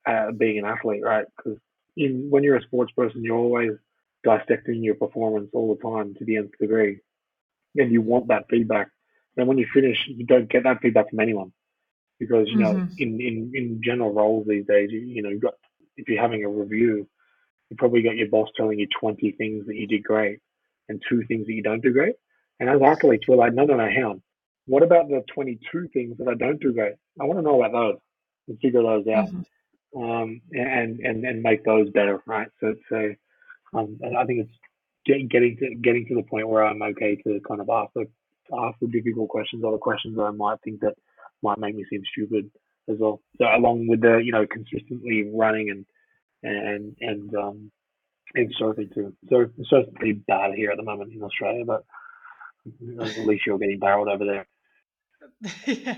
uh, 0.07 0.33
being 0.33 0.59
an 0.59 0.65
athlete, 0.67 1.03
right? 1.03 1.25
Because 1.37 1.59
when 1.97 2.45
you're 2.45 2.57
a 2.57 2.63
sports 2.63 2.93
person, 2.93 3.25
you're 3.25 3.37
always 3.37 3.73
dissecting 4.25 4.83
your 4.83 4.97
performance 4.97 5.49
all 5.55 5.75
the 5.75 5.83
time 5.83 6.15
to 6.19 6.25
the 6.25 6.37
nth 6.37 6.53
degree, 6.61 6.99
and 7.79 7.93
you 7.93 8.03
want 8.03 8.29
that 8.29 8.47
feedback. 8.51 8.89
And 9.37 9.47
when 9.47 9.59
you 9.59 9.67
finish, 9.73 9.97
you 10.09 10.27
don't 10.27 10.51
get 10.51 10.65
that 10.65 10.81
feedback 10.81 11.11
from 11.11 11.21
anyone 11.21 11.53
because 12.19 12.49
you 12.49 12.59
know, 12.59 12.75
mm-hmm. 12.75 12.93
in, 12.99 13.21
in 13.21 13.53
in 13.55 13.81
general 13.85 14.13
roles 14.13 14.47
these 14.47 14.67
days, 14.67 14.91
you, 14.91 15.01
you 15.01 15.23
know, 15.23 15.31
you 15.31 15.39
got 15.39 15.55
if 15.97 16.09
you're 16.09 16.21
having 16.21 16.45
a 16.45 16.49
review, 16.49 17.09
you 17.71 17.77
probably 17.77 18.03
got 18.03 18.17
your 18.17 18.29
boss 18.29 18.49
telling 18.57 18.79
you 18.79 18.89
20 19.01 19.33
things 19.33 19.67
that 19.67 19.77
you 19.77 19.87
did 19.87 20.03
great 20.03 20.41
and 20.89 21.03
two 21.09 21.25
things 21.25 21.47
that 21.47 21.53
you 21.53 21.63
don't 21.63 21.83
do 21.83 21.93
great. 21.93 22.15
And 22.61 22.69
as 22.69 22.83
athletes, 22.83 23.27
we're 23.29 23.37
like, 23.37 23.55
no, 23.55 23.65
no, 23.65 23.77
no, 23.77 23.85
hang 23.85 24.05
on. 24.05 24.23
What 24.67 24.83
about 24.83 25.09
the 25.09 25.23
22 25.33 25.89
things 25.93 26.19
that 26.19 26.29
I 26.29 26.35
don't 26.35 26.61
do 26.61 26.73
great? 26.73 26.95
I 27.21 27.25
want 27.25 27.39
to 27.39 27.43
know 27.43 27.63
about 27.63 27.73
those 27.73 27.99
and 28.49 28.59
figure 28.61 28.83
those 28.83 29.07
out. 29.07 29.29
Mm-hmm 29.29 29.41
um, 29.97 30.41
and 30.53 31.01
and 31.01 31.25
and 31.25 31.43
make 31.43 31.65
those 31.65 31.91
better, 31.91 32.23
right? 32.27 32.49
So 32.61 32.75
so 32.89 33.15
um, 33.75 33.99
I 34.05 34.25
think 34.25 34.47
it's 34.47 34.59
getting 35.09 35.29
getting 35.29 35.57
to 35.57 35.75
getting 35.83 36.07
to 36.07 36.15
the 36.15 36.23
point 36.23 36.49
where 36.49 36.65
I'm 36.65 36.83
okay 36.83 37.17
to 37.17 37.41
kind 37.47 37.61
of 37.61 37.69
ask 37.69 37.93
the 37.95 38.07
ask 38.57 38.79
the 38.81 38.89
difficult 38.89 39.29
questions 39.29 39.65
or 39.65 39.73
the 39.73 39.79
questions 39.79 40.17
that 40.17 40.23
I 40.23 40.31
might 40.31 40.61
think 40.63 40.81
that 40.81 40.95
might 41.43 41.59
make 41.59 41.75
me 41.75 41.85
seem 41.91 42.03
stupid 42.13 42.51
as 42.89 42.97
well. 43.01 43.21
So 43.39 43.47
along 43.47 43.89
with 43.89 44.03
the 44.03 44.21
you 44.25 44.33
know 44.33 44.47
consistently 44.47 45.31
running 45.35 45.71
and 45.71 45.87
and 46.43 46.97
and 47.01 47.35
um 47.35 47.73
and 48.35 48.55
surfing 48.61 48.95
too. 48.95 49.15
So 49.29 49.47
surfing's 49.73 49.97
pretty 49.97 50.13
bad 50.29 50.55
here 50.55 50.71
at 50.71 50.77
the 50.77 50.85
moment 50.85 51.13
in 51.13 51.23
Australia, 51.23 51.65
but 51.65 51.85
at 53.01 53.27
least 53.27 53.47
you're 53.47 53.59
getting 53.59 53.81
barreled 53.81 54.09
over 54.09 54.25
there. 54.25 54.47
yeah 55.67 55.97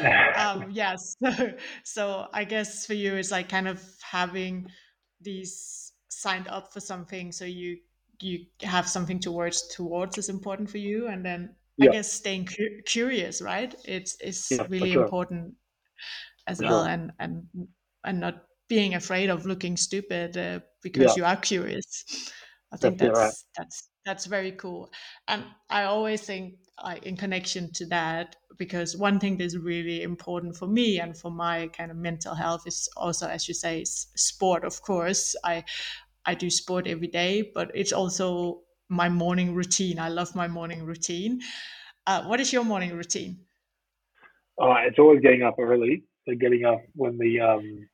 um, 0.36 0.70
yes. 0.70 1.16
So, 1.22 1.52
so 1.82 2.26
I 2.32 2.44
guess 2.44 2.86
for 2.86 2.94
you, 2.94 3.14
it's 3.14 3.30
like 3.30 3.48
kind 3.48 3.68
of 3.68 3.82
having 4.02 4.68
these 5.20 5.92
signed 6.08 6.48
up 6.48 6.72
for 6.72 6.80
something, 6.80 7.32
so 7.32 7.44
you 7.44 7.78
you 8.22 8.46
have 8.62 8.88
something 8.88 9.18
towards 9.18 9.68
towards 9.68 10.18
is 10.18 10.28
important 10.28 10.70
for 10.70 10.78
you, 10.78 11.08
and 11.08 11.24
then 11.24 11.54
yeah. 11.76 11.90
I 11.90 11.92
guess 11.92 12.12
staying 12.12 12.46
cu- 12.46 12.82
curious, 12.86 13.42
right? 13.42 13.74
It's 13.84 14.16
it's 14.20 14.50
yeah, 14.50 14.66
really 14.68 14.92
sure. 14.92 15.04
important 15.04 15.54
as 16.46 16.58
for 16.58 16.64
well, 16.64 16.84
sure. 16.84 16.90
and 16.92 17.12
and 17.18 17.44
and 18.04 18.20
not 18.20 18.44
being 18.68 18.94
afraid 18.94 19.30
of 19.30 19.46
looking 19.46 19.76
stupid 19.76 20.36
uh, 20.36 20.60
because 20.82 21.08
yeah. 21.08 21.14
you 21.16 21.24
are 21.24 21.36
curious. 21.36 22.04
I 22.72 22.76
think 22.76 22.98
that's 22.98 23.18
that's, 23.18 23.18
right. 23.18 23.34
that's 23.56 23.88
that's 24.04 24.26
very 24.26 24.52
cool, 24.52 24.92
and 25.28 25.44
I 25.68 25.84
always 25.84 26.22
think 26.22 26.54
in 27.02 27.16
connection 27.16 27.72
to 27.72 27.86
that 27.86 28.36
because 28.58 28.96
one 28.96 29.18
thing 29.18 29.36
that's 29.36 29.56
really 29.56 30.02
important 30.02 30.56
for 30.56 30.66
me 30.66 30.98
and 30.98 31.16
for 31.16 31.30
my 31.30 31.68
kind 31.68 31.90
of 31.90 31.96
mental 31.96 32.34
health 32.34 32.62
is 32.66 32.88
also 32.96 33.28
as 33.28 33.48
you 33.48 33.54
say 33.54 33.84
sport 33.84 34.64
of 34.64 34.80
course 34.82 35.34
i 35.44 35.64
i 36.26 36.34
do 36.34 36.50
sport 36.50 36.86
every 36.86 37.08
day 37.08 37.50
but 37.54 37.70
it's 37.74 37.92
also 37.92 38.62
my 38.92 39.08
morning 39.08 39.54
routine. 39.54 39.98
I 39.98 40.10
love 40.10 40.36
my 40.36 40.46
morning 40.46 40.84
routine. 40.84 41.40
Uh, 42.06 42.24
what 42.24 42.40
is 42.40 42.52
your 42.52 42.62
morning 42.62 42.94
routine? 42.94 43.38
Uh, 44.60 44.74
it's 44.86 44.98
always 44.98 45.22
getting 45.22 45.42
up 45.42 45.56
early 45.58 46.04
so 46.28 46.34
getting 46.34 46.64
up 46.64 46.82
when 46.94 47.18
the 47.18 47.40
um 47.40 47.88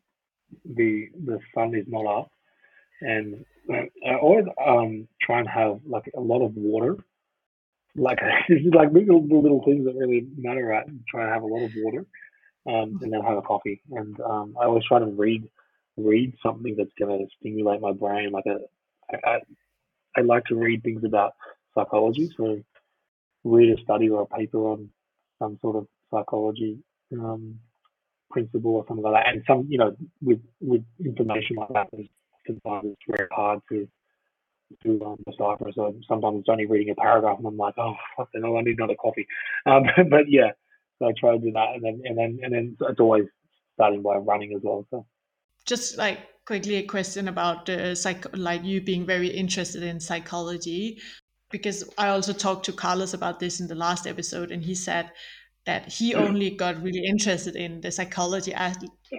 the 0.64 1.08
the 1.24 1.38
sun 1.54 1.74
is 1.74 1.86
not 1.88 2.06
up. 2.06 2.30
And 3.00 3.44
I 3.70 4.14
always 4.20 4.46
um, 4.66 5.06
try 5.22 5.38
and 5.38 5.48
have 5.48 5.80
like 5.86 6.10
a 6.16 6.20
lot 6.20 6.44
of 6.44 6.56
water. 6.56 6.96
Like 7.94 8.18
this 8.48 8.60
is 8.60 8.74
like 8.74 8.92
little 8.92 9.24
little 9.24 9.62
things 9.64 9.84
that 9.86 9.94
really 9.94 10.26
matter. 10.36 10.64
Right, 10.64 10.86
try 11.08 11.24
and 11.24 11.32
have 11.32 11.42
a 11.42 11.46
lot 11.46 11.64
of 11.64 11.70
water, 11.76 12.04
um, 12.66 12.98
and 13.02 13.12
then 13.12 13.20
have 13.22 13.38
a 13.38 13.42
coffee. 13.42 13.80
And 13.92 14.18
um, 14.20 14.56
I 14.60 14.64
always 14.64 14.84
try 14.84 14.98
to 14.98 15.06
read 15.06 15.48
read 15.98 16.34
something 16.42 16.74
that's 16.76 16.90
going 16.98 17.18
to 17.18 17.26
stimulate 17.40 17.80
my 17.80 17.92
brain, 17.92 18.30
like 18.32 18.46
a 18.46 18.58
I, 19.26 19.38
I, 20.16 20.20
like 20.20 20.44
to 20.46 20.54
read 20.54 20.82
things 20.82 21.02
about 21.04 21.32
psychology, 21.74 22.30
so 22.36 22.60
read 23.44 23.78
a 23.78 23.82
study 23.82 24.10
or 24.10 24.22
a 24.22 24.26
paper 24.26 24.58
on 24.58 24.90
some 25.38 25.58
sort 25.62 25.76
of 25.76 25.86
psychology 26.10 26.78
um, 27.12 27.58
principle 28.30 28.76
or 28.76 28.84
something 28.86 29.04
like 29.04 29.14
that. 29.14 29.32
And 29.32 29.42
some, 29.46 29.66
you 29.70 29.78
know, 29.78 29.96
with 30.20 30.40
with 30.60 30.84
information 31.04 31.56
like 31.56 31.70
that, 31.70 31.88
sometimes 32.46 32.92
it's 32.92 33.16
very 33.16 33.28
hard 33.32 33.60
to 33.70 33.88
to 34.82 35.04
um, 35.04 35.16
decipher. 35.26 35.70
So 35.74 35.94
sometimes 36.06 36.40
it's 36.40 36.48
only 36.48 36.66
reading 36.66 36.90
a 36.90 36.94
paragraph, 36.94 37.38
and 37.38 37.46
I'm 37.46 37.56
like, 37.56 37.74
oh, 37.78 37.94
fuck, 38.16 38.28
I 38.34 38.38
need 38.62 38.78
another 38.78 38.96
coffee. 38.96 39.26
Um, 39.66 39.84
but 40.10 40.28
yeah, 40.28 40.52
so 40.98 41.06
I 41.08 41.12
try 41.18 41.32
to 41.32 41.38
do 41.38 41.52
that, 41.52 41.74
and 41.74 41.84
then 41.84 42.02
and 42.04 42.18
then 42.18 42.38
and 42.42 42.52
then 42.52 42.76
it's 42.80 43.00
always 43.00 43.24
starting 43.74 44.02
by 44.02 44.16
running 44.16 44.52
as 44.54 44.62
well. 44.62 44.86
So 44.90 45.06
just 45.68 45.98
like 45.98 46.18
quickly 46.46 46.76
a 46.76 46.82
question 46.82 47.28
about 47.28 47.66
the 47.66 47.94
psych 47.94 48.24
like 48.36 48.64
you 48.64 48.80
being 48.80 49.04
very 49.04 49.28
interested 49.28 49.82
in 49.82 50.00
psychology 50.00 50.98
because 51.50 51.84
i 51.98 52.08
also 52.08 52.32
talked 52.32 52.64
to 52.64 52.72
carlos 52.72 53.12
about 53.12 53.38
this 53.38 53.60
in 53.60 53.68
the 53.68 53.74
last 53.74 54.06
episode 54.06 54.50
and 54.50 54.64
he 54.64 54.74
said 54.74 55.12
that 55.66 55.92
he 55.92 56.14
only 56.14 56.48
got 56.48 56.82
really 56.82 57.04
interested 57.04 57.54
in 57.54 57.82
the 57.82 57.92
psychology 57.92 58.54
as- 58.54 58.78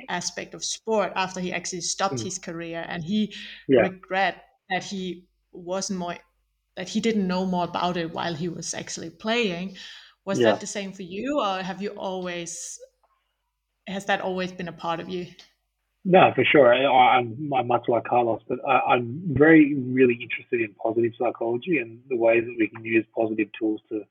aspect 0.09 0.55
of 0.55 0.65
sport 0.65 1.13
after 1.15 1.39
he 1.39 1.53
actually 1.53 1.81
stopped 1.81 2.15
mm. 2.15 2.23
his 2.23 2.39
career 2.39 2.83
and 2.89 3.03
he 3.03 3.31
yeah. 3.67 3.81
regret 3.81 4.45
that 4.71 4.83
he 4.83 5.27
wasn't 5.51 5.99
more 5.99 6.17
that 6.75 6.89
he 6.89 6.99
didn't 6.99 7.27
know 7.27 7.45
more 7.45 7.65
about 7.65 7.97
it 7.97 8.11
while 8.11 8.33
he 8.33 8.49
was 8.49 8.73
actually 8.73 9.11
playing 9.11 9.77
was 10.25 10.39
yeah. 10.39 10.49
that 10.49 10.59
the 10.59 10.65
same 10.67 10.91
for 10.91 11.03
you 11.03 11.39
or 11.39 11.61
have 11.61 11.83
you 11.83 11.89
always 11.89 12.79
has 13.87 14.05
that 14.05 14.21
always 14.21 14.51
been 14.51 14.67
a 14.67 14.79
part 14.85 14.99
of 14.99 15.07
you 15.07 15.27
no, 16.05 16.31
for 16.35 16.43
sure. 16.45 16.73
I, 16.73 17.19
am 17.19 17.51
I'm 17.55 17.67
much 17.67 17.85
like 17.87 18.05
Carlos, 18.05 18.41
but 18.47 18.59
I, 18.67 18.95
am 18.95 19.21
very, 19.27 19.75
really 19.75 20.19
interested 20.21 20.61
in 20.61 20.73
positive 20.81 21.11
psychology 21.19 21.79
and 21.79 21.99
the 22.09 22.17
ways 22.17 22.43
that 22.45 22.55
we 22.57 22.67
can 22.67 22.83
use 22.83 23.05
positive 23.15 23.49
tools 23.57 23.81
to 23.89 24.03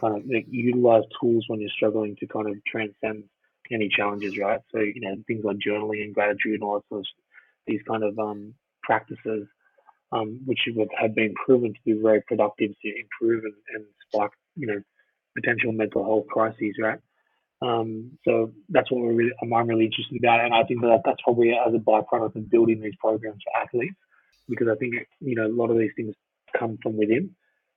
kind 0.00 0.16
of 0.16 0.22
like, 0.26 0.46
utilize 0.50 1.04
tools 1.20 1.44
when 1.48 1.60
you're 1.60 1.70
struggling 1.70 2.16
to 2.16 2.26
kind 2.26 2.48
of 2.48 2.56
transcend 2.64 3.24
any 3.70 3.88
challenges, 3.88 4.36
right? 4.38 4.60
So, 4.72 4.80
you 4.80 5.00
know, 5.00 5.16
things 5.26 5.44
like 5.44 5.56
journaling 5.56 6.02
and 6.02 6.14
gratitude 6.14 6.54
and 6.54 6.62
all 6.62 6.74
that 6.74 6.88
sort 6.88 7.00
of, 7.00 7.06
these 7.66 7.80
kind 7.88 8.02
of 8.02 8.18
um, 8.18 8.54
practices, 8.82 9.46
um, 10.10 10.40
which 10.44 10.58
have 11.00 11.14
been 11.14 11.34
proven 11.46 11.72
to 11.72 11.80
be 11.84 11.92
very 11.92 12.20
productive 12.22 12.72
to 12.82 12.88
improve 12.88 13.44
and, 13.44 13.54
and 13.74 13.84
spark, 14.08 14.32
you 14.56 14.66
know, 14.66 14.82
potential 15.34 15.72
mental 15.72 16.04
health 16.04 16.26
crises, 16.28 16.74
right? 16.78 16.98
Um, 17.62 18.18
so 18.26 18.52
that's 18.70 18.90
what 18.90 19.02
we're 19.02 19.12
really, 19.12 19.32
I'm 19.40 19.68
really 19.68 19.84
interested 19.84 20.18
about, 20.18 20.44
and 20.44 20.52
I 20.52 20.64
think 20.64 20.80
that 20.80 21.02
that's 21.04 21.22
probably 21.22 21.50
as 21.50 21.72
a 21.72 21.78
byproduct 21.78 22.34
of 22.34 22.50
building 22.50 22.80
these 22.80 22.96
programs 22.98 23.40
for 23.44 23.62
athletes, 23.62 23.94
because 24.48 24.66
I 24.68 24.74
think 24.74 24.94
you 25.20 25.36
know 25.36 25.46
a 25.46 25.58
lot 25.60 25.70
of 25.70 25.78
these 25.78 25.92
things 25.94 26.14
come 26.58 26.76
from 26.82 26.96
within, 26.96 27.30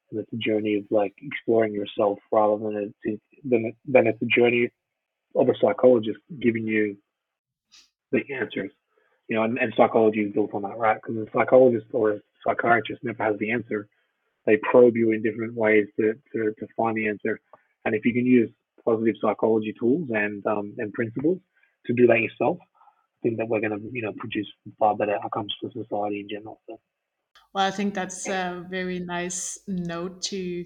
and 0.09 0.19
it's 0.19 0.33
a 0.33 0.37
journey 0.37 0.77
of 0.77 0.85
like 0.89 1.13
exploring 1.21 1.73
yourself 1.73 2.17
rather 2.31 2.57
than 2.57 2.93
it's 3.03 3.21
than, 3.43 3.73
than 3.85 4.07
it's 4.07 4.21
a 4.23 4.25
journey 4.25 4.71
of 5.35 5.49
a 5.49 5.53
psychologist 5.61 6.17
giving 6.41 6.65
you 6.65 6.97
the 8.11 8.21
answers, 8.33 8.71
you 9.27 9.35
know, 9.35 9.43
and, 9.43 9.59
and 9.59 9.71
psychology 9.77 10.21
is 10.21 10.33
built 10.33 10.53
on 10.55 10.63
that, 10.63 10.77
right? 10.77 10.97
Because 10.99 11.27
a 11.27 11.31
psychologist 11.31 11.85
or 11.91 12.11
a 12.11 12.19
psychiatrist 12.47 13.03
never 13.03 13.23
has 13.23 13.37
the 13.37 13.51
answer. 13.51 13.87
They 14.47 14.57
probe 14.57 14.95
you 14.95 15.11
in 15.11 15.21
different 15.21 15.53
ways 15.53 15.87
to, 15.99 16.13
to, 16.33 16.53
to 16.59 16.67
find 16.75 16.97
the 16.97 17.07
answer, 17.07 17.39
and 17.83 17.93
if 17.93 18.03
you 18.03 18.13
can 18.13 18.25
use 18.25 18.49
positive 18.85 19.15
psychology 19.21 19.73
tools 19.79 20.09
and 20.13 20.45
um, 20.45 20.73
and 20.77 20.93
principles 20.93 21.39
to 21.85 21.93
do 21.93 22.07
that 22.07 22.19
yourself, 22.19 22.57
I 22.61 23.19
think 23.23 23.37
that 23.37 23.47
we're 23.47 23.59
going 23.59 23.77
to 23.77 23.89
you 23.91 24.01
know 24.01 24.13
produce 24.17 24.47
far 24.79 24.95
better 24.95 25.17
outcomes 25.23 25.53
for 25.59 25.69
society 25.71 26.21
in 26.21 26.29
general. 26.29 26.61
So. 26.67 26.79
Well, 27.53 27.65
I 27.65 27.71
think 27.71 27.93
that's 27.93 28.27
a 28.27 28.65
very 28.69 28.99
nice 28.99 29.59
note 29.67 30.21
to 30.23 30.65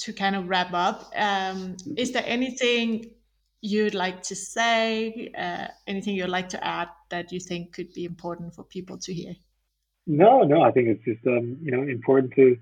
to 0.00 0.12
kind 0.12 0.36
of 0.36 0.48
wrap 0.48 0.72
up. 0.74 1.12
Um, 1.16 1.76
is 1.96 2.12
there 2.12 2.24
anything 2.26 3.12
you'd 3.60 3.94
like 3.94 4.22
to 4.24 4.34
say? 4.34 5.32
Uh, 5.38 5.68
anything 5.86 6.16
you'd 6.16 6.28
like 6.28 6.48
to 6.50 6.64
add 6.64 6.88
that 7.10 7.32
you 7.32 7.40
think 7.40 7.72
could 7.72 7.92
be 7.94 8.04
important 8.04 8.54
for 8.54 8.64
people 8.64 8.98
to 8.98 9.14
hear? 9.14 9.34
No, 10.06 10.42
no. 10.42 10.62
I 10.62 10.70
think 10.72 10.88
it's 10.88 11.04
just 11.04 11.26
um, 11.26 11.58
you 11.62 11.70
know 11.70 11.82
important 11.82 12.32
to 12.34 12.56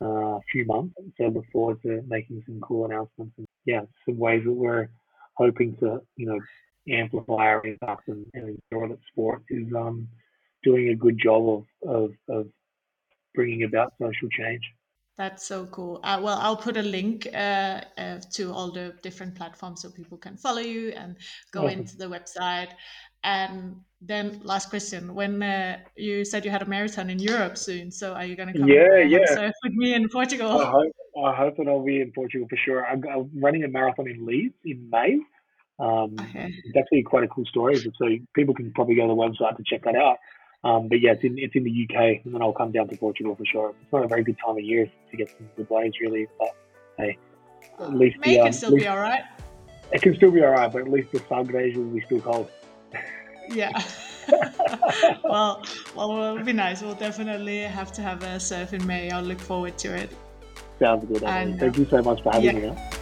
uh, 0.02 0.40
few 0.52 0.66
months. 0.66 0.96
So 1.18 1.28
look 1.28 1.46
forward 1.52 1.82
to 1.84 2.02
making 2.08 2.42
some 2.46 2.60
cool 2.62 2.86
announcements 2.86 3.34
and 3.38 3.46
yeah, 3.66 3.82
some 4.06 4.18
ways 4.18 4.44
that 4.46 4.54
we're 4.54 4.88
hoping 5.36 5.76
to 5.78 6.02
you 6.18 6.26
know 6.26 6.40
amplify 6.94 7.48
our 7.48 7.66
impact 7.66 8.08
and, 8.08 8.26
and 8.34 8.58
ensure 8.72 8.90
that 8.90 9.00
sport 9.12 9.44
is 9.50 9.68
um, 9.76 10.08
doing 10.64 10.90
a 10.90 10.96
good 10.96 11.18
job 11.22 11.66
of, 11.84 11.90
of, 11.90 12.12
of 12.30 12.48
bringing 13.36 13.64
about 13.64 13.94
social 14.00 14.30
change. 14.30 14.62
That's 15.18 15.46
so 15.46 15.66
cool. 15.66 16.00
Uh, 16.02 16.18
well, 16.24 16.38
I'll 16.42 16.56
put 16.56 16.78
a 16.78 16.82
link 16.82 17.28
uh, 17.34 17.82
uh, 17.98 18.20
to 18.36 18.54
all 18.54 18.72
the 18.72 18.94
different 19.02 19.36
platforms 19.36 19.82
so 19.82 19.90
people 19.90 20.18
can 20.18 20.38
follow 20.38 20.62
you 20.62 20.94
and 20.96 21.18
go 21.52 21.66
awesome. 21.66 21.80
into 21.80 21.98
the 21.98 22.06
website. 22.06 22.70
And 23.26 23.76
then, 24.00 24.40
last 24.46 24.70
question: 24.70 25.14
When 25.14 25.44
uh, 25.44 25.80
you 25.98 26.24
said 26.24 26.46
you 26.46 26.52
had 26.52 26.62
a 26.62 26.70
marathon 26.70 27.10
in 27.10 27.20
Europe 27.20 27.58
soon, 27.58 27.92
so 27.92 28.14
are 28.14 28.24
you 28.24 28.38
going 28.38 28.54
to 28.54 28.58
come 28.58 28.70
yeah, 28.70 29.00
yeah. 29.00 29.52
with 29.62 29.74
me 29.74 29.94
in 29.94 30.08
Portugal? 30.08 30.62
I 30.62 30.72
hope, 30.72 30.94
I 31.26 31.36
hope 31.36 31.58
that 31.58 31.68
I'll 31.68 31.84
be 31.84 32.00
in 32.00 32.14
Portugal 32.14 32.48
for 32.50 32.56
sure. 32.56 32.86
I'm, 32.86 33.04
I'm 33.14 33.30
running 33.36 33.66
a 33.66 33.68
marathon 33.68 34.08
in 34.08 34.26
Leeds 34.26 34.56
in 34.64 34.90
May. 34.90 35.20
Um, 35.80 36.16
okay. 36.18 36.54
It's 36.64 36.78
actually 36.78 37.04
quite 37.04 37.26
a 37.26 37.28
cool 37.28 37.46
story, 37.46 37.76
so 37.76 38.08
people 38.34 38.54
can 38.54 38.72
probably 38.72 38.96
go 38.96 39.02
to 39.02 39.10
the 39.10 39.14
website 39.16 39.58
to 39.58 39.64
check 39.66 39.84
that 39.84 39.98
out. 39.98 40.16
Um, 40.64 40.90
but 40.90 41.00
yeah, 41.00 41.12
it's 41.12 41.24
in 41.24 41.38
it's 41.38 41.56
in 41.56 41.64
the 41.64 41.88
UK, 41.88 42.26
and 42.26 42.34
then 42.34 42.42
I'll 42.42 42.54
come 42.54 42.72
down 42.72 42.90
to 42.90 42.98
Portugal 42.98 43.36
for 43.36 43.46
sure. 43.46 43.74
It's 43.82 43.94
not 43.94 44.04
a 44.04 44.08
very 44.08 44.24
good 44.24 44.38
time 44.46 44.58
of 44.58 44.64
year 44.64 44.92
to 45.12 45.18
get 45.18 45.30
some 45.30 45.48
good 45.56 45.70
waves, 45.70 45.96
really. 46.02 46.28
But 46.38 46.50
hey, 46.98 47.18
at 47.80 47.94
least 47.94 48.18
May 48.20 48.36
the, 48.36 48.40
um, 48.42 48.46
can 48.48 48.54
still 48.54 48.72
least, 48.72 48.84
be 48.84 48.88
all 48.88 48.98
right. 48.98 49.24
It 49.92 50.02
can 50.02 50.16
still 50.16 50.32
be 50.32 50.44
all 50.44 50.52
right, 50.52 50.72
but 50.72 50.82
at 50.82 50.90
least 50.90 51.12
the 51.12 51.20
Sagres 51.30 51.76
will 51.76 51.86
be 51.86 52.02
still 52.06 52.20
cold. 52.22 52.50
Yeah. 53.50 53.72
well, 55.24 55.64
well, 55.96 56.12
it'll 56.12 56.44
be 56.44 56.54
nice. 56.54 56.82
We'll 56.82 56.94
definitely 56.94 57.60
have 57.62 57.92
to 57.94 58.02
have 58.02 58.24
a 58.24 58.40
surf 58.40 58.74
in 58.74 58.86
May. 58.86 59.10
I'll 59.10 59.24
look 59.24 59.40
forward 59.40 59.78
to 59.80 59.96
it. 59.96 60.12
Sounds 60.80 61.06
good. 61.06 61.24
And, 61.24 61.60
Thank 61.60 61.78
you 61.78 61.88
so 61.90 62.02
much 62.02 62.22
for 62.22 62.32
having 62.32 62.62
yeah. 62.62 62.72
me. 62.72 62.99